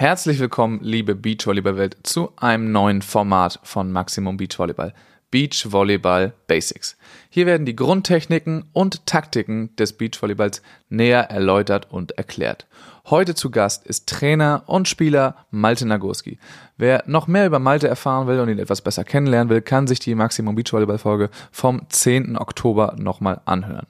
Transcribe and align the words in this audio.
Herzlich 0.00 0.38
willkommen, 0.38 0.78
liebe 0.80 1.16
Beachvolleyball-Welt, 1.16 1.96
zu 2.04 2.30
einem 2.36 2.70
neuen 2.70 3.02
Format 3.02 3.58
von 3.64 3.90
Maximum 3.90 4.36
Beachvolleyball. 4.36 4.94
Beachvolleyball 5.32 6.34
Basics. 6.46 6.96
Hier 7.30 7.46
werden 7.46 7.66
die 7.66 7.74
Grundtechniken 7.74 8.66
und 8.72 9.06
Taktiken 9.06 9.74
des 9.74 9.94
Beachvolleyballs 9.94 10.62
näher 10.88 11.32
erläutert 11.32 11.90
und 11.90 12.12
erklärt. 12.12 12.68
Heute 13.10 13.34
zu 13.34 13.50
Gast 13.50 13.88
ist 13.88 14.08
Trainer 14.08 14.62
und 14.66 14.86
Spieler 14.86 15.46
Malte 15.50 15.84
Nagurski. 15.84 16.38
Wer 16.76 17.02
noch 17.08 17.26
mehr 17.26 17.46
über 17.46 17.58
Malte 17.58 17.88
erfahren 17.88 18.28
will 18.28 18.38
und 18.38 18.50
ihn 18.50 18.60
etwas 18.60 18.82
besser 18.82 19.02
kennenlernen 19.02 19.50
will, 19.50 19.62
kann 19.62 19.88
sich 19.88 19.98
die 19.98 20.14
Maximum 20.14 20.54
Beachvolleyball 20.54 20.98
Folge 20.98 21.28
vom 21.50 21.82
10. 21.88 22.38
Oktober 22.38 22.94
nochmal 22.96 23.40
anhören. 23.46 23.88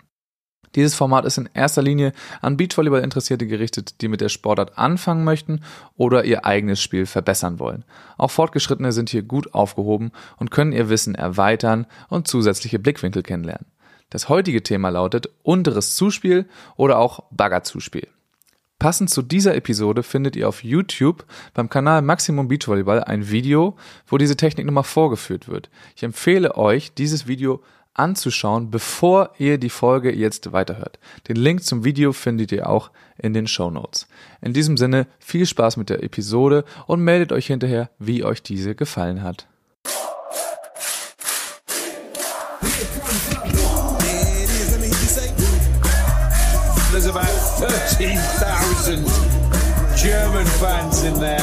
Dieses 0.74 0.94
Format 0.94 1.24
ist 1.24 1.38
in 1.38 1.48
erster 1.54 1.82
Linie 1.82 2.12
an 2.40 2.56
Beachvolleyball-Interessierte 2.56 3.46
gerichtet, 3.46 4.00
die 4.00 4.08
mit 4.08 4.20
der 4.20 4.28
Sportart 4.28 4.78
anfangen 4.78 5.24
möchten 5.24 5.60
oder 5.96 6.24
ihr 6.24 6.44
eigenes 6.44 6.80
Spiel 6.80 7.06
verbessern 7.06 7.58
wollen. 7.58 7.84
Auch 8.16 8.30
Fortgeschrittene 8.30 8.92
sind 8.92 9.10
hier 9.10 9.22
gut 9.22 9.54
aufgehoben 9.54 10.12
und 10.36 10.50
können 10.50 10.72
ihr 10.72 10.88
Wissen 10.88 11.14
erweitern 11.14 11.86
und 12.08 12.28
zusätzliche 12.28 12.78
Blickwinkel 12.78 13.22
kennenlernen. 13.22 13.66
Das 14.10 14.28
heutige 14.28 14.62
Thema 14.62 14.88
lautet 14.88 15.28
unteres 15.42 15.94
Zuspiel 15.94 16.46
oder 16.76 16.98
auch 16.98 17.24
Baggerzuspiel. 17.30 18.08
Passend 18.78 19.10
zu 19.10 19.22
dieser 19.22 19.56
Episode 19.56 20.04
findet 20.04 20.36
ihr 20.36 20.48
auf 20.48 20.62
YouTube 20.62 21.26
beim 21.52 21.68
Kanal 21.68 22.00
Maximum 22.00 22.46
Beachvolleyball 22.46 23.02
ein 23.02 23.28
Video, 23.28 23.76
wo 24.06 24.18
diese 24.18 24.36
Technik 24.36 24.66
nochmal 24.66 24.84
vorgeführt 24.84 25.48
wird. 25.48 25.68
Ich 25.96 26.04
empfehle 26.04 26.56
euch, 26.56 26.94
dieses 26.94 27.26
Video 27.26 27.60
anzuschauen, 27.98 28.70
bevor 28.70 29.30
ihr 29.38 29.58
die 29.58 29.70
Folge 29.70 30.14
jetzt 30.14 30.52
weiterhört. 30.52 30.98
Den 31.28 31.36
Link 31.36 31.64
zum 31.64 31.84
Video 31.84 32.12
findet 32.12 32.52
ihr 32.52 32.68
auch 32.68 32.90
in 33.18 33.32
den 33.32 33.46
Show 33.46 33.70
Notes. 33.70 34.06
In 34.40 34.52
diesem 34.52 34.76
Sinne 34.76 35.06
viel 35.18 35.46
Spaß 35.46 35.76
mit 35.76 35.90
der 35.90 36.02
Episode 36.02 36.64
und 36.86 37.00
meldet 37.00 37.32
euch 37.32 37.46
hinterher, 37.46 37.90
wie 37.98 38.24
euch 38.24 38.42
diese 38.42 38.74
gefallen 38.74 39.22
hat. 39.22 39.46
There's 46.90 47.06
about 47.06 47.26
13,000 47.60 49.04
German 49.96 50.46
fans 50.58 51.04
in 51.04 51.14
there, 51.20 51.38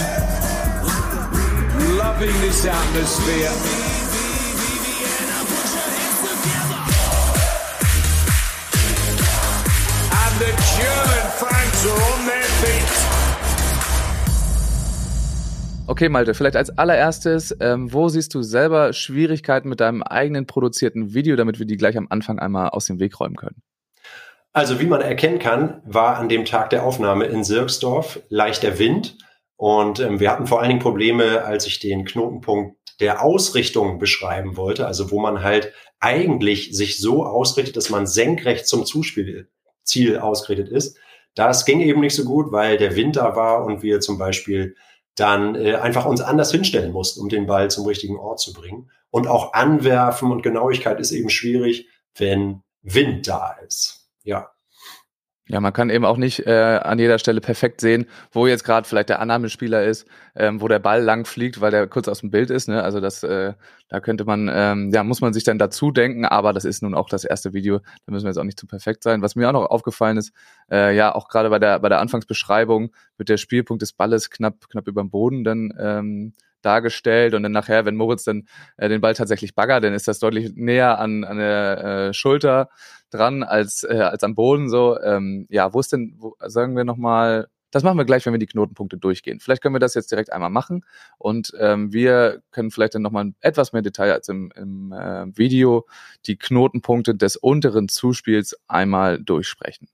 loving 1.98 2.34
this 2.42 2.66
atmosphere. 2.66 3.95
The 10.40 10.52
German 10.78 11.26
fans 11.40 11.86
are 11.86 11.96
on 12.12 12.26
their 12.28 12.44
feet. 12.62 12.92
Okay, 15.88 16.10
Malte, 16.10 16.34
vielleicht 16.34 16.58
als 16.58 16.78
allererstes, 16.78 17.56
ähm, 17.62 17.94
wo 17.94 18.10
siehst 18.10 18.34
du 18.34 18.42
selber 18.42 18.92
Schwierigkeiten 18.92 19.70
mit 19.70 19.80
deinem 19.80 20.04
eigenen 20.04 20.46
produzierten 20.46 21.14
Video, 21.14 21.38
damit 21.38 21.60
wir 21.60 21.66
die 21.66 21.78
gleich 21.78 21.98
am 21.98 22.08
Anfang 22.10 22.40
einmal 22.40 22.70
aus 22.70 22.86
dem 22.86 23.00
Weg 23.00 23.18
räumen 23.20 23.36
können? 23.38 23.62
Also 24.52 24.82
wie 24.82 24.88
man 24.88 25.02
erkennen 25.02 25.40
kann, 25.40 25.82
war 25.86 26.18
an 26.18 26.28
dem 26.28 26.44
Tag 26.44 26.70
der 26.70 26.84
Aufnahme 26.84 27.26
in 27.26 27.46
Sirksdorf 27.46 28.20
leichter 28.28 28.78
Wind 28.78 29.18
und 29.56 30.02
ähm, 30.02 30.20
wir 30.20 30.32
hatten 30.32 30.48
vor 30.48 30.60
allen 30.60 30.70
Dingen 30.70 30.82
Probleme, 30.82 31.46
als 31.46 31.66
ich 31.66 31.80
den 31.80 32.04
Knotenpunkt 32.04 32.78
der 33.00 33.24
Ausrichtung 33.24 34.00
beschreiben 34.00 34.58
wollte, 34.58 34.86
also 34.86 35.12
wo 35.12 35.20
man 35.20 35.44
halt 35.44 35.72
eigentlich 36.02 36.76
sich 36.76 37.00
so 37.00 37.26
ausrichtet, 37.26 37.78
dass 37.78 37.90
man 37.90 38.06
senkrecht 38.06 38.68
zum 38.68 38.86
Zuspiel 38.86 39.50
Ziel 39.86 40.18
ausgerichtet 40.18 40.70
ist. 40.70 40.98
Das 41.36 41.66
ging 41.66 41.82
eben 41.82 42.02
nicht 42.02 42.16
so 42.16 42.26
gut, 42.26 42.52
weil 42.52 42.78
der 42.78 42.96
Winter 42.96 43.36
war 43.36 43.66
und 43.66 43.84
wir 43.84 44.00
zum 44.00 44.18
Beispiel 44.18 44.76
dann 45.16 45.56
äh, 45.56 45.76
einfach 45.76 46.06
uns 46.06 46.22
anders 46.22 46.52
hinstellen 46.52 46.92
mussten, 46.92 47.22
um 47.22 47.30
den 47.30 47.46
Ball 47.46 47.70
zum 47.70 47.86
richtigen 47.86 48.18
Ort 48.18 48.40
zu 48.40 48.54
bringen. 48.54 48.92
Und 49.12 49.28
auch 49.28 49.54
Anwerfen 49.54 50.32
und 50.32 50.44
Genauigkeit 50.44 51.00
ist 51.00 51.12
eben 51.12 51.30
schwierig, 51.30 51.88
wenn 52.18 52.64
Wind 52.82 53.28
da 53.28 53.56
ist. 53.66 54.10
Ja. 54.24 54.55
Ja, 55.48 55.60
man 55.60 55.74
kann 55.74 55.92
eben 55.92 56.06
auch 56.06 56.18
nicht 56.18 56.48
äh, 56.48 56.80
an 56.84 56.98
jeder 56.98 57.20
Stelle 57.20 57.40
perfekt 57.40 57.80
sehen, 57.80 58.08
wo 58.32 58.48
jetzt 58.48 58.64
gerade 58.64 58.88
vielleicht 58.88 59.10
der 59.10 59.20
Annahmespieler 59.20 59.84
ist, 59.84 60.08
ähm, 60.36 60.60
wo 60.60 60.68
der 60.68 60.80
Ball 60.80 61.04
lang 61.04 61.26
fliegt, 61.26 61.62
weil 61.62 61.70
der 61.70 61.86
kurz 61.86 62.08
aus 62.08 62.22
dem 62.22 62.32
Bild 62.32 62.50
ist. 62.50 62.68
Ne? 62.68 62.82
Also 62.82 63.00
das, 63.00 63.22
äh, 63.22 63.54
da 63.88 64.00
könnte 64.00 64.26
man, 64.26 64.50
ähm, 64.52 64.92
ja, 64.92 65.04
muss 65.04 65.22
man 65.22 65.34
sich 65.34 65.44
dann 65.44 65.60
dazu 65.60 65.92
denken, 65.92 66.26
aber 66.26 66.52
das 66.52 66.66
ist 66.66 66.82
nun 66.82 66.96
auch 66.96 67.10
das 67.10 67.26
erste 67.26 67.54
Video, 67.54 67.78
da 67.78 68.12
müssen 68.12 68.26
wir 68.26 68.30
jetzt 68.30 68.40
auch 68.40 68.44
nicht 68.44 68.60
zu 68.60 68.66
perfekt 68.66 69.04
sein. 69.04 69.22
Was 69.22 69.36
mir 69.36 69.48
auch 69.48 69.54
noch 69.54 69.68
aufgefallen 69.68 70.18
ist, 70.18 70.34
äh, 70.72 70.96
ja, 70.96 71.14
auch 71.14 71.28
gerade 71.28 71.52
bei 71.52 71.60
der 71.60 71.80
bei 71.80 71.90
der 71.90 72.00
Anfangsbeschreibung 72.00 72.92
wird 73.18 73.30
der 73.30 73.38
Spielpunkt 73.38 73.84
des 73.84 73.94
Balles 73.94 74.32
knapp 74.32 74.68
knapp 74.68 74.88
über 74.88 75.04
dem 75.04 75.12
Boden 75.12 75.44
dann 75.44 75.72
ähm, 75.80 76.34
dargestellt 76.64 77.36
und 77.36 77.44
dann 77.44 77.52
nachher, 77.52 77.86
wenn 77.86 77.96
Moritz 77.96 78.24
dann 78.24 78.48
äh, 78.78 78.90
den 78.90 79.02
Ball 79.02 79.14
tatsächlich 79.14 79.54
baggert, 79.54 79.84
dann 79.84 79.94
ist 79.94 80.08
das 80.08 80.18
deutlich 80.20 80.54
näher 80.56 80.98
an, 81.00 81.24
an 81.24 81.38
der 81.38 81.84
äh, 82.10 82.14
Schulter 82.14 82.70
dran 83.16 83.44
als, 83.44 83.84
äh, 83.84 84.00
als 84.00 84.24
am 84.24 84.36
Boden 84.36 84.70
so. 84.70 85.00
Ähm, 85.00 85.48
ja, 85.50 85.74
wo 85.74 85.80
ist 85.80 85.94
denn, 85.94 86.16
wo, 86.18 86.36
sagen 86.40 86.76
wir 86.76 86.84
nochmal, 86.84 87.48
das 87.72 87.84
machen 87.84 87.98
wir 87.98 88.06
gleich, 88.06 88.26
wenn 88.26 88.34
wir 88.34 88.40
die 88.40 88.46
Knotenpunkte 88.46 88.98
durchgehen. 88.98 89.40
Vielleicht 89.40 89.62
können 89.62 89.76
wir 89.76 89.80
das 89.80 89.96
jetzt 89.96 90.10
direkt 90.10 90.32
einmal 90.32 90.50
machen 90.50 90.86
und 91.18 91.52
ähm, 91.60 91.92
wir 91.92 92.42
können 92.52 92.72
vielleicht 92.72 92.96
dann 92.96 93.02
nochmal 93.02 93.34
etwas 93.42 93.74
mehr 93.74 93.82
Detail 93.82 94.14
als 94.14 94.30
im, 94.30 94.52
im 94.56 94.94
äh, 94.94 95.26
Video 95.38 95.86
die 96.26 96.38
Knotenpunkte 96.38 97.16
des 97.16 97.36
unteren 97.36 97.90
Zuspiels 97.90 98.56
einmal 98.68 99.22
durchsprechen. 99.22 99.90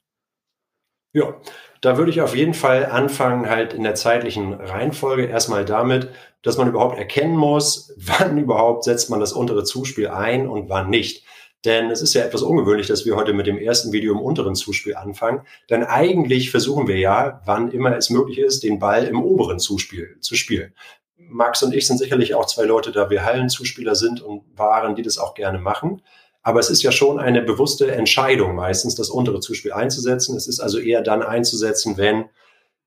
Ja, 1.14 1.34
da 1.82 1.98
würde 1.98 2.12
ich 2.12 2.22
auf 2.22 2.36
jeden 2.36 2.54
Fall 2.54 2.86
anfangen, 2.86 3.50
halt 3.50 3.74
in 3.74 3.84
der 3.84 3.96
zeitlichen 3.96 4.54
Reihenfolge 4.54 5.26
erstmal 5.26 5.66
damit, 5.66 6.10
dass 6.42 6.58
man 6.58 6.70
überhaupt 6.70 6.98
erkennen 6.98 7.36
muss, 7.36 7.94
wann 7.98 8.38
überhaupt 8.38 8.84
setzt 8.84 9.10
man 9.10 9.20
das 9.20 9.34
untere 9.34 9.64
Zuspiel 9.64 10.08
ein 10.08 10.48
und 10.48 10.70
wann 10.70 10.90
nicht. 10.90 11.26
Denn 11.66 11.92
es 11.92 12.02
ist 12.02 12.14
ja 12.16 12.24
etwas 12.24 12.42
ungewöhnlich, 12.42 12.88
dass 12.88 13.06
wir 13.06 13.16
heute 13.16 13.34
mit 13.34 13.46
dem 13.46 13.58
ersten 13.58 13.92
Video 13.92 14.14
im 14.14 14.22
unteren 14.22 14.56
Zuspiel 14.56 14.96
anfangen. 14.96 15.42
Denn 15.70 15.84
eigentlich 15.84 16.50
versuchen 16.50 16.88
wir 16.88 16.98
ja, 16.98 17.42
wann 17.46 17.72
immer 17.72 17.96
es 17.96 18.10
möglich 18.10 18.40
ist, 18.40 18.64
den 18.64 18.80
Ball 18.80 19.04
im 19.04 19.22
oberen 19.22 19.60
Zuspiel 19.60 20.18
zu 20.22 20.36
spielen. 20.36 20.74
Max 21.18 21.62
und 21.62 21.74
ich 21.74 21.86
sind 21.86 21.98
sicherlich 21.98 22.34
auch 22.34 22.48
zwei 22.48 22.64
Leute, 22.64 22.92
da 22.92 23.10
wir 23.10 23.24
Hallenzuspieler 23.24 23.96
sind 23.96 24.22
und 24.22 24.44
waren, 24.58 24.96
die 24.96 25.04
das 25.04 25.20
auch 25.20 25.36
gerne 25.36 25.60
machen. 25.60 26.02
Aber 26.42 26.60
es 26.60 26.72
ist 26.72 26.82
ja 26.82 26.92
schon 26.92 27.20
eine 27.20 27.44
bewusste 27.44 27.92
Entscheidung 27.92 28.56
meistens, 28.56 28.96
das 28.96 29.10
untere 29.10 29.40
Zuspiel 29.40 29.72
einzusetzen. 29.72 30.36
Es 30.36 30.48
ist 30.48 30.60
also 30.60 30.80
eher 30.80 31.04
dann 31.04 31.22
einzusetzen, 31.22 31.98
wenn 31.98 32.26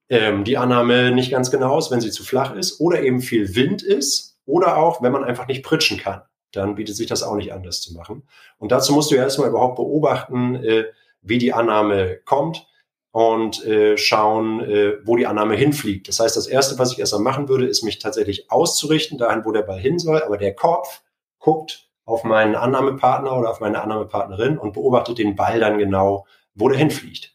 ähm, 0.08 0.42
die 0.42 0.58
Annahme 0.58 1.12
nicht 1.12 1.30
ganz 1.30 1.52
genau 1.52 1.78
ist, 1.78 1.92
wenn 1.92 2.00
sie 2.00 2.10
zu 2.10 2.24
flach 2.24 2.54
ist 2.56 2.80
oder 2.80 3.00
eben 3.02 3.20
viel 3.20 3.54
Wind 3.54 3.82
ist 3.82 4.36
oder 4.44 4.76
auch, 4.76 5.00
wenn 5.00 5.12
man 5.12 5.22
einfach 5.22 5.46
nicht 5.46 5.62
pritschen 5.62 5.98
kann 5.98 6.22
dann 6.56 6.74
bietet 6.74 6.96
sich 6.96 7.06
das 7.06 7.22
auch 7.22 7.36
nicht 7.36 7.52
anders 7.52 7.80
zu 7.80 7.94
machen. 7.94 8.22
Und 8.58 8.72
dazu 8.72 8.92
musst 8.92 9.10
du 9.10 9.16
ja 9.16 9.22
erstmal 9.22 9.48
überhaupt 9.48 9.76
beobachten, 9.76 10.56
äh, 10.56 10.84
wie 11.22 11.38
die 11.38 11.52
Annahme 11.52 12.18
kommt 12.24 12.66
und 13.10 13.64
äh, 13.64 13.96
schauen, 13.96 14.60
äh, 14.60 14.94
wo 15.04 15.16
die 15.16 15.26
Annahme 15.26 15.54
hinfliegt. 15.54 16.08
Das 16.08 16.20
heißt, 16.20 16.36
das 16.36 16.46
Erste, 16.46 16.78
was 16.78 16.92
ich 16.92 16.98
erstmal 16.98 17.22
machen 17.22 17.48
würde, 17.48 17.66
ist 17.66 17.82
mich 17.82 17.98
tatsächlich 17.98 18.50
auszurichten, 18.50 19.18
dahin, 19.18 19.44
wo 19.44 19.52
der 19.52 19.62
Ball 19.62 19.78
hin 19.78 19.98
soll. 19.98 20.22
Aber 20.22 20.36
der 20.36 20.54
Kopf 20.54 21.02
guckt 21.38 21.88
auf 22.04 22.24
meinen 22.24 22.54
Annahmepartner 22.54 23.36
oder 23.36 23.50
auf 23.50 23.60
meine 23.60 23.80
Annahmepartnerin 23.82 24.58
und 24.58 24.72
beobachtet 24.72 25.18
den 25.18 25.36
Ball 25.36 25.60
dann 25.60 25.78
genau, 25.78 26.26
wo 26.54 26.68
der 26.68 26.78
hinfliegt. 26.78 27.34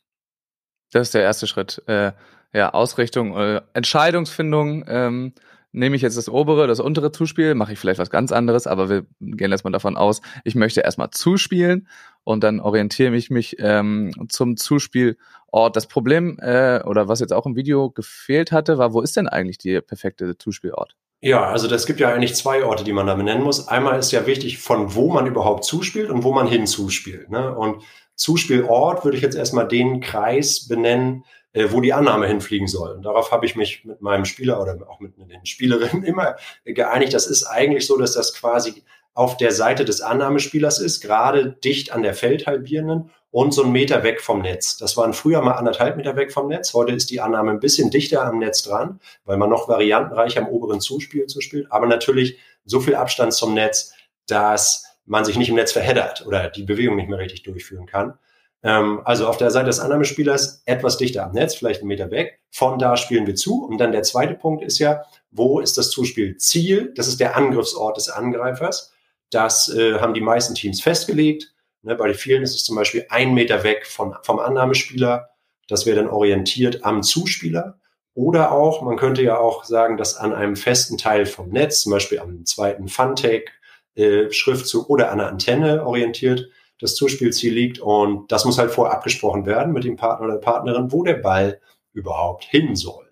Das 0.91 1.07
ist 1.07 1.13
der 1.13 1.24
erste 1.24 1.47
Schritt. 1.47 1.81
Äh, 1.88 2.12
ja, 2.53 2.74
Ausrichtung, 2.74 3.38
äh, 3.38 3.62
Entscheidungsfindung. 3.74 4.86
Ähm 4.88 5.34
nehme 5.72 5.96
ich 5.96 6.02
jetzt 6.02 6.18
das 6.18 6.30
obere, 6.30 6.68
das 6.68 6.80
untere 6.80 7.12
Zuspiel, 7.12 7.56
mache 7.56 7.74
ich 7.74 7.80
vielleicht 7.80 8.00
was 8.00 8.09
ganz 8.09 8.31
anderes, 8.31 8.68
aber 8.68 8.90
wir 8.90 9.06
gehen 9.19 9.52
erstmal 9.52 9.72
davon 9.72 9.97
aus, 9.97 10.22
ich 10.44 10.56
möchte 10.56 10.81
erstmal 10.81 11.12
zuspielen 11.12 11.88
und 12.24 12.44
dann 12.44 12.59
orientiere 12.59 13.16
ich 13.16 13.30
mich 13.30 13.57
ähm, 13.59 14.12
zum 14.30 14.57
Zuspielort. 14.57 15.75
Das 15.75 15.88
Problem, 15.88 16.38
äh, 16.41 16.81
oder 16.84 17.07
was 17.07 17.19
jetzt 17.19 17.34
auch 17.34 17.46
im 17.46 17.56
Video 17.56 17.91
gefehlt 17.91 18.52
hatte, 18.52 18.78
war, 18.78 18.94
wo 18.94 19.02
ist 19.02 19.16
denn 19.16 19.28
eigentlich 19.28 19.57
der 19.57 19.81
perfekte 19.81 20.38
Zuspielort? 20.38 20.95
Ja, 21.21 21.50
also 21.50 21.68
das 21.68 21.86
gibt 21.86 22.00
ja 22.00 22.13
eigentlich 22.13 22.36
zwei 22.36 22.63
Orte, 22.63 22.86
die 22.86 22.94
man 22.94 23.07
da 23.07 23.15
benennen 23.15 23.44
muss. 23.44 23.68
Einmal 23.68 24.00
ist 24.00 24.12
ja 24.12 24.25
wichtig, 24.25 24.57
von 24.60 24.95
wo 24.95 25.12
man 25.12 25.27
überhaupt 25.27 25.65
zuspielt 25.65 26.10
und 26.10 26.24
wo 26.24 26.31
man 26.31 26.48
hinzuspielt. 26.48 27.30
Ne? 27.30 27.54
Und 27.54 27.83
Zuspielort 28.15 29.04
würde 29.04 29.18
ich 29.18 29.24
jetzt 29.24 29.36
erstmal 29.36 29.68
den 29.68 30.01
Kreis 30.01 30.68
benennen, 30.68 31.25
wo 31.54 31.81
die 31.81 31.94
Annahme 31.94 32.28
hinfliegen 32.28 32.68
soll. 32.68 32.92
Und 32.92 33.04
darauf 33.04 33.31
habe 33.31 33.46
ich 33.46 33.56
mich 33.56 33.84
mit 33.86 34.01
meinem 34.01 34.25
Spieler 34.25 34.62
oder 34.62 34.78
auch 34.88 35.00
mit 35.00 35.18
den 35.18 35.46
Spielerinnen 35.46 36.04
immer 36.06 36.36
geeinigt. 36.63 37.13
Das 37.13 37.28
ist 37.28 37.44
eigentlich 37.44 37.88
so, 37.88 37.98
dass 37.98 38.13
das 38.13 38.34
quasi 38.34 38.84
auf 39.13 39.36
der 39.38 39.51
Seite 39.51 39.84
des 39.84 40.01
Annahmespielers 40.01 40.80
ist, 40.80 41.01
gerade 41.01 41.51
dicht 41.63 41.92
an 41.92 42.04
der 42.04 42.13
Feldhalbierenden 42.13 43.10
und 43.31 43.54
so 43.54 43.63
einen 43.63 43.72
Meter 43.72 44.04
weg 44.04 44.22
vom 44.22 44.42
Netz. 44.42 44.78
Das 44.78 44.96
waren 44.98 45.13
früher 45.13 45.42
mal 45.42 45.54
anderthalb 45.54 45.98
Meter 45.98 46.16
weg 46.16 46.31
vom 46.31 46.48
Netz. 46.48 46.74
Heute 46.74 46.94
ist 46.94 47.10
die 47.10 47.19
Annahme 47.19 47.51
ein 47.51 47.60
bisschen 47.60 47.92
dichter 47.92 48.24
am 48.24 48.40
Netz 48.40 48.63
dran, 48.63 49.00
weil 49.25 49.38
man 49.38 49.50
noch 49.50 49.68
variantenreich 49.68 50.38
am 50.38 50.48
oberen 50.48 50.80
Zuspiel 50.80 51.28
zuspielt. 51.28 51.68
Aber 51.69 51.86
natürlich 51.86 52.40
so 52.66 52.80
viel 52.80 52.96
Abstand 52.96 53.34
zum 53.34 53.54
Netz, 53.54 53.94
dass 54.28 54.86
man 55.06 55.25
sich 55.25 55.38
nicht 55.38 55.50
im 55.50 55.56
Netz 55.56 55.72
verheddert 55.72 56.25
oder 56.25 56.50
die 56.50 56.63
Bewegung 56.63 56.96
nicht 56.96 57.10
mehr 57.10 57.19
richtig 57.19 57.44
durchführen 57.44 57.88
kann. 57.88 58.18
Ähm, 58.61 59.01
also 59.06 59.27
auf 59.27 59.38
der 59.38 59.51
Seite 59.51 59.67
des 59.67 59.79
Annahmespielers 59.79 60.63
etwas 60.65 60.97
dichter 60.97 61.25
am 61.25 61.31
Netz, 61.31 61.56
vielleicht 61.56 61.81
einen 61.81 61.88
Meter 61.88 62.11
weg. 62.11 62.39
Von 62.51 62.79
da 62.79 62.97
spielen 62.97 63.27
wir 63.27 63.35
zu. 63.35 63.65
Und 63.65 63.77
dann 63.77 63.91
der 63.91 64.03
zweite 64.03 64.35
Punkt 64.35 64.63
ist 64.63 64.79
ja, 64.79 65.03
wo 65.31 65.59
ist 65.59 65.77
das 65.77 65.91
Zuspiel 65.91 66.38
Ziel? 66.38 66.94
Das 66.95 67.07
ist 67.07 67.19
der 67.19 67.38
Angriffsort 67.38 67.97
des 67.97 68.09
Angreifers. 68.09 68.94
Das 69.29 69.69
äh, 69.69 70.00
haben 70.00 70.13
die 70.13 70.21
meisten 70.21 70.56
Teams 70.56 70.81
festgelegt. 70.81 71.53
Ne, 71.81 71.95
bei 71.95 72.13
vielen 72.13 72.44
ist 72.44 72.56
es 72.56 72.65
zum 72.65 72.75
Beispiel 72.75 73.06
ein 73.09 73.33
Meter 73.33 73.63
weg 73.63 73.85
von, 73.85 74.15
vom 74.23 74.39
Annahmespieler. 74.39 75.29
Das 75.67 75.85
wäre 75.85 75.97
dann 75.97 76.09
orientiert 76.09 76.83
am 76.83 77.03
Zuspieler. 77.03 77.79
Oder 78.15 78.51
auch, 78.51 78.81
man 78.81 78.97
könnte 78.97 79.21
ja 79.21 79.38
auch 79.38 79.63
sagen, 79.63 79.95
dass 79.95 80.17
an 80.17 80.33
einem 80.33 80.57
festen 80.57 80.97
Teil 80.97 81.25
vom 81.25 81.50
Netz, 81.50 81.81
zum 81.81 81.94
Beispiel 81.94 82.19
am 82.19 82.44
zweiten 82.45 82.89
Funtech, 82.89 83.50
äh, 83.95 84.29
Schriftzug 84.31 84.89
oder 84.89 85.12
an 85.12 85.21
einer 85.21 85.29
Antenne 85.29 85.85
orientiert, 85.85 86.50
das 86.79 86.95
Zuspielziel 86.95 87.53
liegt. 87.53 87.79
Und 87.79 88.31
das 88.31 88.45
muss 88.45 88.57
halt 88.57 88.71
vorher 88.71 88.95
abgesprochen 88.95 89.45
werden 89.45 89.73
mit 89.73 89.83
dem 89.83 89.95
Partner 89.95 90.25
oder 90.25 90.35
der 90.35 90.41
Partnerin, 90.41 90.91
wo 90.91 91.03
der 91.03 91.15
Ball 91.15 91.59
überhaupt 91.93 92.45
hin 92.45 92.75
soll 92.75 93.09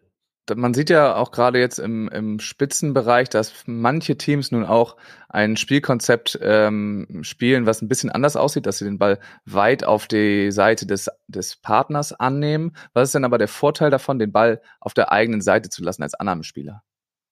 man 0.55 0.73
sieht 0.73 0.89
ja 0.89 1.15
auch 1.15 1.31
gerade 1.31 1.59
jetzt 1.59 1.79
im, 1.79 2.07
im 2.09 2.39
Spitzenbereich, 2.39 3.29
dass 3.29 3.63
manche 3.65 4.17
Teams 4.17 4.51
nun 4.51 4.65
auch 4.65 4.95
ein 5.29 5.57
Spielkonzept 5.57 6.39
ähm, 6.41 7.19
spielen, 7.23 7.65
was 7.65 7.81
ein 7.81 7.87
bisschen 7.87 8.09
anders 8.09 8.35
aussieht, 8.35 8.65
dass 8.65 8.77
sie 8.77 8.85
den 8.85 8.97
Ball 8.97 9.19
weit 9.45 9.83
auf 9.83 10.07
die 10.07 10.51
Seite 10.51 10.85
des, 10.85 11.09
des 11.27 11.57
Partners 11.57 12.13
annehmen. 12.13 12.75
Was 12.93 13.09
ist 13.09 13.15
denn 13.15 13.25
aber 13.25 13.37
der 13.37 13.49
Vorteil 13.49 13.89
davon, 13.89 14.19
den 14.19 14.31
Ball 14.31 14.61
auf 14.79 14.93
der 14.93 15.11
eigenen 15.11 15.41
Seite 15.41 15.69
zu 15.69 15.83
lassen 15.83 16.03
als 16.03 16.13
Annahmespieler? 16.13 16.83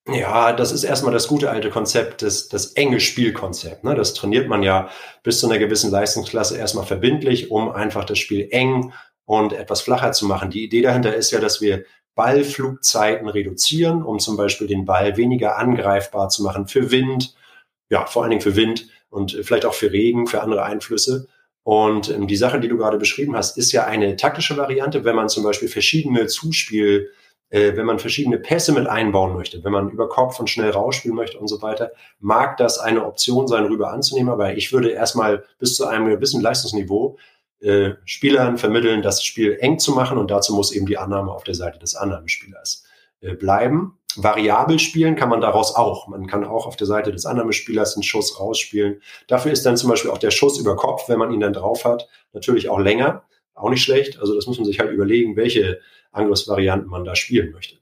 Ja, 0.07 0.54
das 0.54 0.72
ist 0.72 0.84
erstmal 0.84 1.13
das 1.13 1.28
gute 1.28 1.50
alte 1.50 1.72
Konzept, 1.72 2.22
das, 2.22 2.48
das 2.48 2.74
enge 2.74 3.00
Spielkonzept. 3.00 3.84
Ne? 3.84 3.96
Das 3.96 4.13
trainiert 4.13 4.48
man 4.48 4.62
ja 4.62 4.90
bis 5.24 5.40
zu 5.40 5.48
einer 5.48 5.57
gewissen 5.57 5.90
Leistungsklasse 5.90 6.57
erstmal 6.57 6.86
verbindlich, 6.86 7.50
um 7.50 7.72
einfach 7.72 8.06
das 8.06 8.19
Spiel 8.19 8.48
eng 8.52 8.94
und 9.25 9.52
etwas 9.52 9.81
flacher 9.81 10.12
zu 10.12 10.28
machen. 10.28 10.52
Die 10.52 10.63
Idee 10.63 10.84
dahinter 10.84 11.16
ist 11.16 11.31
ja, 11.31 11.40
dass 11.40 11.60
wir 11.60 11.86
Ballflugzeiten 12.13 13.28
reduzieren, 13.28 14.04
um 14.04 14.19
zum 14.19 14.38
Beispiel 14.38 14.68
den 14.68 14.86
Ball 14.86 15.18
weniger 15.18 15.57
angreifbar 15.57 16.30
zu 16.30 16.44
machen 16.44 16.68
für 16.68 16.92
Wind, 16.92 17.36
ja, 17.90 18.06
vor 18.06 18.22
allen 18.24 18.30
Dingen 18.30 18.42
für 18.42 18.56
Wind 18.56 18.88
und 19.10 19.31
vielleicht 19.44 19.66
auch 19.66 19.74
für 19.74 19.92
Regen, 19.92 20.28
für 20.28 20.42
andere 20.42 20.63
Einflüsse. 20.63 21.28
Und 21.63 22.12
ähm, 22.12 22.28
die 22.28 22.36
Sache, 22.36 22.60
die 22.60 22.68
du 22.68 22.78
gerade 22.78 22.98
beschrieben 23.00 23.36
hast, 23.36 23.57
ist 23.57 23.72
ja 23.72 23.86
eine 23.86 24.16
taktische 24.18 24.56
Variante, 24.56 25.04
wenn 25.04 25.16
man 25.16 25.30
zum 25.30 25.44
Beispiel 25.44 25.68
verschiedene 25.68 26.28
Zuspiel, 26.28 27.12
äh, 27.50 27.75
wenn 27.75 27.86
man 27.86 28.00
verschiedene 28.00 28.38
Pässe 28.38 28.74
mit 28.74 28.88
einbauen 28.88 29.33
möchte, 29.33 29.63
wenn 29.63 29.71
man 29.71 29.89
über 29.89 30.09
Kopf 30.09 30.39
und 30.39 30.50
schnell 30.50 30.71
rausspielen 30.71 31.15
möchte 31.15 31.39
und 31.39 31.47
so 31.47 31.62
weiter, 31.62 31.92
mag 32.19 32.57
das 32.57 32.80
eine 32.80 33.06
Option 33.06 33.47
sein, 33.47 33.65
rüber 33.65 33.92
anzunehmen. 33.92 34.31
Aber 34.31 34.56
ich 34.56 34.74
würde 34.74 34.89
erstmal 34.89 35.44
bis 35.59 35.75
zu 35.75 35.86
einem 35.86 36.07
gewissen 36.07 36.42
Leistungsniveau 36.42 37.18
äh, 37.62 37.92
Spielern 38.06 38.57
vermitteln, 38.57 39.01
das 39.01 39.24
Spiel 39.24 39.57
eng 39.59 39.80
zu 39.80 39.94
machen 39.94 40.18
und 40.18 40.31
dazu 40.31 40.53
muss 40.53 40.71
eben 40.71 40.86
die 40.86 40.97
Annahme 40.97 41.31
auf 41.31 41.44
der 41.44 41.56
Seite 41.56 41.80
des 41.80 41.95
Annahmespielers 41.95 42.83
äh, 43.21 43.33
bleiben. 43.33 43.97
Variabel 44.18 44.80
spielen 44.80 45.15
kann 45.15 45.30
man 45.30 45.42
daraus 45.42 45.75
auch. 45.75 46.07
Man 46.07 46.27
kann 46.27 46.45
auch 46.45 46.65
auf 46.68 46.77
der 46.77 46.88
Seite 46.88 47.12
des 47.12 47.25
Annahmespielers 47.25 47.95
einen 47.95 48.03
Schuss 48.03 48.39
rausspielen. 48.39 49.01
Dafür 49.27 49.51
ist 49.51 49.65
dann 49.65 49.77
zum 49.77 49.89
Beispiel 49.89 50.12
auch 50.12 50.18
der 50.18 50.31
Schuss 50.31 50.59
über 50.59 50.75
Kopf, 50.75 51.09
wenn 51.09 51.19
man 51.19 51.31
ihn 51.31 51.42
dann 51.42 51.53
drauf 51.53 51.86
hat, 51.86 52.07
natürlich 52.33 52.69
auch 52.69 52.80
länger. 52.80 53.24
Auch 53.53 53.69
nicht 53.69 53.83
schlecht. 53.83 54.19
Also 54.19 54.36
das 54.36 54.47
muss 54.47 54.57
man 54.57 54.65
sich 54.65 54.80
halt 54.80 54.92
überlegen, 54.92 55.38
welche 55.38 55.80
Angriffsvarianten 56.15 56.89
man 56.89 57.03
da 57.03 57.15
spielen 57.15 57.51
möchte. 57.51 57.77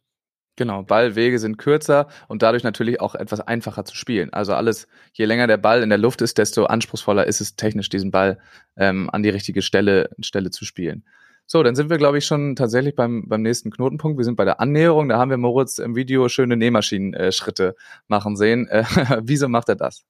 Genau, 0.56 0.84
Ballwege 0.84 1.40
sind 1.40 1.58
kürzer 1.58 2.08
und 2.28 2.44
dadurch 2.44 2.64
natürlich 2.64 3.02
auch 3.02 3.16
etwas 3.16 3.40
einfacher 3.42 3.86
zu 3.86 3.96
spielen. 3.96 4.32
Also 4.34 4.54
alles, 4.54 4.88
je 5.14 5.26
länger 5.26 5.48
der 5.48 5.58
Ball 5.58 5.82
in 5.82 5.90
der 5.90 5.98
Luft 5.98 6.22
ist, 6.22 6.38
desto 6.38 6.66
anspruchsvoller 6.66 7.26
ist 7.26 7.42
es 7.42 7.56
technisch, 7.56 7.90
diesen 7.90 8.12
Ball 8.12 8.38
ähm, 8.78 9.10
an 9.10 9.24
die 9.24 9.30
richtige 9.30 9.64
Stelle, 9.64 10.12
Stelle 10.22 10.52
zu 10.52 10.64
spielen. 10.64 11.06
So, 11.48 11.64
dann 11.64 11.76
sind 11.76 11.90
wir, 11.90 11.98
glaube 11.98 12.20
ich, 12.20 12.26
schon 12.26 12.56
tatsächlich 12.56 12.96
beim, 12.96 13.28
beim 13.28 13.42
nächsten 13.42 13.72
Knotenpunkt. 13.72 14.18
Wir 14.18 14.26
sind 14.26 14.36
bei 14.36 14.46
der 14.46 14.60
Annäherung. 14.60 15.10
Da 15.10 15.18
haben 15.18 15.32
wir 15.32 15.38
Moritz 15.38 15.78
im 15.78 15.96
Video 15.96 16.30
schöne 16.30 16.56
Nähmaschinen-Schritte 16.56 17.70
äh, 17.70 17.74
machen 18.08 18.36
sehen. 18.36 18.68
Äh, 18.68 18.86
wieso 19.24 19.50
macht 19.50 19.70
er 19.70 19.76
das? 19.76 20.06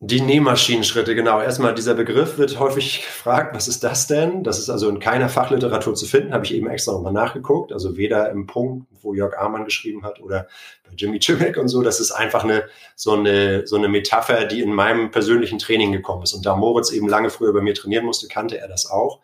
Die 0.00 0.20
Nähmaschinenschritte, 0.20 1.14
genau. 1.14 1.40
Erstmal 1.40 1.74
dieser 1.74 1.94
Begriff 1.94 2.36
wird 2.36 2.58
häufig 2.58 3.02
gefragt, 3.02 3.54
was 3.54 3.68
ist 3.68 3.84
das 3.84 4.06
denn? 4.06 4.44
Das 4.44 4.58
ist 4.58 4.68
also 4.68 4.88
in 4.90 4.98
keiner 4.98 5.30
Fachliteratur 5.30 5.94
zu 5.94 6.04
finden, 6.04 6.34
habe 6.34 6.44
ich 6.44 6.52
eben 6.52 6.68
extra 6.68 6.92
nochmal 6.92 7.12
nachgeguckt. 7.12 7.72
Also 7.72 7.96
weder 7.96 8.30
im 8.30 8.46
Punkt, 8.46 8.86
wo 9.00 9.14
Jörg 9.14 9.38
Amann 9.38 9.64
geschrieben 9.64 10.02
hat 10.02 10.20
oder 10.20 10.46
bei 10.84 10.90
Jimmy 10.94 11.20
Chimek 11.20 11.56
und 11.56 11.68
so. 11.68 11.82
Das 11.82 12.00
ist 12.00 12.10
einfach 12.10 12.44
eine, 12.44 12.64
so 12.96 13.12
eine, 13.12 13.66
so 13.66 13.76
eine 13.76 13.88
Metapher, 13.88 14.44
die 14.44 14.60
in 14.60 14.74
meinem 14.74 15.10
persönlichen 15.10 15.58
Training 15.58 15.92
gekommen 15.92 16.24
ist. 16.24 16.34
Und 16.34 16.44
da 16.44 16.54
Moritz 16.54 16.92
eben 16.92 17.08
lange 17.08 17.30
früher 17.30 17.54
bei 17.54 17.62
mir 17.62 17.74
trainieren 17.74 18.04
musste, 18.04 18.28
kannte 18.28 18.58
er 18.58 18.68
das 18.68 18.90
auch. 18.90 19.20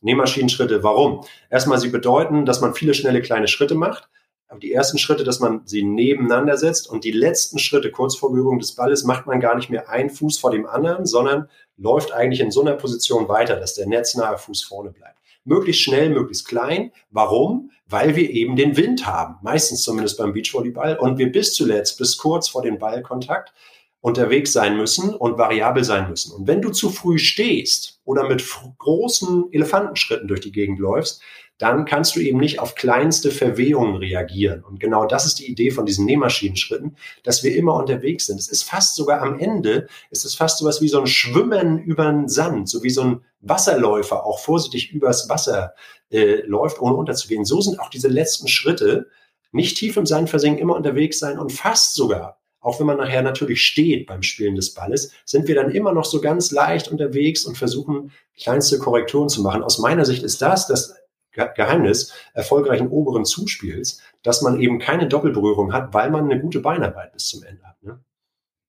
Nähmaschinenschritte, 0.00 0.82
warum? 0.82 1.24
Erstmal, 1.50 1.78
sie 1.78 1.90
bedeuten, 1.90 2.46
dass 2.46 2.60
man 2.60 2.74
viele 2.74 2.94
schnelle 2.94 3.20
kleine 3.20 3.48
Schritte 3.48 3.74
macht 3.74 4.08
die 4.60 4.72
ersten 4.72 4.98
Schritte, 4.98 5.24
dass 5.24 5.40
man 5.40 5.62
sie 5.64 5.82
nebeneinander 5.82 6.56
setzt 6.56 6.88
und 6.88 7.04
die 7.04 7.12
letzten 7.12 7.58
Schritte 7.58 7.90
kurz 7.90 8.16
vor 8.16 8.32
Berührung 8.32 8.58
des 8.58 8.74
Balles 8.74 9.04
macht 9.04 9.26
man 9.26 9.40
gar 9.40 9.54
nicht 9.54 9.70
mehr 9.70 9.88
einen 9.88 10.10
Fuß 10.10 10.38
vor 10.38 10.50
dem 10.50 10.66
anderen, 10.66 11.06
sondern 11.06 11.48
läuft 11.76 12.12
eigentlich 12.12 12.40
in 12.40 12.50
so 12.50 12.60
einer 12.60 12.74
Position 12.74 13.28
weiter, 13.28 13.56
dass 13.56 13.74
der 13.74 13.86
netznahe 13.86 14.38
Fuß 14.38 14.62
vorne 14.62 14.90
bleibt. 14.90 15.18
Möglichst 15.44 15.82
schnell, 15.82 16.10
möglichst 16.10 16.48
klein. 16.48 16.90
Warum? 17.10 17.70
Weil 17.86 18.16
wir 18.16 18.30
eben 18.30 18.56
den 18.56 18.76
Wind 18.76 19.06
haben, 19.06 19.36
meistens 19.42 19.82
zumindest 19.82 20.16
beim 20.16 20.32
Beachvolleyball 20.32 20.96
und 20.98 21.18
wir 21.18 21.30
bis 21.30 21.52
zuletzt, 21.54 21.98
bis 21.98 22.16
kurz 22.16 22.48
vor 22.48 22.62
dem 22.62 22.78
Ballkontakt 22.78 23.52
unterwegs 24.00 24.52
sein 24.52 24.76
müssen 24.76 25.14
und 25.14 25.38
variabel 25.38 25.82
sein 25.82 26.10
müssen. 26.10 26.34
Und 26.34 26.46
wenn 26.46 26.60
du 26.60 26.70
zu 26.70 26.90
früh 26.90 27.18
stehst 27.18 28.00
oder 28.04 28.28
mit 28.28 28.44
großen 28.78 29.46
Elefantenschritten 29.50 30.28
durch 30.28 30.40
die 30.40 30.52
Gegend 30.52 30.78
läufst, 30.78 31.22
dann 31.58 31.84
kannst 31.84 32.16
du 32.16 32.20
eben 32.20 32.38
nicht 32.38 32.58
auf 32.58 32.74
kleinste 32.74 33.30
Verwehungen 33.30 33.96
reagieren. 33.96 34.64
Und 34.64 34.80
genau 34.80 35.06
das 35.06 35.24
ist 35.24 35.38
die 35.38 35.50
Idee 35.50 35.70
von 35.70 35.86
diesen 35.86 36.04
Nähmaschinenschritten, 36.04 36.96
dass 37.22 37.44
wir 37.44 37.54
immer 37.54 37.74
unterwegs 37.74 38.26
sind. 38.26 38.38
Es 38.38 38.48
ist 38.48 38.64
fast 38.64 38.96
sogar 38.96 39.22
am 39.22 39.38
Ende, 39.38 39.86
es 40.10 40.24
ist 40.24 40.34
fast 40.34 40.58
sowas 40.58 40.80
wie 40.80 40.88
so 40.88 41.00
ein 41.00 41.06
Schwimmen 41.06 41.78
über 41.78 42.06
den 42.10 42.28
Sand, 42.28 42.68
so 42.68 42.82
wie 42.82 42.90
so 42.90 43.02
ein 43.02 43.20
Wasserläufer 43.40 44.24
auch 44.26 44.40
vorsichtig 44.40 44.92
übers 44.92 45.28
Wasser 45.28 45.74
äh, 46.10 46.42
läuft, 46.46 46.80
ohne 46.80 46.96
unterzugehen. 46.96 47.44
So 47.44 47.60
sind 47.60 47.78
auch 47.78 47.90
diese 47.90 48.08
letzten 48.08 48.48
Schritte, 48.48 49.08
nicht 49.52 49.76
tief 49.76 49.96
im 49.96 50.06
Sand 50.06 50.30
versinken, 50.30 50.60
immer 50.60 50.74
unterwegs 50.74 51.20
sein 51.20 51.38
und 51.38 51.52
fast 51.52 51.94
sogar 51.94 52.40
auch 52.64 52.80
wenn 52.80 52.86
man 52.86 52.96
nachher 52.96 53.20
natürlich 53.20 53.60
steht 53.60 54.06
beim 54.06 54.22
Spielen 54.22 54.56
des 54.56 54.72
Balles, 54.72 55.12
sind 55.26 55.46
wir 55.48 55.54
dann 55.54 55.70
immer 55.70 55.92
noch 55.92 56.06
so 56.06 56.22
ganz 56.22 56.50
leicht 56.50 56.88
unterwegs 56.88 57.44
und 57.44 57.58
versuchen, 57.58 58.10
kleinste 58.42 58.78
Korrekturen 58.78 59.28
zu 59.28 59.42
machen. 59.42 59.62
Aus 59.62 59.78
meiner 59.78 60.06
Sicht 60.06 60.22
ist 60.22 60.40
das 60.40 60.66
das 60.66 60.96
Geheimnis 61.34 62.14
erfolgreichen 62.32 62.88
oberen 62.88 63.24
Zuspiels, 63.24 64.02
dass 64.22 64.42
man 64.42 64.60
eben 64.60 64.78
keine 64.78 65.08
Doppelberührung 65.08 65.72
hat, 65.72 65.92
weil 65.92 66.10
man 66.10 66.24
eine 66.30 66.40
gute 66.40 66.60
Beinarbeit 66.60 67.12
bis 67.12 67.28
zum 67.28 67.42
Ende 67.42 67.62
hat. 67.64 67.82
Ne? 67.82 68.00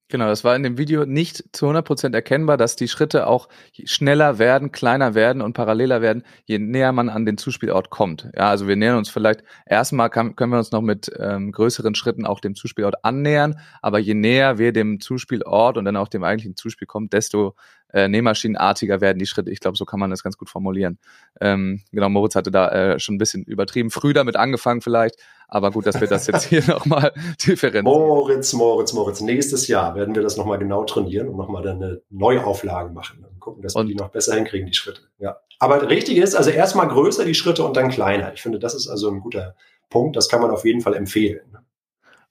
Genau, 0.07 0.27
das 0.27 0.43
war 0.43 0.55
in 0.55 0.61
dem 0.61 0.77
Video 0.77 1.05
nicht 1.05 1.43
zu 1.51 1.65
100% 1.65 2.13
erkennbar, 2.13 2.57
dass 2.57 2.75
die 2.75 2.87
Schritte 2.87 3.25
auch 3.25 3.49
schneller 3.85 4.37
werden, 4.37 4.71
kleiner 4.71 5.15
werden 5.15 5.41
und 5.41 5.53
paralleler 5.53 5.99
werden, 5.99 6.23
je 6.43 6.59
näher 6.59 6.91
man 6.91 7.09
an 7.09 7.25
den 7.25 7.39
Zuspielort 7.39 7.89
kommt. 7.89 8.29
Ja, 8.35 8.49
also 8.49 8.67
wir 8.67 8.75
nähern 8.75 8.99
uns 8.99 9.09
vielleicht, 9.09 9.43
erstmal 9.65 10.11
kann, 10.11 10.35
können 10.35 10.51
wir 10.51 10.59
uns 10.59 10.71
noch 10.71 10.83
mit 10.83 11.11
ähm, 11.17 11.51
größeren 11.51 11.95
Schritten 11.95 12.27
auch 12.27 12.39
dem 12.39 12.53
Zuspielort 12.53 13.03
annähern, 13.03 13.59
aber 13.81 13.97
je 13.97 14.13
näher 14.13 14.59
wir 14.59 14.73
dem 14.73 14.99
Zuspielort 14.99 15.75
und 15.75 15.85
dann 15.85 15.97
auch 15.97 16.07
dem 16.07 16.23
eigentlichen 16.23 16.55
Zuspiel 16.55 16.85
kommen, 16.85 17.09
desto 17.09 17.55
äh, 17.95 18.09
nähmaschinenartiger 18.09 18.99
werden 18.99 19.19
die 19.19 19.25
Schritte. 19.25 19.49
Ich 19.51 19.61
glaube, 19.61 19.77
so 19.77 19.85
kann 19.85 20.01
man 20.01 20.09
das 20.09 20.21
ganz 20.21 20.37
gut 20.37 20.49
formulieren. 20.49 20.99
Ähm, 21.39 21.81
genau, 21.93 22.09
Moritz 22.09 22.35
hatte 22.35 22.51
da 22.51 22.67
äh, 22.67 22.99
schon 22.99 23.15
ein 23.15 23.17
bisschen 23.17 23.45
übertrieben, 23.45 23.89
früh 23.89 24.11
damit 24.13 24.35
angefangen 24.35 24.81
vielleicht, 24.81 25.15
aber 25.47 25.71
gut, 25.71 25.87
dass 25.87 26.01
wir 26.01 26.07
das 26.09 26.27
jetzt 26.27 26.43
hier 26.43 26.61
nochmal 26.67 27.13
differenzieren. 27.47 27.85
Moritz, 27.85 28.51
Moritz, 28.51 28.91
Moritz. 28.91 29.21
Nächstes 29.21 29.69
Jahr 29.69 29.95
werden 29.95 30.13
wir 30.13 30.21
das 30.21 30.35
nochmal 30.35 30.59
genau 30.59 30.83
trainieren 30.83 31.29
und 31.29 31.37
nochmal 31.37 31.63
dann 31.63 31.81
eine 31.81 32.01
Neuauflage 32.09 32.91
machen 32.91 33.23
und 33.23 33.39
gucken, 33.39 33.63
dass 33.63 33.75
und 33.75 33.87
wir 33.87 33.93
die 33.93 33.95
noch 33.95 34.09
besser 34.09 34.35
hinkriegen, 34.35 34.67
die 34.67 34.73
Schritte. 34.73 35.01
Ja. 35.19 35.37
Aber 35.59 35.89
richtig 35.89 36.17
ist, 36.17 36.35
also 36.35 36.49
erstmal 36.49 36.89
größer 36.89 37.23
die 37.23 37.33
Schritte 37.33 37.63
und 37.63 37.77
dann 37.77 37.89
kleiner. 37.89 38.33
Ich 38.33 38.41
finde, 38.41 38.59
das 38.59 38.75
ist 38.75 38.89
also 38.89 39.09
ein 39.09 39.21
guter 39.21 39.55
Punkt. 39.89 40.17
Das 40.17 40.27
kann 40.27 40.41
man 40.41 40.51
auf 40.51 40.65
jeden 40.65 40.81
Fall 40.81 40.95
empfehlen. 40.95 41.57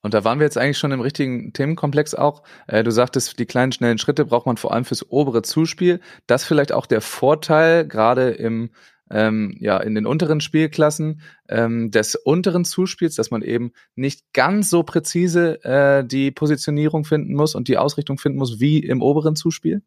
Und 0.05 0.13
da 0.13 0.23
waren 0.23 0.39
wir 0.39 0.45
jetzt 0.45 0.59
eigentlich 0.59 0.77
schon 0.77 0.93
im 0.93 1.01
richtigen 1.01 1.55
Themenkomplex 1.55 2.15
auch. 2.15 2.43
Äh, 2.67 2.85
du 2.85 2.91
sagtest, 2.91 3.39
die 3.39 3.47
kleinen, 3.47 3.73
schnellen 3.73 3.97
Schritte 3.97 4.27
braucht 4.27 4.45
man 4.45 4.59
vor 4.59 4.75
allem 4.75 4.85
fürs 4.85 5.11
obere 5.11 5.41
Zuspiel. 5.41 5.99
Das 6.27 6.45
vielleicht 6.45 6.73
auch 6.73 6.85
der 6.85 7.01
Vorteil, 7.01 7.89
gerade 7.89 8.31
im 8.33 8.71
ähm, 9.11 9.57
ja, 9.61 9.79
in 9.79 9.95
den 9.95 10.05
unteren 10.05 10.43
Spielklassen 10.43 11.23
ähm, 11.49 11.91
des 11.91 12.17
unteren 12.17 12.67
Zuspiels, 12.67 13.15
dass 13.15 13.31
man 13.31 13.41
eben 13.41 13.73
nicht 13.95 14.25
ganz 14.35 14.69
so 14.69 14.83
präzise 14.83 15.63
äh, 15.65 16.05
die 16.05 16.31
Positionierung 16.31 17.05
finden 17.05 17.35
muss 17.35 17.55
und 17.55 17.69
die 17.69 17.79
Ausrichtung 17.79 18.19
finden 18.19 18.39
muss 18.39 18.61
wie 18.61 18.81
im 18.81 19.01
oberen 19.01 19.37
Zuspiel? 19.37 19.83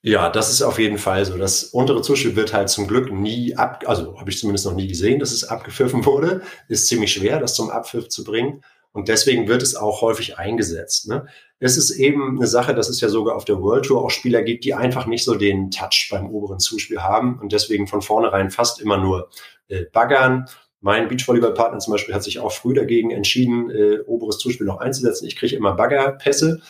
Ja, 0.00 0.30
das 0.30 0.50
ist 0.50 0.62
auf 0.62 0.78
jeden 0.78 0.98
Fall 0.98 1.24
so. 1.26 1.36
Das 1.36 1.64
untere 1.64 2.00
Zuspiel 2.00 2.34
wird 2.34 2.54
halt 2.54 2.70
zum 2.70 2.86
Glück 2.86 3.12
nie 3.12 3.56
ab, 3.56 3.84
also 3.86 4.18
habe 4.18 4.30
ich 4.30 4.38
zumindest 4.38 4.64
noch 4.64 4.74
nie 4.74 4.88
gesehen, 4.88 5.20
dass 5.20 5.32
es 5.32 5.44
abgepfiffen 5.44 6.06
wurde. 6.06 6.40
Ist 6.68 6.86
ziemlich 6.86 7.12
schwer, 7.12 7.40
das 7.40 7.54
zum 7.54 7.70
Abpfiff 7.70 8.08
zu 8.08 8.24
bringen. 8.24 8.62
Und 8.92 9.08
deswegen 9.08 9.48
wird 9.48 9.62
es 9.62 9.74
auch 9.74 10.02
häufig 10.02 10.38
eingesetzt. 10.38 11.08
Ne? 11.08 11.26
Es 11.58 11.76
ist 11.76 11.92
eben 11.92 12.36
eine 12.36 12.46
Sache, 12.46 12.74
dass 12.74 12.88
es 12.88 13.00
ja 13.00 13.08
sogar 13.08 13.36
auf 13.36 13.44
der 13.44 13.60
World 13.62 13.86
Tour 13.86 14.04
auch 14.04 14.10
Spieler 14.10 14.42
gibt, 14.42 14.64
die 14.64 14.74
einfach 14.74 15.06
nicht 15.06 15.24
so 15.24 15.34
den 15.34 15.70
Touch 15.70 16.08
beim 16.10 16.28
oberen 16.28 16.58
Zuspiel 16.58 17.02
haben 17.02 17.38
und 17.40 17.52
deswegen 17.52 17.86
von 17.86 18.02
vornherein 18.02 18.50
fast 18.50 18.80
immer 18.80 18.98
nur 18.98 19.30
äh, 19.68 19.84
baggern. 19.92 20.46
Mein 20.80 21.08
Beachvolleyballpartner 21.08 21.78
zum 21.78 21.92
Beispiel 21.92 22.14
hat 22.14 22.24
sich 22.24 22.40
auch 22.40 22.52
früh 22.52 22.74
dagegen 22.74 23.10
entschieden, 23.10 23.70
äh, 23.70 24.00
oberes 24.00 24.38
Zuspiel 24.38 24.66
noch 24.66 24.80
einzusetzen. 24.80 25.26
Ich 25.26 25.36
kriege 25.36 25.56
immer 25.56 25.72
Baggerpässe 25.72 26.60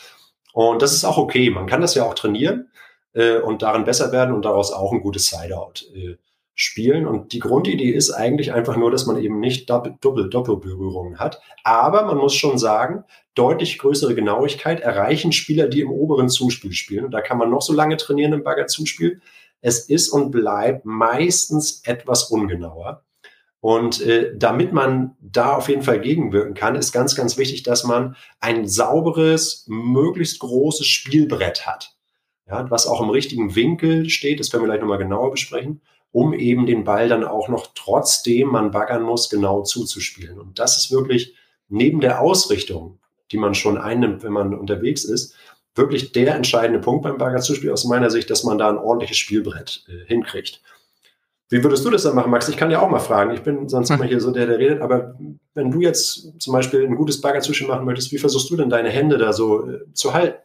und 0.53 0.83
das 0.83 0.93
ist 0.93 1.05
auch 1.05 1.17
okay. 1.17 1.51
Man 1.51 1.67
kann 1.67 1.81
das 1.81 1.95
ja 1.95 2.05
auch 2.05 2.15
trainieren 2.15 2.71
äh, 3.15 3.39
und 3.39 3.63
darin 3.63 3.85
besser 3.85 4.13
werden 4.13 4.35
und 4.35 4.45
daraus 4.45 4.73
auch 4.73 4.93
ein 4.93 5.01
gutes 5.01 5.27
Sideout 5.27 5.87
äh, 5.95 6.17
spielen. 6.55 7.07
Und 7.07 7.33
die 7.33 7.39
Grundidee 7.39 7.91
ist 7.91 8.11
eigentlich 8.11 8.53
einfach 8.53 8.77
nur, 8.77 8.91
dass 8.91 9.07
man 9.07 9.17
eben 9.19 9.41
nicht 9.41 9.71
Doppel-Doppelberührungen 9.71 11.19
hat. 11.19 11.41
Aber 11.65 12.05
man 12.05 12.19
muss 12.19 12.35
schon 12.35 12.59
sagen, 12.59 13.05
deutlich 13.35 13.79
größere 13.79 14.15
Genauigkeit 14.15 14.81
erreichen 14.81 15.33
Spieler, 15.33 15.69
die 15.69 15.81
im 15.81 15.91
oberen 15.91 16.29
Zuspiel 16.29 16.73
spielen. 16.73 17.07
Und 17.07 17.13
da 17.13 17.21
kann 17.21 17.39
man 17.39 17.51
noch 17.51 17.63
so 17.63 17.73
lange 17.73 17.97
trainieren 17.97 18.33
im 18.33 18.45
Bagger-Zuspiel. 18.45 19.21
Es 19.61 19.89
ist 19.89 20.09
und 20.11 20.31
bleibt 20.31 20.85
meistens 20.85 21.83
etwas 21.85 22.25
ungenauer. 22.25 23.05
Und 23.61 24.01
äh, 24.03 24.33
damit 24.37 24.73
man 24.73 25.17
da 25.21 25.55
auf 25.55 25.69
jeden 25.69 25.83
Fall 25.83 26.01
gegenwirken 26.01 26.55
kann, 26.55 26.75
ist 26.75 26.91
ganz, 26.91 27.15
ganz 27.15 27.39
wichtig, 27.39 27.63
dass 27.63 27.85
man 27.85 28.17
ein 28.41 28.67
sauberes, 28.67 29.65
möglichst 29.69 30.41
großes 30.41 30.87
Spielbrett 30.87 31.65
hat. 31.65 31.97
Ja, 32.49 32.69
was 32.71 32.89
auch 32.89 33.01
im 33.01 33.09
richtigen 33.09 33.55
Winkel 33.55 34.11
steht, 34.11 34.41
das 34.41 34.53
werden 34.53 34.65
wir 34.65 34.67
gleich 34.67 34.81
nochmal 34.81 34.99
genauer 34.99 35.31
besprechen 35.31 35.81
um 36.13 36.35
eben 36.35 36.67
den 36.67 36.85
Ball 36.85 37.09
dann 37.09 37.25
auch 37.25 37.49
noch 37.49 37.69
trotzdem 37.75 38.49
man 38.49 38.71
baggern 38.71 39.03
muss, 39.03 39.31
genau 39.31 39.63
zuzuspielen. 39.63 40.39
Und 40.39 40.59
das 40.59 40.77
ist 40.77 40.93
wirklich 40.93 41.35
neben 41.69 42.01
der 42.01 42.21
Ausrichtung, 42.21 42.99
die 43.33 43.39
man 43.39 43.55
schon 43.55 43.79
einnimmt, 43.79 44.23
wenn 44.23 44.33
man 44.33 44.55
unterwegs 44.55 45.05
ist, 45.05 45.35
wirklich 45.75 46.13
der 46.13 46.35
entscheidende 46.35 46.81
Punkt 46.81 47.03
beim 47.03 47.17
Baggerzuspiel 47.17 47.71
aus 47.71 47.85
meiner 47.85 48.11
Sicht, 48.11 48.29
dass 48.29 48.45
man 48.45 48.59
da 48.59 48.69
ein 48.69 48.77
ordentliches 48.77 49.17
Spielbrett 49.17 49.85
äh, 49.89 50.07
hinkriegt. 50.07 50.61
Wie 51.49 51.63
würdest 51.63 51.85
du 51.85 51.91
das 51.91 52.03
dann 52.03 52.15
machen, 52.15 52.31
Max? 52.31 52.49
Ich 52.49 52.57
kann 52.57 52.71
ja 52.71 52.81
auch 52.81 52.89
mal 52.89 52.99
fragen. 52.99 53.33
Ich 53.33 53.43
bin 53.43 53.69
sonst 53.69 53.91
immer 53.91 54.05
hier 54.05 54.21
so 54.21 54.31
der, 54.31 54.47
der 54.47 54.59
redet. 54.59 54.81
Aber 54.81 55.19
wenn 55.53 55.71
du 55.71 55.81
jetzt 55.81 56.41
zum 56.41 56.53
Beispiel 56.53 56.83
ein 56.83 56.97
gutes 56.97 57.21
Baggerzuspiel 57.21 57.69
machen 57.69 57.85
möchtest, 57.85 58.11
wie 58.11 58.19
versuchst 58.19 58.49
du 58.49 58.57
denn 58.57 58.71
deine 58.71 58.89
Hände 58.89 59.19
da 59.19 59.35
so 59.35 59.69
äh, 59.69 59.81
zu 59.93 60.15
halten? 60.15 60.39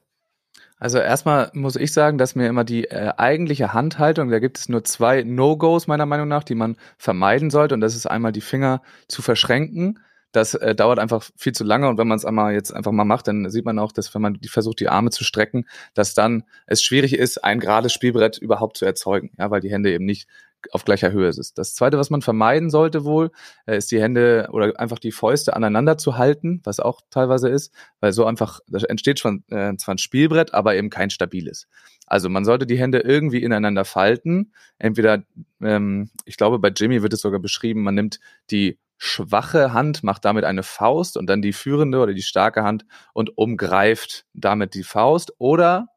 Also 0.79 0.99
erstmal 0.99 1.49
muss 1.53 1.75
ich 1.75 1.91
sagen, 1.91 2.17
dass 2.19 2.35
mir 2.35 2.47
immer 2.47 2.63
die 2.63 2.85
äh, 2.85 3.11
eigentliche 3.17 3.73
Handhaltung, 3.73 4.29
da 4.29 4.39
gibt 4.39 4.59
es 4.59 4.69
nur 4.69 4.83
zwei 4.83 5.23
No-Gos 5.23 5.87
meiner 5.87 6.05
Meinung 6.05 6.27
nach, 6.27 6.43
die 6.43 6.55
man 6.55 6.77
vermeiden 6.97 7.49
sollte. 7.49 7.73
Und 7.73 7.81
das 7.81 7.95
ist 7.95 8.05
einmal 8.05 8.31
die 8.31 8.41
Finger 8.41 8.81
zu 9.07 9.23
verschränken. 9.23 9.99
Das 10.33 10.53
äh, 10.53 10.75
dauert 10.75 10.99
einfach 10.99 11.23
viel 11.35 11.53
zu 11.53 11.63
lange 11.63 11.87
und 11.87 11.97
wenn 11.97 12.07
man 12.07 12.17
es 12.17 12.25
einmal 12.25 12.53
jetzt 12.53 12.71
einfach 12.71 12.91
mal 12.91 13.05
macht, 13.05 13.27
dann 13.27 13.49
sieht 13.49 13.65
man 13.65 13.79
auch, 13.79 13.91
dass 13.91 14.13
wenn 14.13 14.21
man 14.21 14.35
die 14.35 14.49
versucht, 14.49 14.79
die 14.79 14.89
Arme 14.89 15.09
zu 15.09 15.23
strecken, 15.23 15.65
dass 15.95 16.13
dann 16.13 16.43
es 16.67 16.83
schwierig 16.83 17.13
ist, 17.17 17.43
ein 17.43 17.59
gerades 17.59 17.93
Spielbrett 17.93 18.37
überhaupt 18.37 18.77
zu 18.77 18.85
erzeugen, 18.85 19.31
ja, 19.39 19.49
weil 19.49 19.61
die 19.61 19.71
Hände 19.71 19.91
eben 19.91 20.05
nicht 20.05 20.27
auf 20.71 20.85
gleicher 20.85 21.11
Höhe 21.11 21.27
ist. 21.27 21.57
Das 21.57 21.75
zweite, 21.75 21.97
was 21.97 22.09
man 22.09 22.21
vermeiden 22.21 22.69
sollte 22.69 23.03
wohl, 23.03 23.31
äh, 23.65 23.77
ist 23.77 23.91
die 23.91 24.01
Hände 24.01 24.49
oder 24.51 24.79
einfach 24.79 24.99
die 24.99 25.11
Fäuste 25.11 25.55
aneinander 25.55 25.97
zu 25.97 26.17
halten, 26.17 26.61
was 26.63 26.79
auch 26.79 27.01
teilweise 27.09 27.49
ist, 27.49 27.73
weil 27.99 28.11
so 28.13 28.25
einfach, 28.25 28.59
da 28.67 28.79
entsteht 28.79 29.19
schon 29.19 29.43
äh, 29.49 29.75
zwar 29.77 29.95
ein 29.95 29.99
Spielbrett, 29.99 30.53
aber 30.53 30.75
eben 30.75 30.89
kein 30.89 31.09
stabiles. 31.09 31.67
Also 32.05 32.29
man 32.29 32.45
sollte 32.45 32.65
die 32.65 32.79
Hände 32.79 32.99
irgendwie 32.99 33.43
ineinander 33.43 33.85
falten. 33.85 34.53
Entweder, 34.79 35.23
ähm, 35.61 36.09
ich 36.25 36.37
glaube, 36.37 36.59
bei 36.59 36.69
Jimmy 36.69 37.03
wird 37.03 37.13
es 37.13 37.21
sogar 37.21 37.39
beschrieben, 37.39 37.83
man 37.83 37.95
nimmt 37.95 38.19
die 38.49 38.79
schwache 38.97 39.73
Hand, 39.73 40.03
macht 40.03 40.25
damit 40.25 40.43
eine 40.43 40.63
Faust 40.63 41.17
und 41.17 41.27
dann 41.27 41.41
die 41.41 41.53
führende 41.53 41.99
oder 41.99 42.13
die 42.13 42.23
starke 42.23 42.63
Hand 42.63 42.85
und 43.13 43.37
umgreift 43.37 44.25
damit 44.33 44.73
die 44.73 44.83
Faust. 44.83 45.33
Oder 45.37 45.87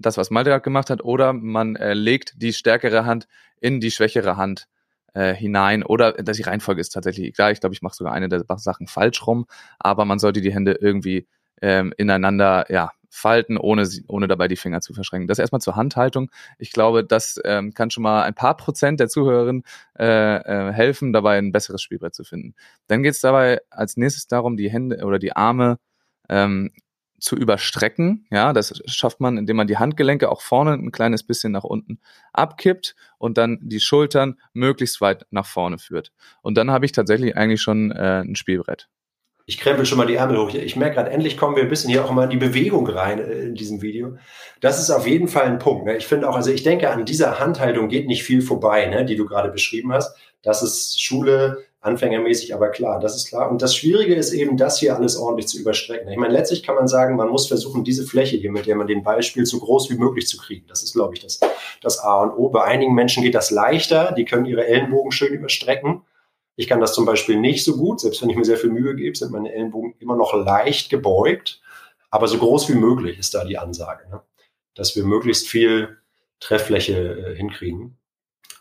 das, 0.00 0.16
was 0.16 0.30
Malte 0.30 0.50
gerade 0.50 0.62
gemacht 0.62 0.90
hat, 0.90 1.02
oder 1.04 1.32
man 1.32 1.76
äh, 1.76 1.94
legt 1.94 2.34
die 2.36 2.52
stärkere 2.52 3.04
Hand 3.04 3.28
in 3.60 3.80
die 3.80 3.90
schwächere 3.90 4.36
Hand 4.36 4.66
äh, 5.14 5.34
hinein. 5.34 5.82
Oder 5.82 6.12
dass 6.12 6.36
die 6.36 6.42
Reihenfolge 6.42 6.80
ist 6.80 6.90
tatsächlich 6.90 7.28
egal. 7.28 7.52
Ich 7.52 7.60
glaube, 7.60 7.74
ich 7.74 7.82
mache 7.82 7.94
sogar 7.94 8.12
eine 8.12 8.28
der 8.28 8.44
Sachen 8.56 8.86
falsch 8.86 9.26
rum, 9.26 9.46
aber 9.78 10.04
man 10.04 10.18
sollte 10.18 10.40
die 10.40 10.52
Hände 10.52 10.72
irgendwie 10.80 11.26
ähm, 11.62 11.92
ineinander 11.96 12.66
ja, 12.70 12.92
falten, 13.10 13.58
ohne, 13.58 13.86
ohne 14.08 14.28
dabei 14.28 14.48
die 14.48 14.56
Finger 14.56 14.80
zu 14.80 14.94
verschränken. 14.94 15.26
Das 15.26 15.38
erstmal 15.38 15.60
zur 15.60 15.76
Handhaltung. 15.76 16.30
Ich 16.58 16.72
glaube, 16.72 17.04
das 17.04 17.40
ähm, 17.44 17.74
kann 17.74 17.90
schon 17.90 18.04
mal 18.04 18.22
ein 18.22 18.34
paar 18.34 18.56
Prozent 18.56 19.00
der 19.00 19.08
Zuhörerinnen 19.08 19.64
äh, 19.98 20.36
äh, 20.36 20.72
helfen, 20.72 21.12
dabei 21.12 21.38
ein 21.38 21.52
besseres 21.52 21.82
Spielbrett 21.82 22.14
zu 22.14 22.24
finden. 22.24 22.54
Dann 22.86 23.02
geht 23.02 23.14
es 23.14 23.20
dabei 23.20 23.60
als 23.70 23.96
nächstes 23.96 24.26
darum, 24.28 24.56
die 24.56 24.70
Hände 24.70 25.04
oder 25.04 25.18
die 25.18 25.34
Arme 25.34 25.78
ähm, 26.28 26.70
zu 27.20 27.36
überstrecken. 27.36 28.26
Ja, 28.30 28.52
das 28.52 28.82
schafft 28.86 29.20
man, 29.20 29.38
indem 29.38 29.56
man 29.56 29.66
die 29.66 29.78
Handgelenke 29.78 30.30
auch 30.30 30.40
vorne 30.42 30.72
ein 30.72 30.92
kleines 30.92 31.22
bisschen 31.22 31.52
nach 31.52 31.64
unten 31.64 32.00
abkippt 32.32 32.96
und 33.18 33.38
dann 33.38 33.58
die 33.62 33.80
Schultern 33.80 34.38
möglichst 34.52 35.00
weit 35.00 35.26
nach 35.30 35.46
vorne 35.46 35.78
führt. 35.78 36.12
Und 36.42 36.56
dann 36.56 36.70
habe 36.70 36.86
ich 36.86 36.92
tatsächlich 36.92 37.36
eigentlich 37.36 37.62
schon 37.62 37.90
äh, 37.92 38.22
ein 38.22 38.36
Spielbrett. 38.36 38.88
Ich 39.46 39.58
krempel 39.58 39.84
schon 39.84 39.98
mal 39.98 40.06
die 40.06 40.14
Ärmel 40.14 40.38
hoch. 40.38 40.54
Ich 40.54 40.76
merke 40.76 40.96
gerade, 40.96 41.10
endlich 41.10 41.36
kommen 41.36 41.56
wir 41.56 41.62
ein 41.62 41.68
bisschen 41.68 41.90
hier 41.90 42.04
auch 42.04 42.10
mal 42.12 42.24
in 42.24 42.30
die 42.30 42.36
Bewegung 42.36 42.86
rein 42.86 43.18
äh, 43.18 43.42
in 43.42 43.54
diesem 43.54 43.82
Video. 43.82 44.16
Das 44.60 44.80
ist 44.80 44.90
auf 44.90 45.06
jeden 45.06 45.28
Fall 45.28 45.44
ein 45.44 45.58
Punkt. 45.58 45.86
Ne? 45.86 45.96
Ich 45.96 46.06
finde 46.06 46.28
auch, 46.28 46.36
also 46.36 46.50
ich 46.50 46.62
denke, 46.62 46.90
an 46.90 47.04
dieser 47.04 47.38
Handhaltung 47.38 47.88
geht 47.88 48.06
nicht 48.06 48.22
viel 48.22 48.42
vorbei, 48.42 48.86
ne, 48.86 49.04
die 49.04 49.16
du 49.16 49.26
gerade 49.26 49.50
beschrieben 49.50 49.92
hast. 49.92 50.16
Das 50.42 50.62
ist 50.62 51.02
Schule, 51.02 51.64
anfängermäßig, 51.82 52.54
aber 52.54 52.68
klar, 52.68 53.00
das 53.00 53.16
ist 53.16 53.28
klar. 53.28 53.50
Und 53.50 53.62
das 53.62 53.74
Schwierige 53.74 54.14
ist 54.14 54.32
eben, 54.32 54.56
das 54.56 54.78
hier 54.78 54.94
alles 54.94 55.16
ordentlich 55.16 55.48
zu 55.48 55.58
überstrecken. 55.58 56.10
Ich 56.10 56.18
meine, 56.18 56.34
letztlich 56.34 56.62
kann 56.62 56.74
man 56.74 56.88
sagen, 56.88 57.16
man 57.16 57.30
muss 57.30 57.48
versuchen, 57.48 57.84
diese 57.84 58.04
Fläche 58.04 58.36
hier, 58.36 58.52
mit 58.52 58.66
der 58.66 58.76
man 58.76 58.86
den 58.86 59.02
Ball 59.02 59.22
spielt, 59.22 59.48
so 59.48 59.58
groß 59.58 59.90
wie 59.90 59.96
möglich 59.96 60.26
zu 60.26 60.36
kriegen. 60.36 60.66
Das 60.68 60.82
ist, 60.82 60.92
glaube 60.92 61.14
ich, 61.14 61.20
das, 61.20 61.40
das 61.80 61.98
A 61.98 62.22
und 62.22 62.32
O. 62.32 62.50
Bei 62.50 62.64
einigen 62.64 62.94
Menschen 62.94 63.22
geht 63.22 63.34
das 63.34 63.50
leichter, 63.50 64.12
die 64.12 64.26
können 64.26 64.44
ihre 64.44 64.66
Ellenbogen 64.66 65.10
schön 65.10 65.32
überstrecken. 65.32 66.02
Ich 66.60 66.68
kann 66.68 66.78
das 66.78 66.92
zum 66.92 67.06
Beispiel 67.06 67.40
nicht 67.40 67.64
so 67.64 67.78
gut, 67.78 68.00
selbst 68.00 68.20
wenn 68.20 68.28
ich 68.28 68.36
mir 68.36 68.44
sehr 68.44 68.58
viel 68.58 68.68
Mühe 68.68 68.94
gebe, 68.94 69.16
sind 69.16 69.32
meine 69.32 69.50
Ellenbogen 69.50 69.94
immer 69.98 70.14
noch 70.14 70.34
leicht 70.34 70.90
gebeugt. 70.90 71.62
Aber 72.10 72.28
so 72.28 72.36
groß 72.36 72.68
wie 72.68 72.74
möglich 72.74 73.18
ist 73.18 73.32
da 73.32 73.46
die 73.46 73.56
Ansage, 73.56 74.06
ne? 74.10 74.20
dass 74.74 74.94
wir 74.94 75.04
möglichst 75.04 75.48
viel 75.48 75.96
Trefffläche 76.38 77.32
äh, 77.32 77.34
hinkriegen. 77.34 77.96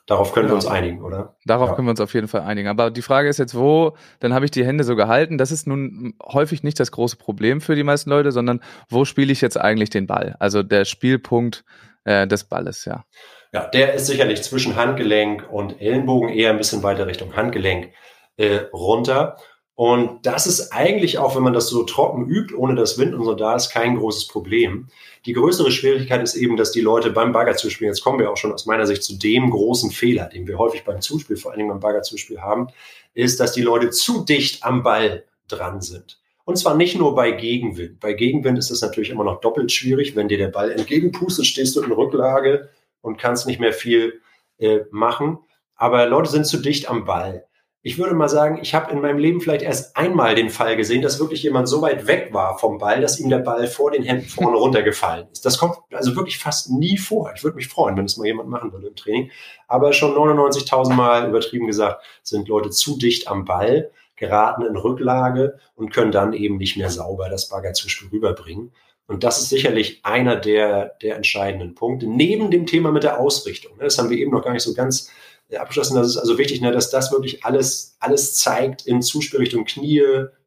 Darauf 0.06 0.32
können 0.32 0.48
genau. 0.48 0.54
wir 0.54 0.66
uns 0.66 0.66
einigen, 0.66 1.04
oder? 1.04 1.36
Darauf 1.44 1.72
ja. 1.72 1.76
können 1.76 1.88
wir 1.88 1.92
uns 1.92 2.00
auf 2.00 2.14
jeden 2.14 2.30
Fall 2.30 2.42
einigen. 2.44 2.70
Aber 2.70 2.90
die 2.90 3.02
Frage 3.02 3.28
ist 3.28 3.38
jetzt, 3.38 3.54
wo, 3.54 3.98
dann 4.22 4.34
habe 4.34 4.46
ich 4.46 4.52
die 4.52 4.66
Hände 4.66 4.86
so 4.86 4.96
gehalten. 4.96 5.38
Das 5.38 5.52
ist 5.52 5.68
nun 5.68 6.14
häufig 6.24 6.64
nicht 6.64 6.80
das 6.80 6.94
große 6.94 7.18
Problem 7.18 7.60
für 7.60 7.76
die 7.76 7.84
meisten 7.84 8.12
Leute, 8.12 8.32
sondern 8.32 8.62
wo 8.88 9.04
spiele 9.04 9.34
ich 9.34 9.42
jetzt 9.42 9.58
eigentlich 9.58 9.90
den 9.90 10.08
Ball? 10.08 10.38
Also 10.40 10.64
der 10.64 10.86
Spielpunkt 10.86 11.66
äh, 12.06 12.26
des 12.28 12.46
Balles, 12.46 12.86
ja. 12.86 13.04
Ja, 13.52 13.66
der 13.68 13.94
ist 13.96 14.06
sicherlich 14.06 14.44
zwischen 14.44 14.76
Handgelenk 14.76 15.48
und 15.52 15.82
Ellenbogen 15.82 16.30
eher 16.30 16.52
ein 16.52 16.58
bisschen 16.58 16.84
weiter 16.84 17.08
Richtung 17.08 17.36
Handgelenk 17.36 17.92
äh, 18.38 18.60
runter. 18.72 19.38
Und 19.74 20.26
das 20.26 20.46
ist 20.46 20.72
eigentlich 20.72 21.18
auch, 21.20 21.36
wenn 21.36 21.44
man 21.44 21.54
das 21.54 21.70
so 21.70 21.84
trocken 21.84 22.28
übt, 22.28 22.54
ohne 22.54 22.76
das 22.76 22.98
Wind 22.98 23.16
und 23.16 23.24
so 23.24 23.34
da 23.34 23.56
ist, 23.56 23.70
kein 23.70 23.96
großes 23.96 24.28
Problem. 24.28 24.90
Die 25.26 25.34
größere 25.34 25.72
Schwierigkeit 25.72 26.22
ist 26.22 26.36
eben, 26.36 26.58
dass 26.58 26.72
die 26.72 26.82
Leute 26.82 27.12
beim 27.12 27.32
Baggerzuspiel, 27.32 27.88
jetzt 27.88 28.04
kommen 28.04 28.20
wir 28.20 28.30
auch 28.30 28.38
schon 28.38 28.52
aus 28.52 28.66
meiner 28.66 28.86
Sicht 28.86 29.04
zu 29.04 29.18
dem 29.18 29.50
großen 29.50 29.90
Fehler, 29.90 30.26
den 30.26 30.48
wir 30.48 30.58
häufig 30.58 30.84
beim 30.84 31.02
Zuspiel, 31.02 31.38
vor 31.38 31.52
allen 31.52 31.60
Dingen 31.60 31.70
beim 31.70 31.80
Baggerzuspiel 31.80 32.42
haben, 32.42 32.68
ist, 33.14 33.40
dass 33.40 33.54
die 33.54 33.62
Leute 33.62 33.90
zu 33.90 34.26
dicht 34.26 34.64
am 34.66 34.84
Ball 34.84 35.24
dran 35.48 35.82
sind. 35.82 36.20
Und 36.44 36.58
zwar 36.58 36.76
nicht 36.76 36.98
nur 36.98 37.16
bei 37.16 37.32
Gegenwind. 37.32 38.00
Bei 38.00 38.14
Gegenwind 38.14 38.60
ist 38.60 38.72
es 38.72 38.82
natürlich 38.82 39.12
immer 39.12 39.24
noch 39.24 39.40
doppelt 39.40 39.72
schwierig. 39.72 40.16
Wenn 40.16 40.28
dir 40.28 40.38
der 40.38 40.50
Ball 40.50 40.72
entgegenpustet, 40.72 41.46
stehst 41.46 41.76
du 41.76 41.82
in 41.82 41.92
Rücklage 41.92 42.70
und 43.02 43.18
kannst 43.18 43.48
nicht 43.48 43.60
mehr 43.60 43.74
viel 43.74 44.22
äh, 44.58 44.80
machen. 44.92 45.40
Aber 45.76 46.06
Leute 46.06 46.30
sind 46.30 46.46
zu 46.46 46.58
dicht 46.58 46.90
am 46.90 47.06
Ball 47.06 47.46
ich 47.82 47.98
würde 47.98 48.14
mal 48.14 48.28
sagen, 48.28 48.60
ich 48.62 48.76
habe 48.76 48.92
in 48.92 49.00
meinem 49.00 49.20
Leben 49.20 49.40
vielleicht 49.40 49.62
erst 49.62 49.96
einmal 49.96 50.36
den 50.36 50.50
Fall 50.50 50.76
gesehen, 50.76 51.02
dass 51.02 51.20
wirklich 51.20 51.44
jemand 51.44 51.70
so 51.70 51.82
weit 51.82 52.08
weg 52.08 52.34
war 52.34 52.58
vom 52.58 52.78
Ball, 52.78 53.00
dass 53.00 53.20
ihm 53.20 53.30
der 53.30 53.40
Ball 53.40 53.68
vor 53.68 53.92
den 53.92 54.04
Händen 54.04 54.28
vorne 54.28 54.58
runtergefallen 54.58 55.28
ist. 55.32 55.46
Das 55.46 55.58
kommt 55.58 55.78
also 55.94 56.16
wirklich 56.16 56.40
fast 56.40 56.70
nie 56.72 56.98
vor. 56.98 57.32
Ich 57.36 57.44
würde 57.44 57.56
mich 57.56 57.70
freuen, 57.70 57.96
wenn 57.96 58.06
es 58.06 58.18
mal 58.18 58.28
jemand 58.28 58.50
machen 58.50 58.74
würde 58.74 58.88
im 58.88 58.96
Training. 58.96 59.32
Aber 59.68 59.94
schon 59.94 60.14
99.000 60.14 60.94
Mal 60.94 61.30
übertrieben 61.30 61.68
gesagt, 61.68 62.04
sind 62.22 62.50
Leute 62.50 62.70
zu 62.70 62.98
dicht 62.98 63.30
am 63.30 63.46
Ball, 63.46 63.92
geraten 64.18 64.66
in 64.66 64.76
Rücklage 64.76 65.58
und 65.76 65.94
können 65.94 66.12
dann 66.12 66.34
eben 66.34 66.58
nicht 66.58 66.76
mehr 66.76 66.90
sauber 66.90 67.30
das 67.30 67.48
Bagger 67.48 67.72
zwischen 67.72 68.10
rüberbringen. 68.10 68.74
Und 69.10 69.24
das 69.24 69.42
ist 69.42 69.50
sicherlich 69.50 70.02
einer 70.04 70.36
der, 70.36 70.96
der 71.02 71.16
entscheidenden 71.16 71.74
Punkte, 71.74 72.06
neben 72.06 72.52
dem 72.52 72.68
Thema 72.68 72.92
mit 72.92 73.02
der 73.02 73.20
Ausrichtung. 73.20 73.72
Das 73.80 73.98
haben 73.98 74.12
wir 74.12 74.18
eben 74.20 74.32
noch 74.32 74.44
gar 74.44 74.54
nicht 74.54 74.62
so 74.62 74.76
ganz 74.76 75.10
abgeschlossen. 75.58 75.96
Das 75.96 76.08
ist 76.08 76.18
also 76.18 76.38
wichtig, 76.38 76.62
ne, 76.62 76.72
dass 76.72 76.92
das 76.92 77.12
wirklich 77.12 77.44
alles, 77.44 77.98
alles 78.00 78.36
zeigt 78.36 78.86
in 78.86 79.02
Zuspielrichtung 79.02 79.66
Knie, 79.66 80.04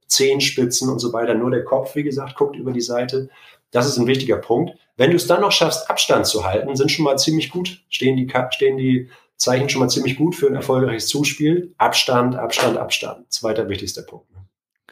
Zehenspitzen 0.06 0.88
und 0.88 1.00
so 1.00 1.12
weiter. 1.12 1.34
Nur 1.34 1.50
der 1.50 1.64
Kopf, 1.64 1.96
wie 1.96 2.04
gesagt, 2.04 2.36
guckt 2.36 2.54
über 2.54 2.70
die 2.70 2.80
Seite. 2.80 3.30
Das 3.72 3.88
ist 3.88 3.98
ein 3.98 4.06
wichtiger 4.06 4.36
Punkt. 4.36 4.78
Wenn 4.96 5.10
du 5.10 5.16
es 5.16 5.26
dann 5.26 5.40
noch 5.40 5.50
schaffst, 5.50 5.90
Abstand 5.90 6.26
zu 6.26 6.44
halten, 6.44 6.76
sind 6.76 6.92
schon 6.92 7.04
mal 7.04 7.16
ziemlich 7.16 7.50
gut, 7.50 7.82
stehen 7.88 8.16
die, 8.16 8.32
stehen 8.50 8.76
die 8.76 9.08
Zeichen 9.36 9.70
schon 9.70 9.80
mal 9.80 9.88
ziemlich 9.88 10.16
gut 10.16 10.36
für 10.36 10.46
ein 10.46 10.54
erfolgreiches 10.54 11.08
Zuspiel. 11.08 11.74
Abstand, 11.78 12.36
Abstand, 12.36 12.76
Abstand. 12.76 13.32
Zweiter 13.32 13.68
wichtigster 13.68 14.02
Punkt. 14.02 14.26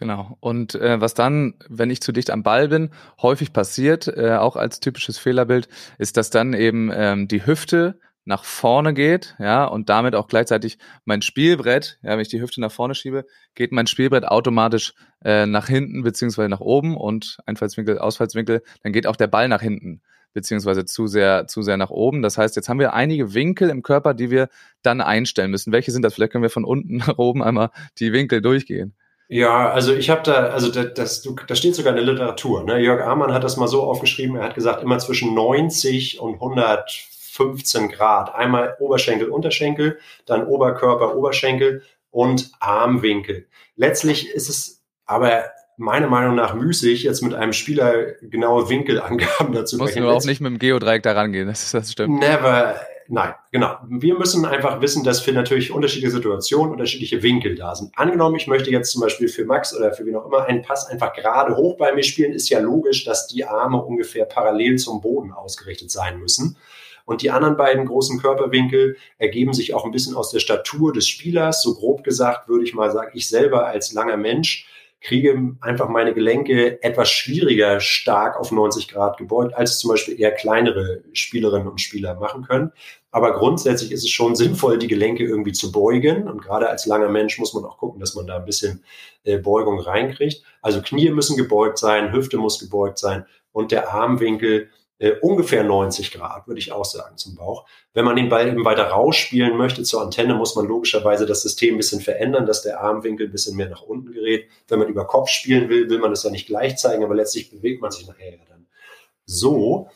Genau. 0.01 0.39
Und 0.41 0.75
äh, 0.77 0.99
was 0.99 1.13
dann, 1.13 1.55
wenn 1.69 1.91
ich 1.91 2.01
zu 2.01 2.11
dicht 2.11 2.31
am 2.31 2.43
Ball 2.43 2.69
bin, 2.69 2.89
häufig 3.21 3.53
passiert, 3.53 4.09
äh, 4.09 4.37
auch 4.37 4.57
als 4.57 4.81
typisches 4.81 5.19
Fehlerbild, 5.19 5.69
ist, 5.99 6.17
dass 6.17 6.31
dann 6.31 6.55
eben 6.55 6.91
ähm, 6.93 7.29
die 7.29 7.45
Hüfte 7.45 8.01
nach 8.25 8.45
vorne 8.45 8.95
geht, 8.95 9.37
ja, 9.39 9.67
und 9.67 9.91
damit 9.91 10.15
auch 10.15 10.27
gleichzeitig 10.27 10.79
mein 11.05 11.21
Spielbrett, 11.21 11.99
ja, 12.03 12.13
wenn 12.13 12.21
ich 12.21 12.29
die 12.29 12.41
Hüfte 12.41 12.63
nach 12.63 12.73
vorne 12.73 12.95
schiebe, 12.95 13.27
geht 13.55 13.73
mein 13.73 13.87
Spielbrett 13.87 14.27
automatisch 14.27 14.95
äh, 15.23 15.45
nach 15.45 15.67
hinten 15.67 16.03
beziehungsweise 16.03 16.49
nach 16.49 16.61
oben 16.61 16.97
und 16.97 17.37
Einfallswinkel, 17.45 17.99
Ausfallswinkel, 17.99 18.63
dann 18.83 18.93
geht 18.95 19.07
auch 19.07 19.17
der 19.17 19.27
Ball 19.27 19.49
nach 19.49 19.61
hinten 19.61 20.01
beziehungsweise 20.33 20.87
zu 20.87 21.09
sehr, 21.09 21.47
zu 21.47 21.61
sehr 21.61 21.77
nach 21.77 21.91
oben. 21.91 22.23
Das 22.23 22.39
heißt, 22.39 22.57
jetzt 22.57 22.71
haben 22.71 22.79
wir 22.79 22.95
einige 22.95 23.35
Winkel 23.35 23.69
im 23.69 23.83
Körper, 23.83 24.15
die 24.15 24.31
wir 24.31 24.49
dann 24.83 25.03
einstellen 25.03 25.51
müssen. 25.51 25.73
Welche 25.73 25.91
sind 25.91 26.03
das? 26.03 26.15
Vielleicht 26.15 26.33
können 26.33 26.43
wir 26.43 26.51
von 26.51 26.65
unten 26.65 26.97
nach 27.07 27.19
oben 27.19 27.43
einmal 27.43 27.71
die 27.99 28.15
Winkel 28.15 28.41
durchgehen. 28.41 28.95
Ja, 29.33 29.71
also 29.71 29.95
ich 29.95 30.11
habe 30.11 30.23
da, 30.25 30.49
also 30.49 30.73
da, 30.73 30.83
das, 30.83 31.23
du, 31.23 31.37
da 31.47 31.55
steht 31.55 31.77
sogar 31.77 31.93
eine 31.93 32.03
Literatur. 32.03 32.65
Ne? 32.65 32.81
Jörg 32.81 33.01
Amann 33.07 33.33
hat 33.33 33.45
das 33.45 33.57
mal 33.57 33.69
so 33.69 33.85
aufgeschrieben, 33.85 34.35
er 34.35 34.43
hat 34.43 34.57
gesagt, 34.57 34.83
immer 34.83 34.99
zwischen 34.99 35.35
90 35.35 36.19
und 36.19 36.35
115 36.35 37.91
Grad. 37.91 38.35
Einmal 38.35 38.75
Oberschenkel, 38.81 39.29
Unterschenkel, 39.29 40.01
dann 40.27 40.45
Oberkörper, 40.45 41.17
Oberschenkel 41.17 41.85
und 42.11 42.51
Armwinkel. 42.59 43.47
Letztlich 43.77 44.29
ist 44.31 44.49
es 44.49 44.83
aber 45.07 45.45
meiner 45.77 46.09
Meinung 46.09 46.35
nach 46.35 46.55
müßig, 46.55 47.05
jetzt 47.05 47.23
mit 47.23 47.33
einem 47.33 47.53
Spieler 47.53 48.15
genaue 48.23 48.69
Winkelangaben 48.69 49.53
dazu 49.53 49.79
Muss 49.79 49.95
nur 49.95 50.13
auch 50.13 50.25
nicht 50.25 50.41
mit 50.41 50.51
dem 50.51 50.59
Geodreieck 50.59 51.05
da 51.05 51.13
rangehen, 51.13 51.47
das, 51.47 51.71
das 51.71 51.93
stimmt. 51.93 52.19
Never, 52.19 52.81
Nein, 53.13 53.35
genau. 53.51 53.77
Wir 53.89 54.17
müssen 54.17 54.45
einfach 54.45 54.81
wissen, 54.81 55.03
dass 55.03 55.19
für 55.19 55.33
natürlich 55.33 55.73
unterschiedliche 55.73 56.13
Situationen 56.13 56.71
unterschiedliche 56.71 57.25
Winkel 57.25 57.57
da 57.57 57.75
sind. 57.75 57.91
Angenommen, 57.99 58.37
ich 58.37 58.47
möchte 58.47 58.71
jetzt 58.71 58.93
zum 58.93 59.01
Beispiel 59.01 59.27
für 59.27 59.45
Max 59.45 59.77
oder 59.77 59.93
für 59.93 60.07
wen 60.07 60.15
auch 60.15 60.27
immer 60.27 60.45
einen 60.45 60.63
Pass 60.63 60.87
einfach 60.87 61.13
gerade 61.13 61.57
hoch 61.57 61.77
bei 61.77 61.93
mir 61.93 62.05
spielen, 62.05 62.33
ist 62.33 62.49
ja 62.51 62.61
logisch, 62.61 63.05
dass 63.05 63.27
die 63.27 63.45
Arme 63.45 63.83
ungefähr 63.83 64.27
parallel 64.27 64.79
zum 64.79 65.01
Boden 65.01 65.33
ausgerichtet 65.33 65.91
sein 65.91 66.21
müssen. 66.21 66.57
Und 67.05 67.23
die 67.23 67.33
anderen 67.33 67.57
beiden 67.57 67.87
großen 67.87 68.21
Körperwinkel 68.21 68.97
ergeben 69.19 69.55
sich 69.55 69.75
auch 69.75 69.85
ein 69.85 69.91
bisschen 69.91 70.15
aus 70.15 70.31
der 70.31 70.39
Statur 70.39 70.93
des 70.93 71.09
Spielers. 71.09 71.63
So 71.63 71.75
grob 71.75 72.05
gesagt 72.05 72.49
würde 72.49 72.63
ich 72.63 72.75
mal 72.75 72.93
sagen, 72.93 73.11
ich 73.15 73.29
selber 73.29 73.67
als 73.67 73.93
langer 73.93 74.19
Mensch 74.19 74.69
kriege 75.01 75.57
einfach 75.61 75.89
meine 75.89 76.13
Gelenke 76.13 76.83
etwas 76.83 77.11
schwieriger 77.11 77.81
stark 77.81 78.39
auf 78.39 78.53
90 78.53 78.89
Grad 78.89 79.17
gebeugt, 79.17 79.55
als 79.55 79.79
zum 79.79 79.91
Beispiel 79.91 80.21
eher 80.21 80.33
kleinere 80.33 81.03
Spielerinnen 81.13 81.69
und 81.69 81.81
Spieler 81.81 82.15
machen 82.15 82.45
können. 82.45 82.73
Aber 83.11 83.33
grundsätzlich 83.33 83.93
ist 83.93 84.05
es 84.05 84.11
schon 84.11 84.37
sinnvoll, 84.37 84.79
die 84.79 84.89
Gelenke 84.89 85.25
irgendwie 85.25 85.53
zu 85.53 85.73
beugen. 85.73 86.29
Und 86.29 86.43
gerade 86.43 86.69
als 86.69 86.87
langer 86.87 87.09
Mensch 87.09 87.39
muss 87.39 87.55
man 87.55 87.65
auch 87.65 87.79
gucken, 87.79 88.01
dass 88.01 88.15
man 88.15 88.27
da 88.27 88.37
ein 88.37 88.45
bisschen 88.45 88.85
äh, 89.25 89.39
Beugung 89.39 89.81
reinkriegt. 89.81 90.43
Also 90.61 90.83
Knie 90.83 91.11
müssen 91.11 91.37
gebeugt 91.37 91.79
sein, 91.79 92.13
Hüfte 92.13 92.37
muss 92.37 92.59
gebeugt 92.59 92.99
sein 92.99 93.25
und 93.53 93.73
der 93.73 93.93
Armwinkel 93.93 94.69
äh, 95.01 95.13
ungefähr 95.23 95.65
90 95.65 96.13
Grad, 96.13 96.47
würde 96.47 96.61
ich 96.61 96.73
auch 96.73 96.85
sagen, 96.85 97.17
zum 97.17 97.35
Bauch. 97.35 97.67
Wenn 97.95 98.05
man 98.05 98.17
den 98.17 98.29
Ball 98.29 98.47
eben 98.47 98.67
weiter 98.67 98.85
rausspielen 98.85 99.57
möchte 99.57 99.83
zur 99.83 100.03
Antenne, 100.03 100.35
muss 100.35 100.55
man 100.55 100.67
logischerweise 100.67 101.25
das 101.25 101.41
System 101.41 101.75
ein 101.75 101.79
bisschen 101.79 102.03
verändern, 102.03 102.45
dass 102.45 102.61
der 102.63 102.81
Armwinkel 102.81 103.27
ein 103.27 103.33
bisschen 103.33 103.57
mehr 103.57 103.71
nach 103.71 103.81
unten 103.81 104.13
gerät. 104.13 104.49
Wenn 104.69 104.79
man 104.79 104.89
über 104.89 105.07
Kopf 105.07 105.31
spielen 105.31 105.71
will, 105.71 105.89
will 105.89 105.99
man 105.99 106.11
das 106.11 106.23
ja 106.23 106.31
nicht 106.31 106.47
gleich 106.47 106.77
zeigen, 106.77 107.03
aber 107.03 107.15
letztlich 107.15 107.51
bewegt 107.51 107.81
man 107.81 107.91
sich 107.91 108.07
nachher 108.07 108.33
ja 108.33 108.45
dann. 108.47 108.67
So. 109.25 109.89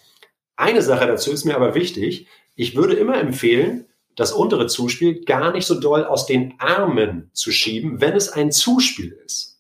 Eine 0.57 0.81
Sache 0.81 1.07
dazu 1.07 1.33
ist 1.33 1.45
mir 1.45 1.55
aber 1.55 1.75
wichtig. 1.75 2.27
Ich 2.55 2.75
würde 2.75 2.95
immer 2.95 3.19
empfehlen, 3.19 3.87
das 4.17 4.33
untere 4.33 4.69
Zuspiel 4.69 5.25
gar 5.25 5.53
nicht 5.53 5.67
so 5.67 5.79
doll 5.79 6.05
aus 6.05 6.25
den 6.25 6.55
Armen 6.59 7.29
zu 7.35 7.53
schieben, 7.53 8.01
wenn 8.01 8.15
es 8.15 8.31
ein 8.31 8.53
Zuspiel 8.53 9.19
ist. 9.27 9.54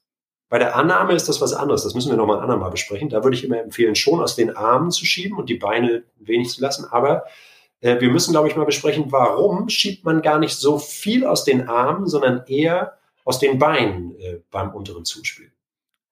Bei 0.49 0.59
der 0.59 0.77
Annahme 0.77 1.15
ist 1.15 1.29
das 1.29 1.41
was 1.41 1.53
anderes. 1.53 1.83
Das 1.85 1.95
müssen 1.95 2.11
wir 2.11 2.17
nochmal 2.17 2.37
ein 2.37 2.43
andermal 2.43 2.71
besprechen. 2.71 3.09
Da 3.09 3.25
würde 3.25 3.37
ich 3.37 3.45
immer 3.45 3.61
empfehlen, 3.61 3.95
schon 3.95 4.21
aus 4.21 4.37
den 4.37 4.57
Armen 4.57 4.91
zu 4.91 5.05
schieben 5.05 5.39
und 5.39 5.49
die 5.49 5.57
Beine 5.57 6.05
wenig 6.17 6.51
zu 6.51 6.61
lassen. 6.61 6.87
Aber 6.91 7.25
äh, 7.81 8.01
wir 8.01 8.11
müssen, 8.11 8.33
glaube 8.33 8.49
ich, 8.49 8.57
mal 8.57 8.65
besprechen, 8.65 9.11
warum 9.11 9.69
schiebt 9.69 10.05
man 10.05 10.23
gar 10.23 10.39
nicht 10.39 10.57
so 10.57 10.79
viel 10.79 11.27
aus 11.27 11.45
den 11.45 11.69
Armen, 11.69 12.07
sondern 12.07 12.45
eher 12.47 12.99
aus 13.25 13.39
den 13.39 13.59
Beinen 13.59 14.19
äh, 14.19 14.41
beim 14.51 14.75
unteren 14.75 15.05
Zuspiel. 15.05 15.51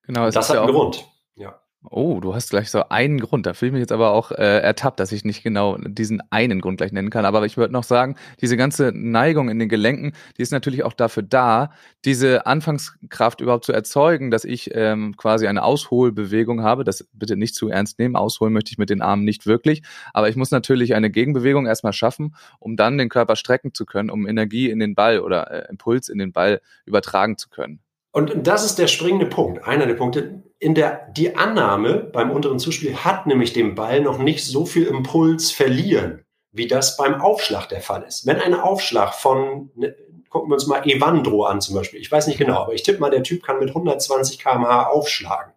Genau, 0.03 0.31
das 0.31 0.49
hat 0.49 0.57
ja 0.57 0.63
einen 0.63 0.73
Grund. 0.73 1.07
Ja. 1.37 1.62
Oh, 1.91 2.21
du 2.21 2.33
hast 2.33 2.51
gleich 2.51 2.71
so 2.71 2.89
einen 2.91 3.19
Grund. 3.19 3.45
Da 3.45 3.55
fühle 3.55 3.71
ich 3.71 3.73
mich 3.73 3.81
jetzt 3.81 3.93
aber 3.93 4.13
auch 4.13 4.31
äh, 4.31 4.61
ertappt, 4.61 5.01
dass 5.01 5.11
ich 5.11 5.25
nicht 5.25 5.43
genau 5.43 5.77
diesen 5.79 6.23
einen 6.31 6.61
Grund 6.61 6.79
gleich 6.79 6.93
nennen 6.93 7.11
kann. 7.11 7.25
Aber 7.25 7.45
ich 7.45 7.57
würde 7.57 7.73
noch 7.73 7.83
sagen, 7.83 8.15
diese 8.41 8.57
ganze 8.57 8.93
Neigung 8.95 9.49
in 9.49 9.59
den 9.59 9.69
Gelenken, 9.69 10.13
die 10.39 10.43
ist 10.43 10.53
natürlich 10.53 10.85
auch 10.85 10.93
dafür 10.93 11.25
da, 11.25 11.73
diese 12.05 12.47
Anfangskraft 12.47 13.41
überhaupt 13.41 13.65
zu 13.65 13.73
erzeugen, 13.73 14.31
dass 14.31 14.45
ich 14.45 14.71
ähm, 14.75 15.17
quasi 15.17 15.49
eine 15.49 15.65
Ausholbewegung 15.65 16.63
habe. 16.63 16.85
Das 16.85 17.09
bitte 17.13 17.37
nicht 17.37 17.57
zu 17.57 17.69
ernst 17.69 17.99
nehmen. 17.99 18.15
Ausholen 18.15 18.53
möchte 18.53 18.71
ich 18.71 18.79
mit 18.79 18.89
den 18.89 19.03
Armen 19.03 19.25
nicht 19.25 19.47
wirklich. 19.47 19.83
Aber 20.13 20.29
ich 20.29 20.37
muss 20.37 20.53
natürlich 20.53 20.95
eine 20.95 21.11
Gegenbewegung 21.11 21.67
erstmal 21.67 21.93
schaffen, 21.93 22.37
um 22.61 22.77
dann 22.77 22.97
den 22.97 23.09
Körper 23.09 23.35
strecken 23.35 23.75
zu 23.75 23.87
können, 23.87 24.09
um 24.09 24.29
Energie 24.29 24.71
in 24.71 24.79
den 24.79 24.95
Ball 24.95 25.19
oder 25.19 25.51
äh, 25.51 25.69
Impuls 25.69 26.09
in 26.09 26.19
den 26.19 26.33
Ball 26.33 26.61
übertragen 26.87 27.39
zu 27.39 27.49
können. 27.49 27.81
Und 28.13 28.47
das 28.47 28.65
ist 28.65 28.79
der 28.79 28.89
springende 28.89 29.27
Punkt, 29.27 29.65
einer 29.65 29.87
der 29.87 29.95
Punkte. 29.95 30.43
In 30.63 30.77
der, 30.77 31.09
die 31.11 31.35
Annahme 31.35 31.95
beim 31.95 32.31
unteren 32.31 32.61
Zuspiel 32.61 32.95
hat 32.95 33.27
nämlich 33.27 33.53
dem 33.53 33.75
Ball 33.75 34.01
noch 34.01 34.19
nicht 34.19 34.47
so 34.47 34.65
viel 34.65 34.87
Impuls 34.87 35.51
verlieren, 35.51 36.25
wie 36.53 36.69
das 36.69 36.97
beim 36.97 37.21
Aufschlag 37.21 37.69
der 37.69 37.81
Fall 37.81 38.05
ist. 38.05 38.27
Wenn 38.27 38.41
ein 38.41 38.55
Aufschlag 38.55 39.13
von, 39.13 39.73
ne, 39.75 39.97
gucken 40.29 40.51
wir 40.51 40.55
uns 40.55 40.69
mal 40.69 40.87
Evandro 40.87 41.47
an 41.47 41.61
zum 41.61 41.75
Beispiel. 41.75 42.01
Ich 42.01 42.13
weiß 42.13 42.29
nicht 42.29 42.39
genau, 42.39 42.63
aber 42.63 42.75
ich 42.75 42.85
tippe 42.85 43.01
mal, 43.01 43.11
der 43.11 43.25
Typ 43.25 43.43
kann 43.43 43.59
mit 43.59 43.71
120 43.71 44.39
kmh 44.39 44.87
aufschlagen. 44.87 45.53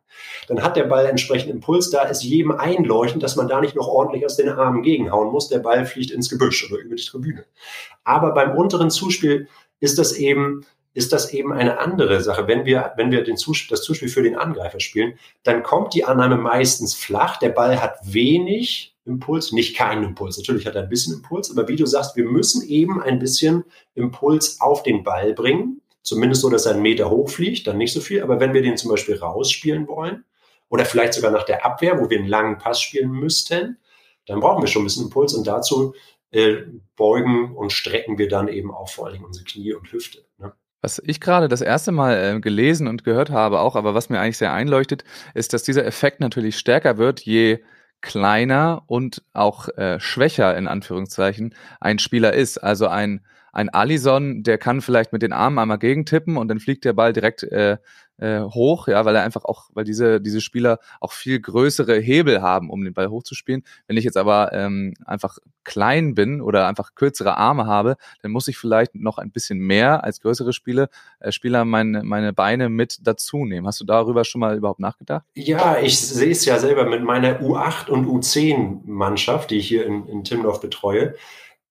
Dann 0.48 0.64
hat 0.64 0.76
der 0.76 0.86
Ball 0.86 1.06
entsprechend 1.06 1.52
Impuls. 1.52 1.92
Da 1.92 2.02
ist 2.02 2.24
jedem 2.24 2.54
einleuchtend, 2.54 3.22
dass 3.22 3.36
man 3.36 3.48
da 3.48 3.62
nicht 3.62 3.76
noch 3.76 3.88
ordentlich 3.88 4.26
aus 4.26 4.38
den 4.38 4.50
Armen 4.50 4.82
gegenhauen 4.82 5.32
muss. 5.32 5.50
Der 5.50 5.60
Ball 5.60 5.86
fliegt 5.86 6.10
ins 6.10 6.32
Gebüsch 6.32 6.68
oder 6.68 6.82
über 6.82 6.96
die 6.96 7.04
Tribüne. 7.04 7.46
Aber 8.04 8.34
beim 8.34 8.58
unteren 8.58 8.90
Zuspiel 8.90 9.50
ist 9.80 10.00
das 10.00 10.14
eben 10.14 10.66
ist 10.96 11.12
das 11.12 11.34
eben 11.34 11.52
eine 11.52 11.78
andere 11.78 12.22
Sache. 12.22 12.48
Wenn 12.48 12.66
wir, 12.66 12.94
wenn 12.96 13.12
wir 13.12 13.24
den 13.24 13.36
Zuspiel, 13.36 13.70
das 13.70 13.84
Zuspiel 13.84 14.08
für 14.08 14.24
den 14.24 14.38
Angreifer 14.38 14.80
spielen, 14.80 15.20
dann 15.44 15.62
kommt 15.62 15.94
die 15.94 16.06
Annahme 16.06 16.38
meistens 16.38 16.96
flach. 16.96 17.38
Der 17.38 17.50
Ball 17.50 17.82
hat 17.82 17.98
wenig 18.04 18.96
Impuls, 19.06 19.52
nicht 19.52 19.76
keinen 19.76 20.06
Impuls. 20.06 20.38
Natürlich 20.38 20.66
hat 20.66 20.76
er 20.76 20.84
ein 20.84 20.90
bisschen 20.90 21.16
Impuls, 21.16 21.52
aber 21.52 21.68
wie 21.68 21.76
du 21.76 21.86
sagst, 21.86 22.16
wir 22.16 22.24
müssen 22.24 22.68
eben 22.68 23.04
ein 23.04 23.20
bisschen 23.20 23.66
Impuls 23.94 24.62
auf 24.62 24.84
den 24.84 25.04
Ball 25.04 25.34
bringen. 25.34 25.82
Zumindest 26.02 26.42
so, 26.42 26.50
dass 26.50 26.66
er 26.66 26.74
einen 26.74 26.82
Meter 26.82 27.10
hoch 27.10 27.30
fliegt, 27.30 27.68
dann 27.68 27.78
nicht 27.78 27.92
so 27.92 28.00
viel. 28.00 28.24
Aber 28.24 28.40
wenn 28.40 28.54
wir 28.54 28.62
den 28.62 28.78
zum 28.78 28.90
Beispiel 28.90 29.18
rausspielen 29.18 29.90
wollen 29.90 30.24
oder 30.70 30.86
vielleicht 30.86 31.14
sogar 31.14 31.32
nach 31.32 31.44
der 31.44 31.66
Abwehr, 31.66 32.00
wo 32.00 32.10
wir 32.10 32.18
einen 32.18 32.28
langen 32.28 32.58
Pass 32.58 32.82
spielen 32.82 33.12
müssten, 33.12 33.78
dann 34.28 34.40
brauchen 34.40 34.64
wir 34.64 34.68
schon 34.68 34.84
ein 34.84 34.86
bisschen 34.86 35.06
Impuls 35.06 35.34
und 35.34 35.46
dazu 35.46 35.94
äh, 36.32 36.64
beugen 36.96 37.54
und 37.54 37.74
strecken 37.74 38.18
wir 38.18 38.30
dann 38.30 38.48
eben 38.48 38.72
auch 38.72 38.90
vor 38.90 39.06
allen 39.06 39.16
Dingen 39.16 39.26
unsere 39.26 39.46
Knie 39.46 39.74
und 39.74 39.92
Hüfte. 39.92 40.26
Ne? 40.38 40.54
Was 40.86 41.02
ich 41.04 41.20
gerade 41.20 41.48
das 41.48 41.62
erste 41.62 41.92
Mal 41.92 42.36
äh, 42.36 42.40
gelesen 42.40 42.88
und 42.88 43.04
gehört 43.04 43.32
habe 43.32 43.60
auch, 43.60 43.76
aber 43.76 43.96
was 43.96 44.10
mir 44.10 44.20
eigentlich 44.20 44.38
sehr 44.38 44.54
einleuchtet, 44.54 45.04
ist, 45.34 45.52
dass 45.52 45.64
dieser 45.64 45.84
Effekt 45.84 46.20
natürlich 46.20 46.60
stärker 46.60 47.00
wird, 47.00 47.22
je 47.22 47.64
kleiner 48.02 48.84
und 48.86 49.24
auch 49.34 49.68
äh, 49.80 50.00
schwächer 50.00 50.56
in 50.56 50.68
Anführungszeichen 50.68 51.56
ein 51.82 51.98
Spieler 51.98 52.34
ist. 52.34 52.60
Also 52.60 52.86
ein 52.88 53.26
ein 53.52 53.70
Allison, 53.70 54.44
der 54.44 54.60
kann 54.60 54.82
vielleicht 54.82 55.12
mit 55.12 55.24
den 55.24 55.34
Armen 55.34 55.58
einmal 55.58 55.80
gegentippen 55.80 56.38
und 56.38 56.50
dann 56.50 56.60
fliegt 56.60 56.86
der 56.86 56.94
Ball 56.94 57.14
direkt 57.14 57.42
äh, 57.42 57.78
äh, 58.18 58.42
hoch, 58.42 58.88
ja, 58.88 59.06
weil 59.06 59.16
er 59.16 59.24
einfach 59.24 59.46
auch, 59.46 59.70
weil 59.74 59.84
diese, 59.84 60.22
diese 60.22 60.42
Spieler 60.42 60.80
auch 61.00 61.12
viel 61.12 61.40
größere 61.40 61.98
Hebel 62.00 62.42
haben, 62.42 62.70
um 62.70 62.84
den 62.84 62.94
Ball 62.94 63.10
hochzuspielen. 63.10 63.64
Wenn 63.88 63.98
ich 63.98 64.04
jetzt 64.04 64.18
aber 64.18 64.54
ähm, 64.54 64.94
einfach 65.06 65.38
klein 65.64 66.16
bin 66.16 66.42
oder 66.42 66.68
einfach 66.68 66.96
kürzere 66.96 67.38
Arme 67.38 67.66
habe, 67.66 67.98
dann 68.22 68.32
muss 68.32 68.48
ich 68.48 68.58
vielleicht 68.58 68.96
noch 68.96 69.18
ein 69.18 69.32
bisschen 69.32 69.60
mehr 69.60 70.04
als 70.04 70.22
größere 70.22 70.54
Spiele, 70.54 70.90
äh, 71.20 71.32
Spieler 71.32 71.66
meine, 71.66 72.04
meine 72.04 72.34
Beine 72.34 72.70
mit 72.70 73.00
dazu 73.04 73.46
nehmen. 73.46 73.68
Hast 73.68 73.82
du 73.82 73.86
darüber 73.86 74.24
schon 74.24 74.42
mal 74.42 74.56
überhaupt 74.56 74.80
nachgedacht? 74.80 75.26
Ja, 75.34 75.78
ich 75.80 76.00
sehe 76.00 76.32
es 76.32 76.46
ja 76.46 76.60
selber 76.60 76.86
mit 76.86 77.04
meiner 77.04 77.42
U8 77.42 77.90
und 77.90 78.06
U10-Mannschaft, 78.06 79.52
die 79.52 79.58
ich 79.58 79.68
hier 79.68 79.86
in, 79.86 80.08
in 80.08 80.24
Timdorf 80.24 80.62
betreue 80.62 81.16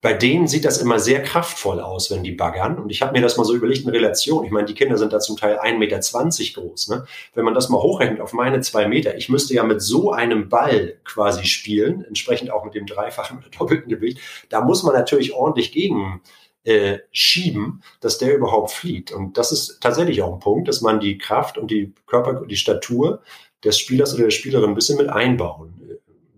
bei 0.05 0.13
denen 0.13 0.47
sieht 0.47 0.67
das 0.67 0.83
immer 0.83 0.99
sehr 0.99 1.23
kraftvoll 1.23 1.81
aus, 1.81 2.11
wenn 2.11 2.23
die 2.23 2.33
baggern. 2.33 2.79
Und 2.79 2.91
ich 2.91 3.01
habe 3.01 3.13
mir 3.13 3.23
das 3.23 3.39
mal 3.39 3.45
so 3.45 3.55
überlegt 3.55 3.85
in 3.85 3.89
Relation. 3.89 4.45
Ich 4.45 4.51
meine, 4.51 4.67
die 4.67 4.75
Kinder 4.75 4.99
sind 4.99 5.15
da 5.15 5.19
zum 5.19 5.39
Teil 5.39 5.59
1,20 5.59 5.79
Meter 5.79 6.61
groß. 6.61 6.89
Ne? 6.89 7.07
Wenn 7.33 7.47
man 7.47 7.55
das 7.55 7.71
mal 7.71 7.81
hochrechnet 7.81 8.21
auf 8.21 8.35
meine 8.35 8.61
zwei 8.61 8.87
Meter, 8.87 9.17
ich 9.17 9.31
müsste 9.31 9.55
ja 9.55 9.65
mit 9.65 9.81
so 9.81 10.13
einem 10.13 10.51
Ball 10.51 10.99
quasi 11.05 11.47
spielen, 11.47 12.05
entsprechend 12.05 12.51
auch 12.51 12.67
mit 12.67 12.75
dem 12.75 12.85
dreifachen 12.85 13.39
oder 13.39 13.49
doppelten 13.49 13.89
Gewicht. 13.89 14.19
Da 14.51 14.61
muss 14.61 14.83
man 14.83 14.95
natürlich 14.95 15.33
ordentlich 15.33 15.73
gegen 15.73 16.21
äh, 16.65 16.99
schieben, 17.11 17.83
dass 18.03 18.19
der 18.19 18.37
überhaupt 18.37 18.73
fliegt. 18.73 19.11
Und 19.11 19.39
das 19.39 19.53
ist 19.53 19.81
tatsächlich 19.81 20.21
auch 20.21 20.35
ein 20.35 20.41
Punkt, 20.41 20.69
dass 20.69 20.83
man 20.83 21.01
die 21.01 21.17
Kraft 21.17 21.57
und 21.57 21.71
die 21.71 21.95
Körper, 22.07 22.45
die 22.45 22.57
Statur 22.57 23.23
des 23.65 23.79
Spielers 23.79 24.13
oder 24.13 24.25
der 24.25 24.33
Spielerin 24.33 24.69
ein 24.69 24.75
bisschen 24.75 24.99
mit 24.99 25.09
einbauen 25.09 25.81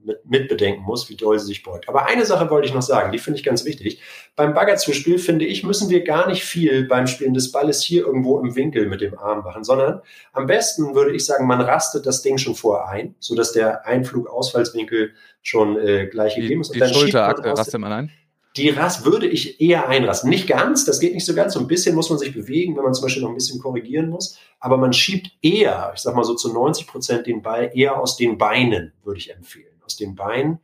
mit, 0.07 0.25
mitbedenken 0.25 0.85
muss, 0.85 1.11
wie 1.11 1.17
doll 1.17 1.39
sie 1.39 1.47
sich 1.47 1.63
beugt. 1.63 1.89
Aber 1.89 2.07
eine 2.07 2.25
Sache 2.25 2.49
wollte 2.49 2.69
ich 2.69 2.75
noch 2.75 2.83
sagen, 2.83 3.13
die 3.13 3.19
finde 3.19 3.39
ich 3.39 3.45
ganz 3.45 3.65
wichtig. 3.65 4.01
Beim 4.37 4.55
Baggerzuspiel, 4.55 5.19
finde 5.19 5.45
ich, 5.45 5.65
müssen 5.65 5.91
wir 5.91 6.05
gar 6.05 6.29
nicht 6.29 6.45
viel 6.45 6.87
beim 6.87 7.07
Spielen 7.07 7.35
des 7.35 7.53
Balles 7.53 7.83
hier 7.83 8.07
irgendwo 8.07 8.41
im 8.41 8.55
Winkel 8.55 8.87
mit 8.87 9.01
dem 9.01 9.19
Arm 9.19 9.43
machen, 9.43 9.65
sondern 9.65 10.01
am 10.33 10.47
besten 10.47 10.95
würde 10.95 11.15
ich 11.15 11.27
sagen, 11.27 11.47
man 11.47 11.61
rastet 11.61 12.07
das 12.07 12.23
Ding 12.23 12.39
schon 12.39 12.55
vorher 12.55 12.89
ein, 12.89 13.15
sodass 13.19 13.53
der 13.53 13.87
Einflug-Ausfallswinkel 13.87 15.13
schon 15.43 15.77
äh, 15.79 16.07
gleich 16.07 16.37
gegeben 16.37 16.61
ist. 16.61 16.69
Und 16.69 16.77
die 16.77 16.81
dann 16.81 16.95
Schulterakte 16.95 17.51
rastet 17.51 17.81
man 17.81 17.93
ein? 17.93 18.13
Die 18.57 18.71
Rast 18.71 19.05
würde 19.05 19.27
ich 19.27 19.61
eher 19.61 19.89
einrasten. 19.89 20.31
Nicht 20.31 20.47
ganz, 20.47 20.87
das 20.87 20.99
geht 20.99 21.13
nicht 21.13 21.27
so 21.27 21.35
ganz. 21.35 21.53
So 21.53 21.61
ein 21.61 21.67
bisschen 21.67 21.95
muss 21.95 22.09
man 22.09 22.19
sich 22.19 22.33
bewegen, 22.33 22.75
wenn 22.75 22.85
man 22.85 22.95
zum 22.95 23.03
Beispiel 23.03 23.23
noch 23.23 23.29
ein 23.29 23.35
bisschen 23.35 23.61
korrigieren 23.61 24.09
muss. 24.09 24.39
Aber 24.61 24.79
man 24.79 24.95
schiebt 24.95 25.31
eher, 25.43 25.93
ich 25.95 26.01
sag 26.01 26.17
mal 26.17 26.25
so 26.25 26.35
zu 26.35 26.51
90 26.51 26.87
Prozent 26.87 27.27
den 27.27 27.43
Ball 27.43 27.71
eher 27.75 28.01
aus 28.01 28.17
den 28.17 28.39
Beinen, 28.39 28.95
würde 29.05 29.19
ich 29.19 29.31
empfehlen. 29.31 29.76
Aus 29.87 29.97
den 29.97 30.15
Beinen. 30.15 30.59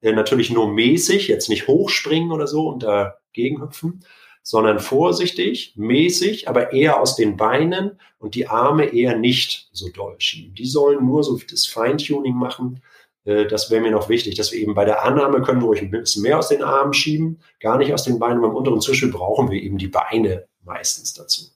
Äh, 0.00 0.12
natürlich 0.12 0.50
nur 0.50 0.72
mäßig, 0.72 1.28
jetzt 1.28 1.48
nicht 1.48 1.66
hochspringen 1.66 2.30
oder 2.30 2.46
so 2.46 2.68
und 2.68 2.82
dagegen 2.82 3.60
hüpfen, 3.60 4.04
sondern 4.42 4.78
vorsichtig, 4.78 5.72
mäßig, 5.76 6.48
aber 6.48 6.72
eher 6.72 7.00
aus 7.00 7.16
den 7.16 7.36
Beinen 7.36 7.98
und 8.18 8.34
die 8.34 8.46
Arme 8.46 8.84
eher 8.86 9.16
nicht 9.16 9.68
so 9.72 9.88
doll 9.88 10.16
schieben. 10.18 10.54
Die 10.54 10.66
sollen 10.66 11.04
nur 11.04 11.24
so 11.24 11.38
das 11.50 11.66
Feintuning 11.66 12.34
machen 12.34 12.80
äh, 13.26 13.46
das 13.46 13.70
wäre 13.70 13.82
mir 13.82 13.90
noch 13.90 14.08
wichtig, 14.08 14.36
dass 14.36 14.52
wir 14.52 14.60
eben 14.60 14.74
bei 14.74 14.84
der 14.84 15.04
Annahme 15.04 15.42
können 15.42 15.60
wir 15.60 15.66
ruhig 15.66 15.82
ein 15.82 15.90
bisschen 15.90 16.22
mehr 16.22 16.38
aus 16.38 16.48
den 16.48 16.62
Armen 16.62 16.94
schieben, 16.94 17.40
gar 17.60 17.76
nicht 17.76 17.92
aus 17.92 18.04
den 18.04 18.18
Beinen. 18.18 18.40
Beim 18.40 18.54
unteren 18.54 18.80
Zwischel 18.80 19.10
brauchen 19.10 19.50
wir 19.50 19.60
eben 19.60 19.78
die 19.78 19.88
Beine 19.88 20.46
meistens 20.64 21.12
dazu. 21.12 21.55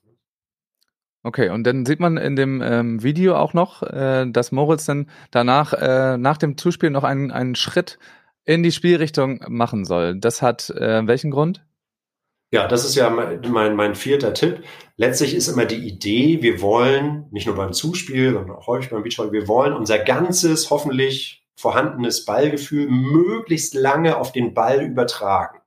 Okay, 1.22 1.50
und 1.50 1.64
dann 1.64 1.84
sieht 1.84 2.00
man 2.00 2.16
in 2.16 2.34
dem 2.34 2.62
ähm, 2.62 3.02
Video 3.02 3.36
auch 3.36 3.52
noch, 3.52 3.82
äh, 3.82 4.26
dass 4.26 4.52
Moritz 4.52 4.86
dann 4.86 5.10
danach, 5.30 5.74
äh, 5.74 6.16
nach 6.16 6.38
dem 6.38 6.56
Zuspiel 6.56 6.90
noch 6.90 7.04
einen, 7.04 7.30
einen 7.30 7.54
Schritt 7.54 7.98
in 8.44 8.62
die 8.62 8.72
Spielrichtung 8.72 9.44
machen 9.48 9.84
soll. 9.84 10.16
Das 10.16 10.40
hat 10.40 10.70
äh, 10.70 11.06
welchen 11.06 11.30
Grund? 11.30 11.62
Ja, 12.52 12.66
das 12.66 12.84
ist 12.84 12.96
ja 12.96 13.10
mein, 13.10 13.76
mein 13.76 13.94
vierter 13.94 14.34
Tipp. 14.34 14.64
Letztlich 14.96 15.34
ist 15.34 15.46
immer 15.46 15.66
die 15.66 15.86
Idee, 15.86 16.42
wir 16.42 16.60
wollen, 16.60 17.26
nicht 17.30 17.46
nur 17.46 17.54
beim 17.54 17.72
Zuspiel, 17.72 18.32
sondern 18.32 18.56
auch 18.56 18.66
häufig 18.66 18.90
beim 18.90 19.02
Beachvolleyball, 19.02 19.40
wir 19.40 19.48
wollen 19.48 19.72
unser 19.74 19.98
ganzes, 19.98 20.70
hoffentlich 20.70 21.46
vorhandenes 21.54 22.24
Ballgefühl 22.24 22.88
möglichst 22.88 23.74
lange 23.74 24.16
auf 24.16 24.32
den 24.32 24.54
Ball 24.54 24.82
übertragen. 24.82 25.60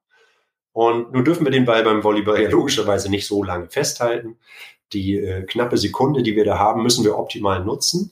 Und 0.74 1.14
nun 1.14 1.24
dürfen 1.24 1.46
wir 1.46 1.52
den 1.52 1.66
Ball 1.66 1.84
beim 1.84 2.04
Volleyball 2.04 2.42
ja 2.42 2.50
logischerweise 2.50 3.10
nicht 3.10 3.28
so 3.28 3.44
lange 3.44 3.70
festhalten. 3.70 4.38
Die 4.94 5.18
äh, 5.18 5.44
knappe 5.44 5.78
Sekunde, 5.78 6.24
die 6.24 6.36
wir 6.36 6.46
da 6.46 6.58
haben, 6.58 6.84
müssen 6.84 7.04
wir 7.04 7.18
optimal 7.18 7.64
nutzen. 7.64 8.12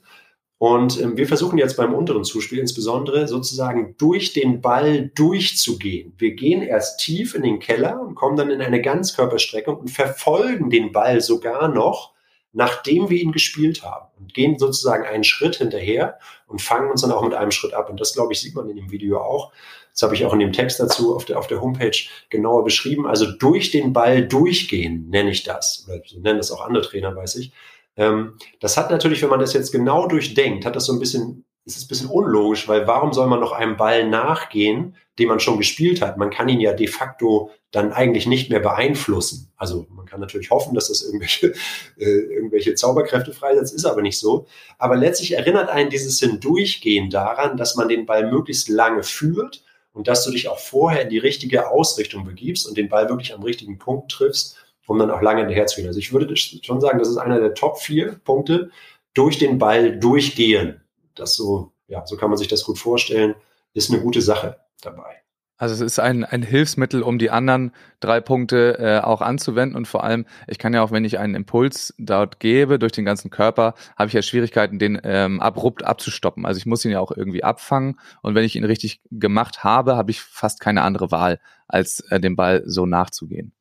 Und 0.58 1.02
ähm, 1.02 1.18
wir 1.18 1.28
versuchen 1.28 1.58
jetzt 1.58 1.78
beim 1.78 1.94
unteren 1.94 2.24
Zuspiel 2.24 2.60
insbesondere 2.60 3.28
sozusagen 3.28 3.96
durch 3.98 4.34
den 4.34 4.62
Ball 4.62 5.10
durchzugehen. 5.16 6.14
Wir 6.18 6.36
gehen 6.36 6.62
erst 6.62 7.00
tief 7.00 7.34
in 7.34 7.44
den 7.44 7.60
Keller 7.60 8.00
und 8.00 8.16
kommen 8.16 8.38
dann 8.38 8.52
in 8.52 8.62
eine 8.62 8.82
Ganzkörperstreckung 8.82 9.78
und 9.78 9.90
verfolgen 9.90 10.70
den 10.70 10.92
Ball 10.92 11.22
sogar 11.22 11.68
noch 11.68 12.14
nachdem 12.54 13.10
wir 13.10 13.18
ihn 13.18 13.32
gespielt 13.32 13.84
haben 13.84 14.08
und 14.20 14.34
gehen 14.34 14.58
sozusagen 14.60 15.06
einen 15.06 15.24
Schritt 15.24 15.56
hinterher 15.56 16.20
und 16.48 16.62
fangen 16.62 16.92
uns 16.92 17.02
dann 17.02 17.12
auch 17.12 17.24
mit 17.24 17.34
einem 17.34 17.52
Schritt 17.52 17.74
ab. 17.74 17.90
Und 17.90 18.00
das, 18.00 18.14
glaube 18.14 18.34
ich, 18.34 18.42
sieht 18.42 18.56
man 18.56 18.70
in 18.70 18.76
dem 18.76 18.92
Video 18.92 19.20
auch. 19.20 19.52
Das 19.94 20.04
habe 20.04 20.16
ich 20.16 20.26
auch 20.26 20.34
in 20.34 20.40
dem 20.40 20.54
Text 20.54 20.80
dazu 20.80 21.16
auf 21.16 21.26
der, 21.26 21.38
auf 21.38 21.48
der 21.48 21.62
Homepage 21.62 21.98
genauer 22.30 22.64
beschrieben. 22.64 23.08
Also 23.08 23.32
durch 23.32 23.72
den 23.72 23.94
Ball 23.94 24.28
durchgehen, 24.28 25.10
nenne 25.10 25.32
ich 25.32 25.44
das. 25.44 25.86
Oder 25.88 26.02
so 26.06 26.20
nennen 26.20 26.38
das 26.38 26.52
auch 26.52 26.66
andere 26.66 26.84
Trainer, 26.84 27.16
weiß 27.16 27.36
ich. 27.36 27.52
Ähm, 27.98 28.38
das 28.60 28.78
hat 28.78 28.90
natürlich, 28.90 29.22
wenn 29.22 29.30
man 29.30 29.40
das 29.40 29.54
jetzt 29.54 29.72
genau 29.72 30.08
durchdenkt, 30.08 30.66
hat 30.66 30.76
das 30.76 30.86
so 30.86 30.94
ein 30.94 31.00
bisschen 31.00 31.46
es 31.66 31.78
ist 31.78 31.86
ein 31.86 31.88
bisschen 31.90 32.10
unlogisch, 32.10 32.68
weil 32.68 32.88
warum 32.88 33.14
soll 33.14 33.28
man 33.28 33.40
noch 33.40 33.52
einem 33.52 33.78
Ball 33.78 34.08
nachgehen, 34.10 34.96
den 35.20 35.28
man 35.28 35.40
schon 35.40 35.58
gespielt 35.58 36.02
hat? 36.02 36.18
Man 36.18 36.32
kann 36.32 36.50
ihn 36.50 36.60
ja 36.60 36.74
de 36.74 36.88
facto 36.88 37.52
dann 37.70 37.94
eigentlich 37.94 38.26
nicht 38.26 38.50
mehr 38.50 38.60
beeinflussen. 38.60 39.52
Also 39.58 39.86
man 39.92 40.08
kann 40.08 40.20
natürlich 40.20 40.50
hoffen, 40.50 40.74
dass 40.74 40.88
das 40.88 41.04
irgendwelche, 41.04 41.54
äh, 41.98 42.06
irgendwelche 42.06 42.74
Zauberkräfte 42.74 43.32
freisetzt, 43.32 43.76
ist 43.76 43.86
aber 43.86 44.02
nicht 44.02 44.18
so. 44.18 44.48
Aber 44.80 44.96
letztlich 44.96 45.34
erinnert 45.34 45.70
einen 45.70 45.92
dieses 45.92 46.20
Hindurchgehen 46.20 47.12
daran, 47.12 47.58
dass 47.58 47.76
man 47.76 47.90
den 47.90 48.08
Ball 48.08 48.32
möglichst 48.32 48.68
lange 48.68 49.04
führt 49.04 49.64
und 49.94 50.08
dass 50.08 50.24
du 50.24 50.32
dich 50.32 50.48
auch 50.48 50.60
vorher 50.60 51.02
in 51.02 51.10
die 51.10 51.18
richtige 51.18 51.70
Ausrichtung 51.70 52.26
begibst 52.26 52.68
und 52.68 52.78
den 52.78 52.90
Ball 52.90 53.10
wirklich 53.10 53.34
am 53.34 53.44
richtigen 53.44 53.78
Punkt 53.78 54.12
triffst, 54.12 54.58
um 54.88 55.00
dann 55.00 55.12
auch 55.12 55.22
lange 55.22 55.42
hinterher 55.42 55.68
zu 55.68 55.78
gehen. 55.78 55.88
Also 55.88 56.00
ich 56.00 56.12
würde 56.12 56.36
schon 56.36 56.82
sagen, 56.82 57.00
das 57.00 57.10
ist 57.10 57.18
einer 57.18 57.40
der 57.40 57.54
Top 57.54 57.80
vier 57.80 58.20
Punkte, 58.24 58.72
durch 59.14 59.38
den 59.38 59.58
Ball 59.58 59.98
durchgehen 60.00 60.82
das 61.16 61.36
so, 61.36 61.72
ja, 61.88 62.06
so 62.06 62.18
kann 62.18 62.30
man 62.30 62.38
sich 62.38 62.48
das 62.48 62.64
gut 62.64 62.78
vorstellen, 62.78 63.36
ist 63.74 63.92
eine 63.92 64.02
gute 64.02 64.22
Sache 64.22 64.60
dabei. 64.82 65.22
Also 65.62 65.76
es 65.76 65.82
ist 65.82 66.00
ein, 66.00 66.24
ein 66.26 66.42
Hilfsmittel, 66.42 67.04
um 67.04 67.20
die 67.20 67.30
anderen 67.30 67.72
drei 68.00 68.20
Punkte 68.20 68.80
äh, 68.80 68.98
auch 68.98 69.22
anzuwenden 69.22 69.78
und 69.78 69.88
vor 69.88 70.04
allem, 70.04 70.26
ich 70.48 70.58
kann 70.58 70.74
ja 70.74 70.82
auch, 70.82 70.92
wenn 70.92 71.06
ich 71.06 71.20
einen 71.20 71.36
Impuls 71.36 71.94
dort 72.00 72.40
gebe 72.40 72.80
durch 72.80 72.94
den 72.94 73.06
ganzen 73.06 73.30
Körper, 73.30 73.76
habe 73.96 74.08
ich 74.08 74.14
ja 74.14 74.24
Schwierigkeiten, 74.24 74.80
den 74.80 75.00
ähm, 75.04 75.40
abrupt 75.40 75.86
abzustoppen. 75.86 76.48
Also 76.48 76.58
ich 76.58 76.66
muss 76.66 76.84
ihn 76.84 76.90
ja 76.90 77.00
auch 77.00 77.12
irgendwie 77.12 77.44
abfangen 77.44 78.00
und 78.24 78.34
wenn 78.34 78.44
ich 78.44 78.56
ihn 78.56 78.64
richtig 78.64 79.04
gemacht 79.12 79.64
habe, 79.64 79.98
habe 79.98 80.10
ich 80.10 80.22
fast 80.22 80.62
keine 80.62 80.82
andere 80.82 81.12
Wahl, 81.12 81.40
als 81.68 82.00
äh, 82.10 82.20
dem 82.20 82.36
Ball 82.36 82.64
so 82.66 82.88
nachzugehen. 82.88 83.54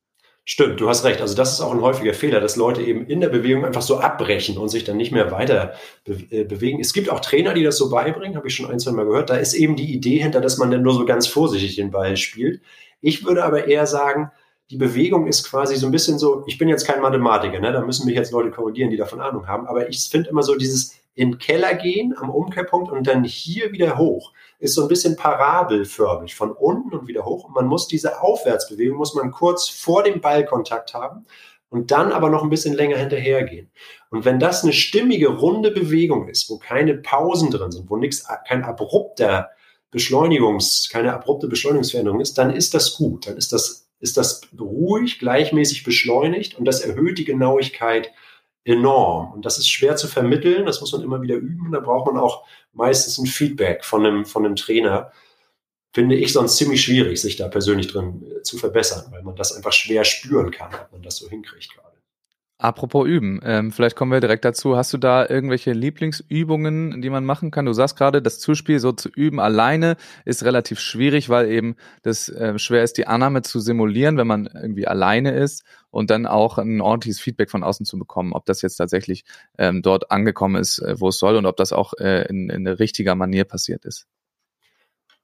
Stimmt, 0.53 0.81
du 0.81 0.89
hast 0.89 1.05
recht. 1.05 1.21
Also 1.21 1.33
das 1.33 1.53
ist 1.53 1.61
auch 1.61 1.71
ein 1.71 1.79
häufiger 1.79 2.13
Fehler, 2.13 2.41
dass 2.41 2.57
Leute 2.57 2.81
eben 2.81 3.05
in 3.05 3.21
der 3.21 3.29
Bewegung 3.29 3.63
einfach 3.63 3.81
so 3.81 3.99
abbrechen 3.99 4.57
und 4.57 4.67
sich 4.67 4.83
dann 4.83 4.97
nicht 4.97 5.13
mehr 5.13 5.31
weiter 5.31 5.75
äh, 6.05 6.43
bewegen. 6.43 6.81
Es 6.81 6.91
gibt 6.91 7.09
auch 7.09 7.21
Trainer, 7.21 7.53
die 7.53 7.63
das 7.63 7.77
so 7.77 7.89
beibringen, 7.89 8.35
habe 8.35 8.49
ich 8.49 8.55
schon 8.55 8.69
ein, 8.69 8.77
zwei 8.77 8.91
Mal 8.91 9.05
gehört. 9.05 9.29
Da 9.29 9.37
ist 9.37 9.53
eben 9.53 9.77
die 9.77 9.93
Idee 9.93 10.17
hinter, 10.17 10.41
dass 10.41 10.57
man 10.57 10.69
dann 10.69 10.81
nur 10.81 10.93
so 10.93 11.05
ganz 11.05 11.25
vorsichtig 11.25 11.77
den 11.77 11.89
Ball 11.89 12.17
spielt. 12.17 12.59
Ich 12.99 13.23
würde 13.23 13.45
aber 13.45 13.69
eher 13.69 13.87
sagen, 13.87 14.29
die 14.71 14.75
Bewegung 14.75 15.25
ist 15.25 15.49
quasi 15.49 15.77
so 15.77 15.85
ein 15.85 15.93
bisschen 15.93 16.19
so, 16.19 16.43
ich 16.47 16.57
bin 16.57 16.67
jetzt 16.67 16.85
kein 16.85 16.99
Mathematiker, 16.99 17.61
ne? 17.61 17.71
da 17.71 17.79
müssen 17.79 18.05
mich 18.05 18.15
jetzt 18.15 18.33
Leute 18.33 18.51
korrigieren, 18.51 18.91
die 18.91 18.97
davon 18.97 19.21
Ahnung 19.21 19.47
haben, 19.47 19.67
aber 19.67 19.87
ich 19.87 20.09
finde 20.11 20.31
immer 20.31 20.43
so 20.43 20.55
dieses 20.55 20.97
in 21.15 21.31
den 21.31 21.37
Keller 21.37 21.75
gehen 21.75 22.13
am 22.17 22.29
Umkehrpunkt 22.29 22.91
und 22.91 23.07
dann 23.07 23.23
hier 23.23 23.71
wieder 23.71 23.97
hoch 23.97 24.33
ist 24.61 24.75
so 24.75 24.83
ein 24.83 24.87
bisschen 24.87 25.15
parabelförmig 25.15 26.35
von 26.35 26.51
unten 26.51 26.93
und 26.93 27.07
wieder 27.07 27.25
hoch. 27.25 27.45
Und 27.45 27.55
man 27.55 27.65
muss 27.65 27.87
diese 27.87 28.21
Aufwärtsbewegung, 28.21 28.95
muss 28.95 29.15
man 29.15 29.31
kurz 29.31 29.67
vor 29.67 30.03
dem 30.03 30.21
Ballkontakt 30.21 30.93
haben 30.93 31.25
und 31.69 31.89
dann 31.89 32.11
aber 32.11 32.29
noch 32.29 32.43
ein 32.43 32.51
bisschen 32.51 32.75
länger 32.75 32.97
hinterhergehen. 32.97 33.71
Und 34.11 34.23
wenn 34.23 34.39
das 34.39 34.63
eine 34.63 34.71
stimmige, 34.71 35.29
runde 35.29 35.71
Bewegung 35.71 36.27
ist, 36.27 36.47
wo 36.49 36.59
keine 36.59 36.93
Pausen 36.93 37.49
drin 37.49 37.71
sind, 37.71 37.89
wo 37.89 37.97
nichts, 37.97 38.27
kein 38.47 38.63
abrupter 38.63 39.49
Beschleunigungs, 39.89 40.89
keine 40.91 41.13
abrupte 41.13 41.47
Beschleunigungsveränderung 41.47 42.21
ist, 42.21 42.37
dann 42.37 42.51
ist 42.51 42.75
das 42.75 42.95
gut. 42.95 43.25
Dann 43.25 43.37
ist 43.37 43.51
das, 43.51 43.89
ist 43.99 44.15
das 44.15 44.41
ruhig, 44.59 45.17
gleichmäßig 45.17 45.83
beschleunigt 45.83 46.55
und 46.59 46.65
das 46.65 46.81
erhöht 46.81 47.17
die 47.17 47.25
Genauigkeit 47.25 48.11
enorm. 48.63 49.33
Und 49.33 49.45
das 49.45 49.57
ist 49.57 49.69
schwer 49.69 49.95
zu 49.95 50.07
vermitteln, 50.07 50.65
das 50.65 50.81
muss 50.81 50.91
man 50.91 51.01
immer 51.01 51.21
wieder 51.21 51.35
üben. 51.35 51.71
Da 51.71 51.79
braucht 51.79 52.11
man 52.11 52.21
auch 52.21 52.45
meistens 52.73 53.17
ein 53.17 53.25
Feedback 53.25 53.83
von 53.83 54.05
einem, 54.05 54.25
von 54.25 54.45
einem 54.45 54.55
Trainer. 54.55 55.11
Finde 55.93 56.15
ich 56.15 56.31
sonst 56.31 56.57
ziemlich 56.57 56.81
schwierig, 56.83 57.19
sich 57.19 57.35
da 57.35 57.49
persönlich 57.49 57.87
drin 57.87 58.23
äh, 58.23 58.41
zu 58.43 58.57
verbessern, 58.57 59.11
weil 59.11 59.23
man 59.23 59.35
das 59.35 59.53
einfach 59.53 59.73
schwer 59.73 60.05
spüren 60.05 60.51
kann, 60.51 60.73
ob 60.73 60.91
man 60.91 61.01
das 61.01 61.17
so 61.17 61.27
hinkriegt 61.29 61.73
gerade. 61.73 61.91
Apropos 62.61 63.07
üben, 63.07 63.41
ähm, 63.43 63.71
vielleicht 63.71 63.95
kommen 63.95 64.11
wir 64.11 64.19
direkt 64.19 64.45
dazu. 64.45 64.77
Hast 64.77 64.93
du 64.93 64.99
da 64.99 65.27
irgendwelche 65.27 65.73
Lieblingsübungen, 65.73 67.01
die 67.01 67.09
man 67.09 67.25
machen 67.25 67.49
kann? 67.49 67.65
Du 67.65 67.73
sagst 67.73 67.97
gerade, 67.97 68.21
das 68.21 68.39
Zuspiel 68.39 68.79
so 68.79 68.91
zu 68.91 69.09
üben 69.09 69.39
alleine 69.39 69.97
ist 70.25 70.45
relativ 70.45 70.79
schwierig, 70.79 71.27
weil 71.27 71.49
eben 71.49 71.75
das 72.03 72.29
äh, 72.29 72.59
schwer 72.59 72.83
ist, 72.83 72.97
die 72.97 73.07
Annahme 73.07 73.41
zu 73.41 73.59
simulieren, 73.59 74.17
wenn 74.17 74.27
man 74.27 74.45
irgendwie 74.45 74.85
alleine 74.85 75.31
ist 75.31 75.63
und 75.91 76.09
dann 76.09 76.25
auch 76.25 76.57
ein 76.57 76.81
ordentliches 76.81 77.19
Feedback 77.19 77.51
von 77.51 77.63
außen 77.63 77.85
zu 77.85 77.99
bekommen, 77.99 78.33
ob 78.33 78.45
das 78.45 78.61
jetzt 78.61 78.77
tatsächlich 78.77 79.23
ähm, 79.57 79.81
dort 79.81 80.09
angekommen 80.09 80.55
ist, 80.55 80.79
äh, 80.79 80.99
wo 80.99 81.09
es 81.09 81.19
soll 81.19 81.35
und 81.35 81.45
ob 81.45 81.57
das 81.57 81.73
auch 81.73 81.93
äh, 81.99 82.27
in, 82.27 82.49
in 82.49 82.65
richtiger 82.67 83.15
Manier 83.15 83.43
passiert 83.43 83.85
ist. 83.85 84.07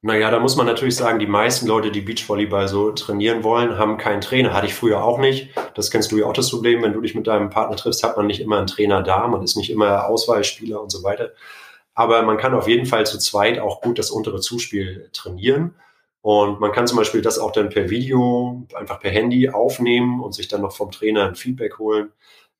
Naja, 0.03 0.29
da 0.29 0.39
muss 0.39 0.55
man 0.55 0.67
natürlich 0.67 0.95
sagen, 0.95 1.17
die 1.17 1.25
meisten 1.25 1.65
Leute, 1.65 1.89
die 1.89 2.01
Beachvolleyball 2.01 2.67
so 2.67 2.91
trainieren 2.91 3.43
wollen, 3.43 3.79
haben 3.79 3.97
keinen 3.97 4.21
Trainer. 4.21 4.53
Hatte 4.53 4.67
ich 4.67 4.75
früher 4.75 5.03
auch 5.03 5.17
nicht. 5.17 5.49
Das 5.73 5.89
kennst 5.89 6.11
du 6.11 6.17
ja 6.17 6.27
auch 6.27 6.33
das 6.33 6.51
Problem. 6.51 6.83
Wenn 6.83 6.93
du 6.93 7.01
dich 7.01 7.15
mit 7.15 7.25
deinem 7.25 7.49
Partner 7.49 7.75
triffst, 7.75 8.03
hat 8.03 8.15
man 8.15 8.27
nicht 8.27 8.39
immer 8.39 8.59
einen 8.59 8.67
Trainer 8.67 9.01
da. 9.01 9.27
Man 9.27 9.41
ist 9.41 9.57
nicht 9.57 9.71
immer 9.71 10.05
Auswahlspieler 10.07 10.79
und 10.79 10.91
so 10.91 11.01
weiter. 11.01 11.31
Aber 11.95 12.21
man 12.21 12.37
kann 12.37 12.53
auf 12.53 12.67
jeden 12.67 12.85
Fall 12.85 13.07
zu 13.07 13.17
zweit 13.17 13.57
auch 13.57 13.81
gut 13.81 13.97
das 13.97 14.11
untere 14.11 14.39
Zuspiel 14.39 15.09
trainieren. 15.13 15.73
Und 16.21 16.59
man 16.59 16.71
kann 16.71 16.87
zum 16.87 16.97
Beispiel 16.97 17.21
das 17.21 17.39
auch 17.39 17.51
dann 17.51 17.69
per 17.69 17.89
Video, 17.89 18.65
einfach 18.73 18.99
per 18.99 19.11
Handy 19.11 19.49
aufnehmen 19.49 20.21
und 20.21 20.33
sich 20.33 20.47
dann 20.47 20.61
noch 20.61 20.75
vom 20.75 20.91
Trainer 20.91 21.27
ein 21.27 21.35
Feedback 21.35 21.79
holen. 21.79 22.11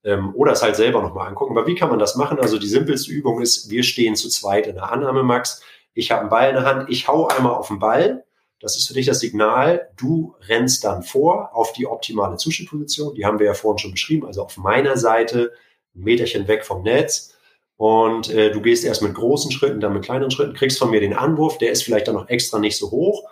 Ähm, 0.04 0.34
oder 0.36 0.54
es 0.54 0.64
halt 0.64 0.76
selber 0.76 1.02
nochmal 1.02 1.28
angucken. 1.28 1.58
Aber 1.58 1.68
wie 1.68 1.76
kann 1.76 1.90
man 1.90 2.00
das 2.00 2.16
machen? 2.16 2.40
Also 2.40 2.60
die 2.60 2.68
simpelste 2.68 3.12
Übung 3.12 3.42
ist, 3.42 3.70
wir 3.70 3.84
stehen 3.84 4.16
zu 4.16 4.30
zweit 4.30 4.68
in 4.68 4.76
der 4.76 4.92
Annahme, 4.92 5.24
Max 5.24 5.62
ich 5.98 6.12
habe 6.12 6.22
einen 6.22 6.30
Ball 6.30 6.50
in 6.50 6.56
der 6.56 6.66
Hand, 6.66 6.90
ich 6.90 7.08
hau 7.08 7.28
einmal 7.28 7.54
auf 7.54 7.70
den 7.70 7.80
Ball. 7.80 8.24
Das 8.60 8.78
ist 8.78 8.88
für 8.88 8.94
dich 8.94 9.08
das 9.08 9.20
Signal. 9.20 9.90
Du 9.98 10.36
rennst 10.48 10.84
dann 10.84 11.02
vor 11.02 11.56
auf 11.56 11.74
die 11.74 11.88
optimale 11.88 12.38
Zuschnittposition. 12.38 13.16
Die 13.16 13.26
haben 13.26 13.40
wir 13.40 13.48
ja 13.48 13.56
vorhin 13.56 13.80
schon 13.80 13.92
beschrieben. 13.92 14.28
Also 14.28 14.44
auf 14.44 14.58
meiner 14.58 14.98
Seite, 14.98 15.54
ein 15.96 16.04
Meterchen 16.04 16.48
weg 16.48 16.66
vom 16.66 16.84
Netz. 16.84 17.36
Und 17.78 18.30
äh, 18.32 18.52
du 18.52 18.62
gehst 18.62 18.84
erst 18.84 19.04
mit 19.04 19.14
großen 19.14 19.52
Schritten, 19.52 19.80
dann 19.80 19.94
mit 19.94 20.04
kleineren 20.04 20.32
Schritten, 20.32 20.54
kriegst 20.54 20.80
von 20.80 20.90
mir 20.90 21.00
den 21.00 21.14
Anwurf, 21.14 21.60
der 21.60 21.72
ist 21.72 21.84
vielleicht 21.84 22.08
dann 22.08 22.16
noch 22.16 22.28
extra 22.28 22.60
nicht 22.60 22.78
so 22.78 22.92
hoch. 22.92 23.24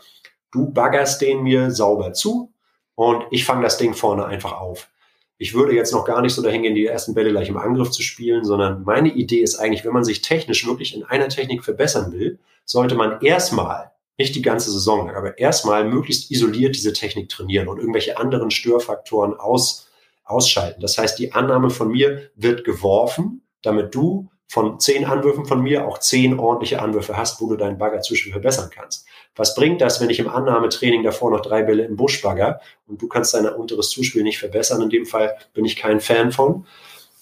Du 0.51 0.71
baggerst 0.71 1.19
den 1.21 1.41
mir 1.41 1.71
sauber 1.71 2.13
zu 2.13 2.53
und 2.93 3.25
ich 3.31 3.43
fange 3.43 3.63
das 3.63 3.77
Ding 3.77 3.95
vorne 3.95 4.25
einfach 4.25 4.53
auf. 4.53 4.87
Ich 5.37 5.53
würde 5.53 5.73
jetzt 5.73 5.91
noch 5.91 6.05
gar 6.05 6.21
nicht 6.21 6.33
so 6.33 6.41
dahin 6.41 6.61
gehen, 6.61 6.75
die 6.75 6.85
ersten 6.85 7.13
Bälle 7.13 7.31
gleich 7.31 7.49
im 7.49 7.57
Angriff 7.57 7.89
zu 7.89 8.03
spielen, 8.03 8.45
sondern 8.45 8.83
meine 8.83 9.09
Idee 9.09 9.39
ist 9.39 9.55
eigentlich, 9.55 9.83
wenn 9.83 9.91
man 9.91 10.05
sich 10.05 10.21
technisch 10.21 10.65
wirklich 10.65 10.95
in 10.95 11.03
einer 11.03 11.27
Technik 11.27 11.63
verbessern 11.63 12.13
will, 12.13 12.39
sollte 12.63 12.95
man 12.95 13.19
erstmal, 13.21 13.91
nicht 14.17 14.35
die 14.35 14.41
ganze 14.41 14.71
Saison 14.71 15.09
aber 15.09 15.37
erstmal 15.37 15.83
möglichst 15.83 16.31
isoliert 16.31 16.75
diese 16.75 16.93
Technik 16.93 17.27
trainieren 17.27 17.67
und 17.67 17.79
irgendwelche 17.79 18.17
anderen 18.17 18.49
Störfaktoren 18.49 19.33
aus, 19.33 19.89
ausschalten. 20.23 20.79
Das 20.79 20.97
heißt, 20.97 21.19
die 21.19 21.33
Annahme 21.33 21.69
von 21.69 21.89
mir 21.91 22.29
wird 22.35 22.63
geworfen, 22.63 23.41
damit 23.61 23.93
du 23.93 24.29
von 24.47 24.79
zehn 24.79 25.05
Anwürfen 25.05 25.45
von 25.45 25.61
mir 25.61 25.87
auch 25.87 25.97
zehn 25.99 26.39
ordentliche 26.39 26.81
Anwürfe 26.81 27.17
hast, 27.17 27.41
wo 27.41 27.47
du 27.47 27.55
deinen 27.55 27.77
Bagger 27.77 28.01
zwischen 28.01 28.31
verbessern 28.31 28.69
kannst. 28.73 29.05
Was 29.35 29.55
bringt 29.55 29.81
das, 29.81 29.99
wenn 29.99 30.09
ich 30.09 30.19
im 30.19 30.29
Annahmetraining 30.29 31.03
davor 31.03 31.31
noch 31.31 31.41
drei 31.41 31.63
Bälle 31.63 31.83
im 31.83 31.95
Busch 31.95 32.21
bagger 32.21 32.61
und 32.87 33.01
du 33.01 33.07
kannst 33.07 33.33
dein 33.33 33.47
unteres 33.47 33.89
Zuspiel 33.89 34.23
nicht 34.23 34.39
verbessern? 34.39 34.81
In 34.81 34.89
dem 34.89 35.05
Fall 35.05 35.35
bin 35.53 35.65
ich 35.65 35.75
kein 35.75 35.99
Fan 35.99 36.31
von. 36.31 36.65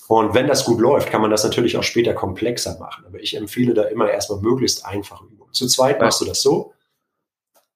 Und 0.08 0.34
wenn 0.34 0.48
das 0.48 0.66
gut 0.66 0.80
läuft, 0.80 1.10
kann 1.10 1.22
man 1.22 1.32
das 1.32 1.44
natürlich 1.44 1.78
auch 1.78 1.84
später 1.84 2.14
komplexer 2.14 2.78
machen. 2.78 3.06
Aber 3.08 3.20
ich 3.20 3.36
empfehle 3.36 3.74
da 3.74 3.84
immer 3.84 4.12
erstmal 4.12 4.42
möglichst 4.42 4.86
einfache 4.86 5.26
Übungen. 5.26 5.54
Zu 5.54 5.68
zweit 5.68 6.02
machst 6.02 6.22
du 6.22 6.26
das 6.26 6.42
so. 6.42 6.74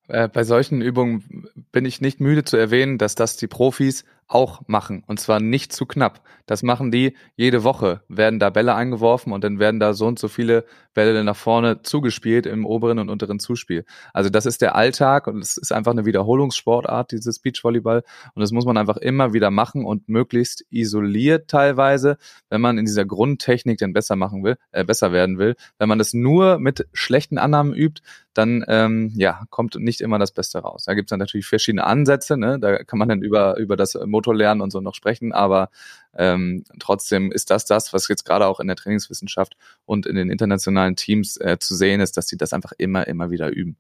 Äh, 0.08 0.28
bei 0.28 0.44
solchen 0.44 0.82
Übungen 0.82 1.50
bin 1.72 1.86
ich 1.86 2.02
nicht 2.02 2.20
müde 2.20 2.44
zu 2.44 2.58
erwähnen, 2.58 2.98
dass 2.98 3.16
das 3.16 3.38
die 3.38 3.48
Profis 3.48 4.04
auch 4.28 4.62
machen. 4.68 5.04
Und 5.08 5.20
zwar 5.20 5.40
nicht 5.40 5.72
zu 5.72 5.86
knapp. 5.86 6.22
Das 6.46 6.64
machen 6.64 6.92
die 6.92 7.16
jede 7.36 7.64
Woche. 7.64 8.02
Werden 8.08 8.40
da 8.40 8.50
Bälle 8.50 8.76
eingeworfen 8.76 9.32
und 9.32 9.44
dann 9.44 9.60
werden 9.60 9.80
da 9.80 9.94
so 9.94 10.06
und 10.06 10.20
so 10.20 10.28
viele 10.28 10.66
Bälle 10.94 11.24
nach 11.24 11.36
vorne 11.36 11.82
zugespielt 11.84 12.46
im 12.46 12.66
oberen 12.66 13.00
und 13.00 13.10
unteren 13.10 13.40
Zuspiel. 13.40 13.86
Also 14.14 14.30
das 14.30 14.46
ist 14.46 14.62
der 14.62 14.76
Alltag 14.76 15.28
und 15.28 15.42
es 15.42 15.56
ist 15.58 15.72
einfach 15.72 15.92
eine 15.92 16.06
Wiederholungssportart, 16.06 17.12
dieses 17.12 17.40
Beachvolleyball. 17.40 18.04
Und 18.34 18.42
das 18.42 18.52
muss 18.52 18.66
man 18.66 18.78
einfach 18.78 18.98
immer 18.98 19.34
wieder 19.34 19.52
machen 19.52 19.86
und 19.86 20.10
möglichst 20.10 20.66
isoliert 20.70 21.50
teilweise, 21.50 22.18
wenn 22.50 22.62
man 22.62 22.78
in 22.78 22.86
dieser 22.86 23.06
Grundtechnik 23.06 23.78
dann 23.78 23.94
besser 23.94 24.16
machen 24.16 24.44
will, 24.44 24.58
äh, 24.72 24.84
besser 24.84 25.12
werden 25.12 25.38
will. 25.38 25.56
Wenn 25.78 25.88
man 25.88 26.00
das 26.00 26.14
nur 26.14 26.60
mit 26.60 26.88
schlechten 26.94 27.38
Annahmen 27.38 27.74
übt, 27.74 28.02
dann 28.38 28.64
ähm, 28.68 29.12
ja, 29.16 29.44
kommt 29.50 29.76
nicht 29.76 30.02
immer 30.02 30.20
das 30.20 30.32
Beste 30.32 30.60
raus. 30.60 30.84
Da 30.86 30.94
gibt 30.94 31.08
es 31.08 31.10
dann 31.10 31.20
natürlich 31.20 31.48
verschiedene 31.48 31.86
Ansätze, 31.86 32.38
ne? 32.38 32.60
da 32.60 32.84
kann 32.84 33.00
man 33.00 33.10
dann 33.10 33.22
über, 33.22 33.58
über 33.58 33.76
das 33.76 33.98
Motorlernen 34.18 34.62
und 34.62 34.72
so 34.72 34.82
noch 34.82 34.96
sprechen, 34.96 35.32
aber 35.32 35.70
ähm, 36.18 36.64
trotzdem 36.80 37.32
ist 37.32 37.52
das 37.52 37.66
das, 37.66 37.94
was 37.94 38.08
jetzt 38.08 38.26
gerade 38.26 38.48
auch 38.48 38.60
in 38.60 38.66
der 38.66 38.76
Trainingswissenschaft 38.76 39.56
und 39.86 40.08
in 40.08 40.16
den 40.16 40.32
internationalen 40.32 40.96
Teams 40.96 41.38
äh, 41.38 41.58
zu 41.60 41.76
sehen 41.76 42.02
ist, 42.02 42.18
dass 42.18 42.28
sie 42.28 42.38
das 42.38 42.52
einfach 42.52 42.74
immer, 42.78 43.08
immer 43.08 43.30
wieder 43.30 43.50
üben. 43.50 43.78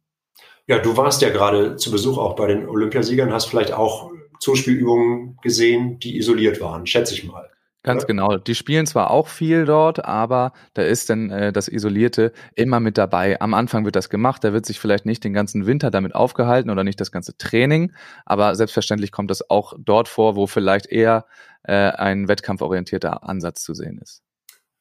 Ja, 0.67 0.77
du 0.77 0.95
warst 0.95 1.21
ja 1.21 1.29
gerade 1.29 1.77
zu 1.77 1.89
Besuch 1.89 2.17
auch 2.19 2.35
bei 2.35 2.45
den 2.47 2.67
Olympiasiegern, 2.67 3.33
hast 3.33 3.45
vielleicht 3.45 3.71
auch 3.71 4.11
Zuspielübungen 4.39 5.37
gesehen, 5.41 5.97
die 5.99 6.17
isoliert 6.17 6.61
waren, 6.61 6.85
schätze 6.85 7.15
ich 7.15 7.23
mal. 7.23 7.49
Ganz 7.83 8.03
ja. 8.03 8.07
genau. 8.07 8.37
Die 8.37 8.55
spielen 8.55 8.85
zwar 8.85 9.11
auch 9.11 9.27
viel 9.27 9.65
dort, 9.65 10.03
aber 10.03 10.51
da 10.73 10.81
ist 10.81 11.09
dann 11.09 11.29
äh, 11.29 11.53
das 11.53 11.67
Isolierte 11.67 12.33
immer 12.55 12.79
mit 12.79 12.97
dabei. 12.97 13.39
Am 13.39 13.53
Anfang 13.53 13.85
wird 13.85 13.95
das 13.95 14.09
gemacht, 14.09 14.43
da 14.43 14.51
wird 14.51 14.65
sich 14.65 14.79
vielleicht 14.79 15.05
nicht 15.05 15.23
den 15.23 15.33
ganzen 15.33 15.65
Winter 15.65 15.91
damit 15.91 16.15
aufgehalten 16.15 16.69
oder 16.69 16.83
nicht 16.83 16.99
das 16.99 17.11
ganze 17.11 17.37
Training, 17.37 17.93
aber 18.25 18.55
selbstverständlich 18.55 19.11
kommt 19.11 19.31
das 19.31 19.49
auch 19.49 19.73
dort 19.77 20.07
vor, 20.07 20.35
wo 20.35 20.47
vielleicht 20.47 20.87
eher 20.87 21.25
äh, 21.63 21.73
ein 21.73 22.27
wettkampforientierter 22.27 23.27
Ansatz 23.27 23.63
zu 23.63 23.73
sehen 23.73 23.99
ist. 24.01 24.21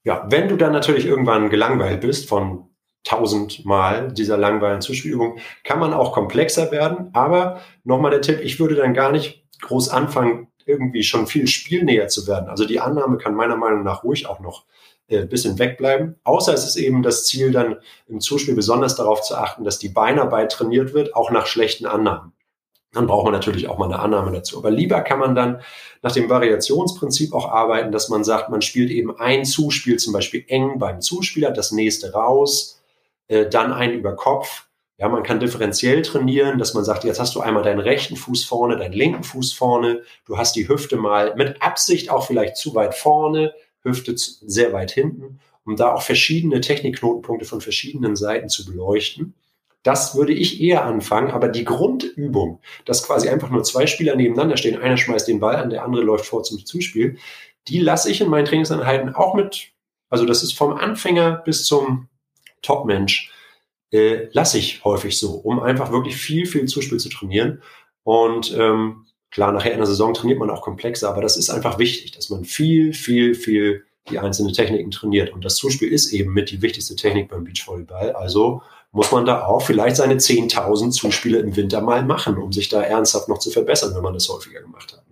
Ja, 0.04 0.26
wenn 0.30 0.48
du 0.48 0.56
dann 0.56 0.72
natürlich 0.72 1.06
irgendwann 1.06 1.50
gelangweilt 1.50 2.00
bist 2.00 2.28
von 2.28 2.70
tausendmal 3.02 4.12
dieser 4.12 4.36
langweiligen 4.36 4.80
Zuspielübung, 4.80 5.38
kann 5.64 5.78
man 5.78 5.94
auch 5.94 6.12
komplexer 6.12 6.72
werden. 6.72 7.10
Aber 7.12 7.60
nochmal 7.84 8.10
der 8.10 8.20
Tipp, 8.20 8.40
ich 8.40 8.58
würde 8.58 8.74
dann 8.74 8.94
gar 8.94 9.12
nicht 9.12 9.44
groß 9.62 9.88
anfangen, 9.90 10.48
irgendwie 10.66 11.02
schon 11.02 11.26
viel 11.26 11.46
spielnäher 11.46 12.08
zu 12.08 12.26
werden. 12.26 12.48
Also 12.48 12.66
die 12.66 12.80
Annahme 12.80 13.18
kann 13.18 13.34
meiner 13.34 13.56
Meinung 13.56 13.84
nach 13.84 14.04
ruhig 14.04 14.26
auch 14.26 14.40
noch 14.40 14.64
äh, 15.08 15.24
bisschen 15.24 15.58
wegbleiben. 15.58 16.16
Außer 16.24 16.52
es 16.52 16.66
ist 16.66 16.76
eben 16.76 17.02
das 17.02 17.24
Ziel, 17.24 17.52
dann 17.52 17.76
im 18.08 18.20
Zuspiel 18.20 18.54
besonders 18.54 18.96
darauf 18.96 19.22
zu 19.22 19.36
achten, 19.36 19.64
dass 19.64 19.78
die 19.78 19.88
Beinarbeit 19.88 20.52
trainiert 20.52 20.94
wird, 20.94 21.14
auch 21.14 21.30
nach 21.30 21.46
schlechten 21.46 21.86
Annahmen. 21.86 22.32
Dann 22.92 23.06
braucht 23.06 23.24
man 23.24 23.32
natürlich 23.32 23.68
auch 23.68 23.78
mal 23.78 23.84
eine 23.84 24.00
Annahme 24.00 24.32
dazu. 24.32 24.58
Aber 24.58 24.70
lieber 24.70 25.02
kann 25.02 25.18
man 25.18 25.34
dann 25.34 25.60
nach 26.02 26.12
dem 26.12 26.28
Variationsprinzip 26.28 27.34
auch 27.34 27.50
arbeiten, 27.52 27.92
dass 27.92 28.08
man 28.08 28.24
sagt, 28.24 28.50
man 28.50 28.62
spielt 28.62 28.90
eben 28.90 29.16
ein 29.18 29.44
Zuspiel 29.44 29.98
zum 29.98 30.12
Beispiel 30.12 30.44
eng 30.48 30.78
beim 30.78 31.00
Zuspieler, 31.00 31.50
das 31.50 31.72
nächste 31.72 32.12
raus, 32.12 32.82
äh, 33.28 33.48
dann 33.48 33.72
ein 33.72 33.92
über 33.92 34.16
Kopf 34.16 34.66
ja, 34.98 35.08
man 35.08 35.22
kann 35.22 35.40
differenziell 35.40 36.02
trainieren, 36.02 36.58
dass 36.58 36.72
man 36.72 36.84
sagt, 36.84 37.04
jetzt 37.04 37.20
hast 37.20 37.34
du 37.34 37.40
einmal 37.40 37.62
deinen 37.62 37.80
rechten 37.80 38.16
Fuß 38.16 38.44
vorne, 38.44 38.76
deinen 38.76 38.94
linken 38.94 39.24
Fuß 39.24 39.52
vorne, 39.52 40.02
du 40.24 40.38
hast 40.38 40.56
die 40.56 40.68
Hüfte 40.68 40.96
mal 40.96 41.34
mit 41.36 41.60
Absicht 41.60 42.10
auch 42.10 42.26
vielleicht 42.26 42.56
zu 42.56 42.74
weit 42.74 42.94
vorne, 42.94 43.52
Hüfte 43.82 44.14
sehr 44.16 44.72
weit 44.72 44.90
hinten, 44.90 45.38
um 45.64 45.76
da 45.76 45.92
auch 45.92 46.02
verschiedene 46.02 46.60
Technikknotenpunkte 46.62 47.44
von 47.44 47.60
verschiedenen 47.60 48.16
Seiten 48.16 48.48
zu 48.48 48.64
beleuchten. 48.64 49.34
Das 49.82 50.16
würde 50.16 50.32
ich 50.32 50.60
eher 50.60 50.84
anfangen, 50.84 51.30
aber 51.30 51.48
die 51.48 51.64
Grundübung, 51.64 52.60
dass 52.86 53.06
quasi 53.06 53.28
einfach 53.28 53.50
nur 53.50 53.62
zwei 53.64 53.86
Spieler 53.86 54.16
nebeneinander 54.16 54.56
stehen, 54.56 54.80
einer 54.80 54.96
schmeißt 54.96 55.28
den 55.28 55.40
Ball 55.40 55.56
an, 55.56 55.70
der 55.70 55.84
andere 55.84 56.02
läuft 56.02 56.24
vor 56.24 56.42
zum 56.42 56.64
Zuspiel, 56.64 57.18
die 57.68 57.80
lasse 57.80 58.10
ich 58.10 58.20
in 58.20 58.30
meinen 58.30 58.46
Trainingseinheiten 58.46 59.14
auch 59.14 59.34
mit, 59.34 59.72
also 60.08 60.24
das 60.24 60.42
ist 60.42 60.54
vom 60.54 60.72
Anfänger 60.72 61.42
bis 61.44 61.66
zum 61.66 62.08
Topmensch 62.62 63.30
äh, 63.92 64.28
lasse 64.32 64.58
ich 64.58 64.84
häufig 64.84 65.18
so, 65.18 65.32
um 65.32 65.60
einfach 65.60 65.92
wirklich 65.92 66.16
viel, 66.16 66.46
viel 66.46 66.66
Zuspiel 66.66 66.98
zu 66.98 67.08
trainieren. 67.08 67.62
Und 68.02 68.54
ähm, 68.56 69.06
klar, 69.30 69.52
nachher 69.52 69.72
in 69.72 69.78
der 69.78 69.86
Saison 69.86 70.14
trainiert 70.14 70.38
man 70.38 70.50
auch 70.50 70.62
komplexer, 70.62 71.08
aber 71.08 71.22
das 71.22 71.36
ist 71.36 71.50
einfach 71.50 71.78
wichtig, 71.78 72.12
dass 72.12 72.30
man 72.30 72.44
viel, 72.44 72.92
viel, 72.92 73.34
viel 73.34 73.84
die 74.10 74.18
einzelnen 74.18 74.52
Techniken 74.52 74.90
trainiert. 74.90 75.32
Und 75.32 75.44
das 75.44 75.56
Zuspiel 75.56 75.92
ist 75.92 76.12
eben 76.12 76.32
mit 76.32 76.50
die 76.50 76.62
wichtigste 76.62 76.94
Technik 76.94 77.28
beim 77.28 77.44
Beachvolleyball. 77.44 78.12
Also 78.12 78.62
muss 78.92 79.10
man 79.10 79.26
da 79.26 79.44
auch 79.44 79.62
vielleicht 79.62 79.96
seine 79.96 80.14
10.000 80.14 80.90
Zuspiele 80.90 81.38
im 81.38 81.56
Winter 81.56 81.80
mal 81.80 82.04
machen, 82.04 82.38
um 82.38 82.52
sich 82.52 82.68
da 82.68 82.82
ernsthaft 82.82 83.28
noch 83.28 83.38
zu 83.38 83.50
verbessern, 83.50 83.94
wenn 83.94 84.02
man 84.02 84.14
das 84.14 84.28
häufiger 84.28 84.60
gemacht 84.60 84.92
hat. 84.92 85.02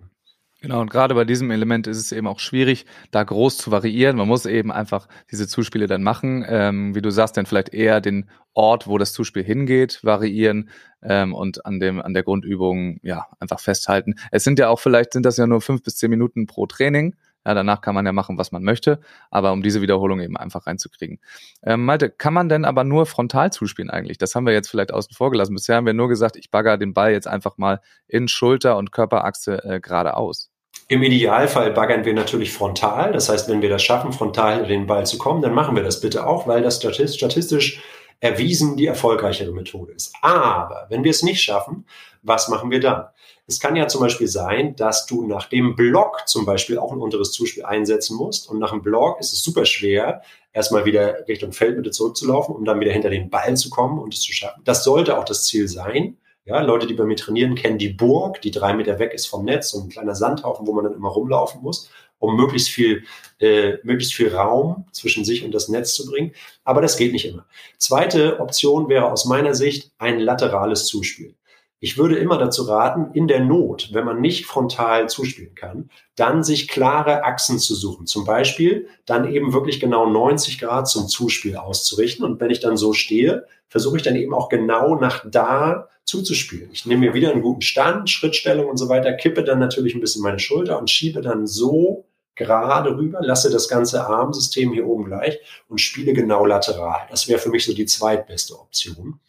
Genau, 0.65 0.81
und 0.81 0.89
gerade 0.89 1.13
bei 1.13 1.25
diesem 1.25 1.51
Element 1.51 1.85
ist 1.85 1.99
es 1.99 2.11
eben 2.11 2.25
auch 2.25 2.39
schwierig, 2.39 2.87
da 3.11 3.21
groß 3.23 3.55
zu 3.59 3.69
variieren. 3.69 4.17
Man 4.17 4.27
muss 4.27 4.47
eben 4.47 4.71
einfach 4.71 5.07
diese 5.29 5.47
Zuspiele 5.47 5.85
dann 5.85 6.01
machen. 6.01 6.43
Ähm, 6.49 6.95
wie 6.95 7.03
du 7.03 7.11
sagst, 7.11 7.37
dann 7.37 7.45
vielleicht 7.45 7.69
eher 7.69 8.01
den 8.01 8.31
Ort, 8.55 8.87
wo 8.87 8.97
das 8.97 9.13
Zuspiel 9.13 9.43
hingeht, 9.43 10.03
variieren 10.03 10.71
ähm, 11.03 11.35
und 11.35 11.67
an 11.67 11.79
dem 11.79 12.01
an 12.01 12.15
der 12.15 12.23
Grundübung 12.23 12.97
ja 13.03 13.27
einfach 13.39 13.59
festhalten. 13.59 14.15
Es 14.31 14.43
sind 14.43 14.57
ja 14.57 14.69
auch 14.69 14.79
vielleicht 14.79 15.13
sind 15.13 15.23
das 15.23 15.37
ja 15.37 15.45
nur 15.45 15.61
fünf 15.61 15.83
bis 15.83 15.97
zehn 15.97 16.09
Minuten 16.09 16.47
pro 16.47 16.65
Training. 16.65 17.15
Ja, 17.45 17.53
danach 17.53 17.81
kann 17.81 17.93
man 17.93 18.07
ja 18.07 18.11
machen, 18.11 18.39
was 18.39 18.51
man 18.51 18.63
möchte, 18.63 18.99
aber 19.29 19.51
um 19.51 19.61
diese 19.61 19.83
Wiederholung 19.83 20.19
eben 20.19 20.35
einfach 20.35 20.65
reinzukriegen. 20.65 21.19
Ähm, 21.61 21.85
Malte, 21.85 22.09
kann 22.09 22.33
man 22.33 22.49
denn 22.49 22.65
aber 22.65 22.83
nur 22.83 23.05
frontal 23.05 23.53
zuspielen 23.53 23.91
eigentlich? 23.91 24.17
Das 24.17 24.33
haben 24.33 24.47
wir 24.47 24.53
jetzt 24.53 24.69
vielleicht 24.69 24.91
außen 24.91 25.13
vor 25.15 25.29
gelassen. 25.29 25.53
Bisher 25.53 25.75
haben 25.75 25.85
wir 25.85 25.93
nur 25.93 26.09
gesagt, 26.09 26.37
ich 26.37 26.49
bagger 26.49 26.79
den 26.79 26.95
Ball 26.95 27.11
jetzt 27.11 27.27
einfach 27.27 27.59
mal 27.59 27.81
in 28.07 28.27
Schulter 28.27 28.77
und 28.77 28.91
Körperachse 28.91 29.63
äh, 29.63 29.79
geradeaus. 29.79 30.49
Im 30.87 31.01
Idealfall 31.01 31.71
baggern 31.71 32.05
wir 32.05 32.13
natürlich 32.13 32.53
frontal. 32.53 33.11
Das 33.11 33.29
heißt, 33.29 33.49
wenn 33.49 33.61
wir 33.61 33.69
das 33.69 33.81
schaffen, 33.81 34.13
frontal 34.13 34.61
in 34.61 34.69
den 34.69 34.87
Ball 34.87 35.05
zu 35.05 35.17
kommen, 35.17 35.41
dann 35.41 35.53
machen 35.53 35.75
wir 35.75 35.83
das 35.83 35.99
bitte 35.99 36.27
auch, 36.27 36.47
weil 36.47 36.61
das 36.61 36.77
statistisch 36.77 37.81
erwiesen 38.19 38.77
die 38.77 38.85
erfolgreichere 38.85 39.51
Methode 39.51 39.93
ist. 39.93 40.13
Aber 40.21 40.85
wenn 40.89 41.03
wir 41.03 41.11
es 41.11 41.23
nicht 41.23 41.41
schaffen, 41.41 41.85
was 42.21 42.47
machen 42.49 42.71
wir 42.71 42.79
dann? 42.79 43.05
Es 43.47 43.59
kann 43.59 43.75
ja 43.75 43.87
zum 43.87 44.01
Beispiel 44.01 44.27
sein, 44.27 44.75
dass 44.75 45.05
du 45.05 45.25
nach 45.27 45.47
dem 45.47 45.75
Block 45.75 46.27
zum 46.27 46.45
Beispiel 46.45 46.79
auch 46.79 46.91
ein 46.91 47.01
unteres 47.01 47.31
Zuspiel 47.31 47.65
einsetzen 47.65 48.17
musst. 48.17 48.49
Und 48.49 48.57
nach 48.59 48.71
dem 48.71 48.81
Block 48.81 49.19
ist 49.19 49.33
es 49.33 49.43
super 49.43 49.65
schwer, 49.65 50.21
erstmal 50.53 50.85
wieder 50.85 51.27
Richtung 51.27 51.51
Feldmitte 51.51 51.91
zurückzulaufen, 51.91 52.55
um 52.55 52.65
dann 52.65 52.79
wieder 52.79 52.91
hinter 52.91 53.09
den 53.09 53.29
Ball 53.29 53.55
zu 53.57 53.69
kommen 53.69 53.99
und 53.99 54.13
es 54.13 54.21
zu 54.21 54.33
schaffen. 54.33 54.61
Das 54.65 54.83
sollte 54.83 55.17
auch 55.17 55.25
das 55.25 55.43
Ziel 55.43 55.67
sein. 55.67 56.17
Ja, 56.47 56.61
Leute, 56.61 56.85
die 56.85 56.93
bei 56.93 57.05
mir 57.05 57.15
trainieren, 57.15 57.55
kennen 57.55 57.79
die 57.79 57.89
Burg, 57.89 58.39
die 58.41 58.51
drei 58.51 58.75
Meter 58.75 58.99
weg 58.99 59.13
ist 59.13 59.25
vom 59.25 59.45
Netz, 59.45 59.71
so 59.71 59.81
ein 59.81 59.89
kleiner 59.89 60.13
Sandhaufen, 60.13 60.67
wo 60.67 60.73
man 60.73 60.83
dann 60.83 60.93
immer 60.93 61.09
rumlaufen 61.09 61.63
muss, 61.63 61.89
um 62.19 62.35
möglichst 62.35 62.69
viel, 62.69 63.03
äh, 63.39 63.77
möglichst 63.81 64.13
viel 64.13 64.33
Raum 64.33 64.85
zwischen 64.91 65.25
sich 65.25 65.43
und 65.43 65.55
das 65.55 65.69
Netz 65.69 65.95
zu 65.95 66.05
bringen. 66.05 66.33
Aber 66.63 66.83
das 66.83 66.97
geht 66.97 67.13
nicht 67.13 67.25
immer. 67.25 67.47
Zweite 67.79 68.39
Option 68.39 68.89
wäre 68.89 69.11
aus 69.11 69.25
meiner 69.25 69.55
Sicht 69.55 69.91
ein 69.97 70.19
laterales 70.19 70.85
Zuspiel. 70.85 71.33
Ich 71.79 71.97
würde 71.97 72.17
immer 72.17 72.37
dazu 72.37 72.63
raten, 72.63 73.09
in 73.13 73.27
der 73.27 73.39
Not, 73.39 73.89
wenn 73.93 74.05
man 74.05 74.21
nicht 74.21 74.45
frontal 74.45 75.09
zuspielen 75.09 75.55
kann, 75.55 75.89
dann 76.15 76.43
sich 76.43 76.67
klare 76.67 77.23
Achsen 77.23 77.57
zu 77.57 77.73
suchen. 77.73 78.05
Zum 78.05 78.23
Beispiel 78.23 78.87
dann 79.07 79.33
eben 79.33 79.51
wirklich 79.51 79.79
genau 79.79 80.07
90 80.07 80.59
Grad 80.59 80.87
zum 80.87 81.07
Zuspiel 81.07 81.57
auszurichten. 81.57 82.23
Und 82.23 82.39
wenn 82.39 82.51
ich 82.51 82.59
dann 82.59 82.77
so 82.77 82.93
stehe, 82.93 83.47
versuche 83.67 83.97
ich 83.97 84.03
dann 84.03 84.15
eben 84.15 84.33
auch 84.33 84.49
genau 84.49 84.95
nach 84.95 85.25
da 85.27 85.89
zuzuspielen. 86.05 86.69
Ich 86.71 86.85
nehme 86.85 87.07
mir 87.07 87.13
wieder 87.13 87.31
einen 87.31 87.41
guten 87.41 87.61
Stand, 87.61 88.09
Schrittstellung 88.09 88.67
und 88.67 88.77
so 88.77 88.89
weiter, 88.89 89.13
kippe 89.13 89.43
dann 89.43 89.59
natürlich 89.59 89.95
ein 89.95 90.01
bisschen 90.01 90.21
meine 90.21 90.39
Schulter 90.39 90.79
und 90.79 90.89
schiebe 90.89 91.21
dann 91.21 91.47
so 91.47 92.05
gerade 92.35 92.95
rüber, 92.95 93.19
lasse 93.21 93.49
das 93.49 93.67
ganze 93.67 94.05
Armsystem 94.05 94.71
hier 94.73 94.85
oben 94.85 95.05
gleich 95.05 95.39
und 95.67 95.79
spiele 95.79 96.13
genau 96.13 96.45
lateral. 96.45 97.07
Das 97.09 97.27
wäre 97.27 97.39
für 97.39 97.49
mich 97.49 97.65
so 97.65 97.73
die 97.73 97.85
zweitbeste 97.85 98.59
Option, 98.59 99.19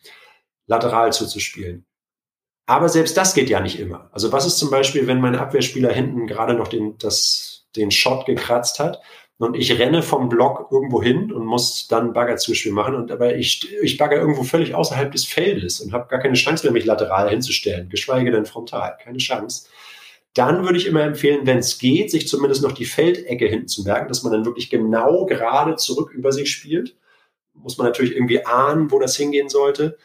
lateral 0.66 1.12
zuzuspielen. 1.12 1.86
Aber 2.66 2.88
selbst 2.88 3.16
das 3.16 3.32
geht 3.32 3.48
ja 3.48 3.60
nicht 3.60 3.78
immer. 3.78 4.10
Also 4.12 4.32
was 4.32 4.44
ist 4.44 4.58
zum 4.58 4.70
Beispiel, 4.70 5.06
wenn 5.06 5.20
mein 5.20 5.36
Abwehrspieler 5.36 5.92
hinten 5.92 6.26
gerade 6.26 6.54
noch 6.54 6.68
den, 6.68 6.98
das, 6.98 7.66
den 7.76 7.92
Shot 7.92 8.26
gekratzt 8.26 8.80
hat 8.80 9.00
und 9.38 9.54
ich 9.54 9.78
renne 9.78 10.02
vom 10.02 10.28
Block 10.28 10.68
irgendwo 10.70 11.02
hin 11.02 11.30
und 11.30 11.44
muss 11.44 11.88
dann 11.88 12.14
Baggerzuspiel 12.14 12.72
machen 12.72 12.94
und 12.94 13.10
aber 13.12 13.36
ich, 13.36 13.70
ich 13.82 13.98
bagger 13.98 14.16
irgendwo 14.16 14.44
völlig 14.44 14.74
außerhalb 14.74 15.12
des 15.12 15.26
Feldes 15.26 15.80
und 15.80 15.92
habe 15.92 16.08
gar 16.08 16.20
keine 16.20 16.34
Chance 16.34 16.64
mehr, 16.64 16.72
mich 16.72 16.86
lateral 16.86 17.28
hinzustellen, 17.28 17.90
geschweige 17.90 18.30
denn 18.30 18.46
frontal, 18.46 18.96
keine 19.02 19.18
Chance. 19.18 19.68
Dann 20.32 20.64
würde 20.64 20.78
ich 20.78 20.86
immer 20.86 21.02
empfehlen, 21.02 21.46
wenn 21.46 21.58
es 21.58 21.78
geht, 21.78 22.10
sich 22.10 22.28
zumindest 22.28 22.62
noch 22.62 22.72
die 22.72 22.84
Feldecke 22.84 23.46
hinten 23.46 23.68
zu 23.68 23.82
merken, 23.84 24.08
dass 24.08 24.22
man 24.22 24.32
dann 24.32 24.44
wirklich 24.44 24.70
genau 24.70 25.26
gerade 25.26 25.76
zurück 25.76 26.12
über 26.12 26.32
sich 26.32 26.50
spielt. 26.50 26.96
Muss 27.54 27.78
man 27.78 27.86
natürlich 27.86 28.14
irgendwie 28.14 28.44
ahnen, 28.44 28.90
wo 28.90 28.98
das 28.98 29.16
hingehen 29.16 29.48
sollte. 29.48 29.96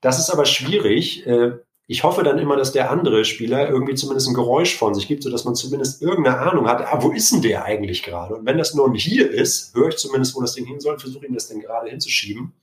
Das 0.00 0.18
ist 0.18 0.30
aber 0.30 0.46
schwierig. 0.46 1.26
Äh, 1.26 1.52
ich 1.92 2.04
hoffe 2.04 2.22
dann 2.22 2.38
immer, 2.38 2.56
dass 2.56 2.72
der 2.72 2.90
andere 2.90 3.26
Spieler 3.26 3.68
irgendwie 3.68 3.94
zumindest 3.94 4.26
ein 4.26 4.32
Geräusch 4.32 4.78
von 4.78 4.94
sich 4.94 5.08
gibt, 5.08 5.22
sodass 5.22 5.44
man 5.44 5.54
zumindest 5.54 6.00
irgendeine 6.00 6.38
Ahnung 6.38 6.66
hat, 6.66 6.80
ah, 6.80 7.02
wo 7.02 7.10
ist 7.10 7.30
denn 7.32 7.42
der 7.42 7.66
eigentlich 7.66 8.02
gerade? 8.02 8.34
Und 8.34 8.46
wenn 8.46 8.56
das 8.56 8.72
nur 8.72 8.88
ein 8.88 8.94
Hier 8.94 9.30
ist, 9.30 9.74
höre 9.74 9.90
ich 9.90 9.96
zumindest, 9.96 10.34
wo 10.34 10.40
das 10.40 10.54
Ding 10.54 10.64
hin 10.64 10.80
soll, 10.80 10.98
versuche 10.98 11.26
ihm 11.26 11.34
das 11.34 11.48
dann 11.48 11.60
gerade 11.60 11.90
hinzuschieben. 11.90 12.54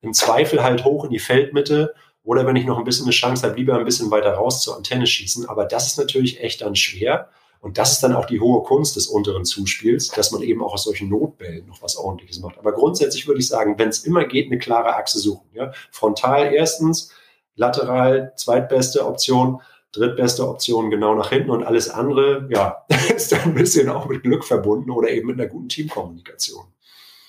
Im 0.00 0.14
Zweifel 0.14 0.64
halt 0.64 0.86
hoch 0.86 1.04
in 1.04 1.10
die 1.10 1.18
Feldmitte 1.18 1.94
oder 2.24 2.46
wenn 2.46 2.56
ich 2.56 2.64
noch 2.64 2.78
ein 2.78 2.84
bisschen 2.84 3.04
eine 3.04 3.12
Chance 3.12 3.46
habe, 3.46 3.56
lieber 3.58 3.78
ein 3.78 3.84
bisschen 3.84 4.10
weiter 4.10 4.32
raus 4.32 4.62
zur 4.62 4.74
Antenne 4.74 5.06
schießen. 5.06 5.46
Aber 5.46 5.66
das 5.66 5.88
ist 5.88 5.98
natürlich 5.98 6.40
echt 6.40 6.62
dann 6.62 6.76
schwer. 6.76 7.28
Und 7.60 7.76
das 7.76 7.92
ist 7.92 8.02
dann 8.02 8.14
auch 8.14 8.24
die 8.24 8.40
hohe 8.40 8.62
Kunst 8.62 8.96
des 8.96 9.06
unteren 9.06 9.44
Zuspiels, 9.44 10.08
dass 10.08 10.32
man 10.32 10.40
eben 10.40 10.62
auch 10.62 10.72
aus 10.72 10.84
solchen 10.84 11.10
Notbällen 11.10 11.66
noch 11.66 11.82
was 11.82 11.98
Ordentliches 11.98 12.40
macht. 12.40 12.56
Aber 12.56 12.72
grundsätzlich 12.72 13.26
würde 13.26 13.40
ich 13.40 13.48
sagen, 13.48 13.78
wenn 13.78 13.90
es 13.90 14.04
immer 14.04 14.24
geht, 14.24 14.46
eine 14.46 14.58
klare 14.58 14.96
Achse 14.96 15.18
suchen. 15.18 15.46
Ja? 15.52 15.72
Frontal 15.90 16.54
erstens, 16.54 17.12
lateral 17.56 18.32
zweitbeste 18.36 19.04
Option, 19.06 19.60
drittbeste 19.92 20.48
Option 20.48 20.90
genau 20.90 21.14
nach 21.14 21.30
hinten 21.30 21.50
und 21.50 21.64
alles 21.64 21.90
andere, 21.90 22.46
ja, 22.50 22.84
ist 23.16 23.32
dann 23.32 23.42
ein 23.42 23.54
bisschen 23.54 23.88
auch 23.88 24.06
mit 24.06 24.22
Glück 24.22 24.44
verbunden 24.44 24.90
oder 24.90 25.08
eben 25.08 25.28
mit 25.28 25.40
einer 25.40 25.48
guten 25.48 25.68
Teamkommunikation. 25.68 26.64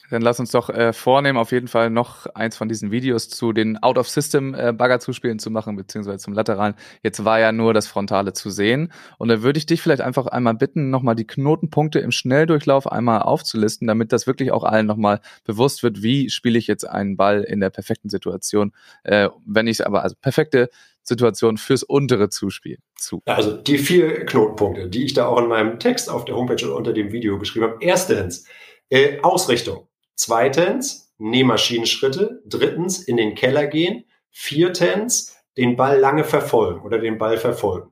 Dann 0.09 0.21
lass 0.21 0.39
uns 0.39 0.51
doch 0.51 0.69
äh, 0.69 0.93
vornehmen, 0.93 1.37
auf 1.37 1.51
jeden 1.51 1.67
Fall 1.67 1.89
noch 1.89 2.27
eins 2.27 2.55
von 2.55 2.69
diesen 2.69 2.91
Videos 2.91 3.29
zu 3.29 3.51
den 3.51 3.77
Out-of-System-Bagger-Zuspielen 3.77 5.37
äh, 5.37 5.39
zu 5.39 5.51
machen, 5.51 5.75
beziehungsweise 5.75 6.19
zum 6.19 6.33
Lateralen. 6.33 6.75
Jetzt 7.03 7.25
war 7.25 7.39
ja 7.39 7.51
nur 7.51 7.73
das 7.73 7.87
Frontale 7.87 8.33
zu 8.33 8.49
sehen. 8.49 8.91
Und 9.17 9.27
da 9.29 9.41
würde 9.41 9.57
ich 9.57 9.65
dich 9.65 9.81
vielleicht 9.81 10.01
einfach 10.01 10.27
einmal 10.27 10.53
bitten, 10.53 10.89
nochmal 10.89 11.15
die 11.15 11.27
Knotenpunkte 11.27 11.99
im 11.99 12.11
Schnelldurchlauf 12.11 12.91
einmal 12.91 13.21
aufzulisten, 13.21 13.87
damit 13.87 14.13
das 14.13 14.27
wirklich 14.27 14.51
auch 14.51 14.63
allen 14.63 14.85
nochmal 14.85 15.19
bewusst 15.43 15.83
wird, 15.83 16.03
wie 16.03 16.29
spiele 16.29 16.57
ich 16.57 16.67
jetzt 16.67 16.87
einen 16.87 17.17
Ball 17.17 17.43
in 17.43 17.59
der 17.59 17.69
perfekten 17.69 18.09
Situation, 18.09 18.71
äh, 19.03 19.29
wenn 19.45 19.67
ich 19.67 19.85
aber, 19.85 20.03
also 20.03 20.15
perfekte 20.21 20.69
Situation 21.03 21.57
fürs 21.57 21.83
untere 21.83 22.29
Zuspiel 22.29 22.79
zu. 22.95 23.21
Also 23.25 23.55
die 23.55 23.77
vier 23.77 24.25
Knotenpunkte, 24.25 24.89
die 24.89 25.05
ich 25.05 25.13
da 25.13 25.27
auch 25.27 25.39
in 25.39 25.47
meinem 25.47 25.79
Text 25.79 26.09
auf 26.09 26.25
der 26.25 26.35
Homepage 26.35 26.65
oder 26.65 26.75
unter 26.75 26.93
dem 26.93 27.11
Video 27.11 27.37
beschrieben 27.37 27.65
habe. 27.65 27.77
Erstens, 27.79 28.45
äh, 28.89 29.19
Ausrichtung. 29.21 29.87
Zweitens, 30.17 31.13
Nähmaschinenschritte. 31.19 32.41
Drittens, 32.45 32.99
in 32.99 33.17
den 33.17 33.35
Keller 33.35 33.67
gehen. 33.67 34.03
Viertens, 34.31 35.37
den 35.57 35.75
Ball 35.75 35.99
lange 35.99 36.23
verfolgen 36.23 36.81
oder 36.81 36.97
den 36.97 37.17
Ball 37.17 37.37
verfolgen. 37.37 37.91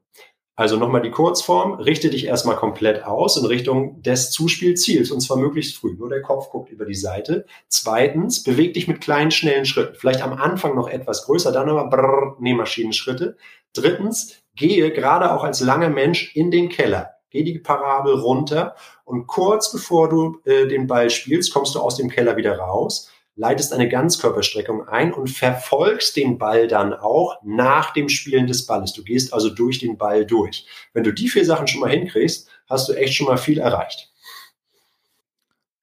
Also 0.57 0.77
nochmal 0.77 1.01
die 1.01 1.11
Kurzform, 1.11 1.73
richte 1.73 2.09
dich 2.09 2.25
erstmal 2.25 2.55
komplett 2.55 3.03
aus 3.03 3.37
in 3.37 3.45
Richtung 3.45 4.01
des 4.01 4.31
Zuspielziels 4.31 5.11
und 5.11 5.19
zwar 5.19 5.37
möglichst 5.37 5.75
früh. 5.75 5.93
Nur 5.95 6.09
der 6.09 6.21
Kopf 6.21 6.49
guckt 6.49 6.71
über 6.71 6.85
die 6.85 6.95
Seite. 6.95 7.45
Zweitens, 7.67 8.41
beweg 8.41 8.73
dich 8.73 8.87
mit 8.87 9.01
kleinen, 9.01 9.31
schnellen 9.31 9.65
Schritten. 9.65 9.95
Vielleicht 9.95 10.21
am 10.21 10.33
Anfang 10.33 10.73
noch 10.75 10.87
etwas 10.87 11.25
größer, 11.25 11.51
dann 11.51 11.69
aber 11.69 11.89
brrr, 11.89 12.37
Nähmaschinenschritte. 12.39 13.37
Drittens, 13.73 14.41
gehe 14.55 14.91
gerade 14.91 15.33
auch 15.33 15.43
als 15.43 15.59
langer 15.59 15.89
Mensch 15.89 16.35
in 16.35 16.49
den 16.51 16.69
Keller 16.69 17.14
geh 17.35 17.43
die 17.43 17.59
Parabel 17.59 18.13
runter 18.13 18.75
und 19.03 19.27
kurz 19.27 19.71
bevor 19.71 20.09
du 20.09 20.39
äh, 20.45 20.67
den 20.67 20.87
Ball 20.87 21.09
spielst, 21.09 21.53
kommst 21.53 21.75
du 21.75 21.79
aus 21.79 21.97
dem 21.97 22.09
Keller 22.09 22.37
wieder 22.37 22.57
raus, 22.57 23.11
leitest 23.35 23.73
eine 23.73 23.89
Ganzkörperstreckung 23.89 24.87
ein 24.87 25.13
und 25.13 25.29
verfolgst 25.29 26.15
den 26.15 26.37
Ball 26.37 26.67
dann 26.67 26.93
auch 26.93 27.35
nach 27.43 27.91
dem 27.91 28.07
Spielen 28.07 28.47
des 28.47 28.65
Balles. 28.65 28.93
Du 28.93 29.03
gehst 29.03 29.33
also 29.33 29.49
durch 29.49 29.79
den 29.79 29.97
Ball 29.97 30.25
durch. 30.25 30.65
Wenn 30.93 31.03
du 31.03 31.13
die 31.13 31.27
vier 31.27 31.45
Sachen 31.45 31.67
schon 31.67 31.81
mal 31.81 31.89
hinkriegst, 31.89 32.49
hast 32.69 32.87
du 32.87 32.93
echt 32.93 33.13
schon 33.13 33.27
mal 33.27 33.37
viel 33.37 33.59
erreicht. 33.59 34.11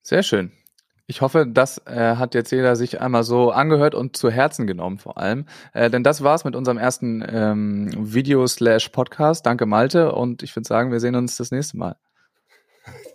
Sehr 0.02 0.22
schön. 0.22 0.52
Ich 1.12 1.20
hoffe, 1.20 1.46
das 1.46 1.76
äh, 1.84 2.16
hat 2.16 2.34
jetzt 2.34 2.52
jeder 2.52 2.74
sich 2.74 3.02
einmal 3.02 3.22
so 3.22 3.50
angehört 3.50 3.94
und 3.94 4.16
zu 4.16 4.30
Herzen 4.30 4.66
genommen 4.66 4.96
vor 4.96 5.18
allem. 5.18 5.44
Äh, 5.74 5.90
denn 5.90 6.02
das 6.02 6.24
war's 6.24 6.46
mit 6.46 6.56
unserem 6.56 6.78
ersten 6.78 7.22
ähm, 7.28 7.90
Video-Slash-Podcast. 7.98 9.44
Danke 9.44 9.66
Malte 9.66 10.12
und 10.12 10.42
ich 10.42 10.56
würde 10.56 10.66
sagen, 10.66 10.90
wir 10.90 11.00
sehen 11.00 11.14
uns 11.14 11.36
das 11.36 11.50
nächste 11.50 11.76
Mal. 11.76 11.96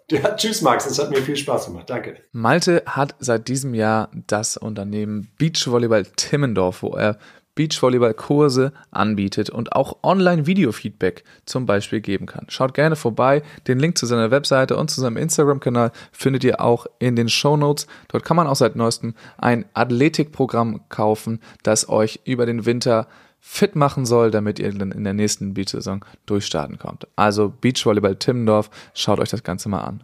Ja, 0.09 0.37
tschüss 0.37 0.61
Max, 0.61 0.85
es 0.85 0.99
hat 0.99 1.09
mir 1.09 1.17
viel 1.17 1.35
Spaß 1.35 1.65
gemacht. 1.65 1.89
Danke. 1.89 2.15
Malte 2.31 2.83
hat 2.85 3.15
seit 3.19 3.49
diesem 3.49 3.73
Jahr 3.73 4.09
das 4.27 4.55
Unternehmen 4.55 5.29
Beachvolleyball 5.37 6.05
Timmendorf, 6.05 6.81
wo 6.81 6.95
er 6.95 7.17
Beachvolleyball-Kurse 7.57 8.71
anbietet 8.91 9.49
und 9.49 9.73
auch 9.73 9.97
Online-Video-Feedback 10.03 11.25
zum 11.45 11.65
Beispiel 11.65 11.99
geben 11.99 12.27
kann. 12.27 12.45
Schaut 12.47 12.73
gerne 12.73 12.95
vorbei. 12.95 13.41
Den 13.67 13.79
Link 13.79 13.97
zu 13.97 14.05
seiner 14.05 14.31
Webseite 14.31 14.77
und 14.77 14.89
zu 14.89 15.01
seinem 15.01 15.17
Instagram-Kanal 15.17 15.91
findet 16.13 16.45
ihr 16.45 16.61
auch 16.61 16.85
in 16.99 17.15
den 17.17 17.27
Show 17.27 17.57
Notes. 17.57 17.87
Dort 18.07 18.23
kann 18.23 18.37
man 18.37 18.47
auch 18.47 18.55
seit 18.55 18.77
neuestem 18.77 19.15
ein 19.37 19.65
Athletikprogramm 19.73 20.81
kaufen, 20.87 21.41
das 21.63 21.89
euch 21.89 22.21
über 22.23 22.45
den 22.45 22.65
Winter 22.65 23.07
fit 23.39 23.75
machen 23.75 24.05
soll, 24.05 24.29
damit 24.31 24.59
ihr 24.59 24.71
dann 24.73 24.91
in 24.91 25.03
der 25.03 25.13
nächsten 25.13 25.53
Beach-Saison 25.53 26.05
durchstarten 26.25 26.77
kommt. 26.77 27.07
Also 27.15 27.49
Beachvolleyball 27.49 28.15
Timmendorf, 28.15 28.69
schaut 28.93 29.19
euch 29.19 29.29
das 29.29 29.43
Ganze 29.43 29.69
mal 29.69 29.81
an. 29.81 30.03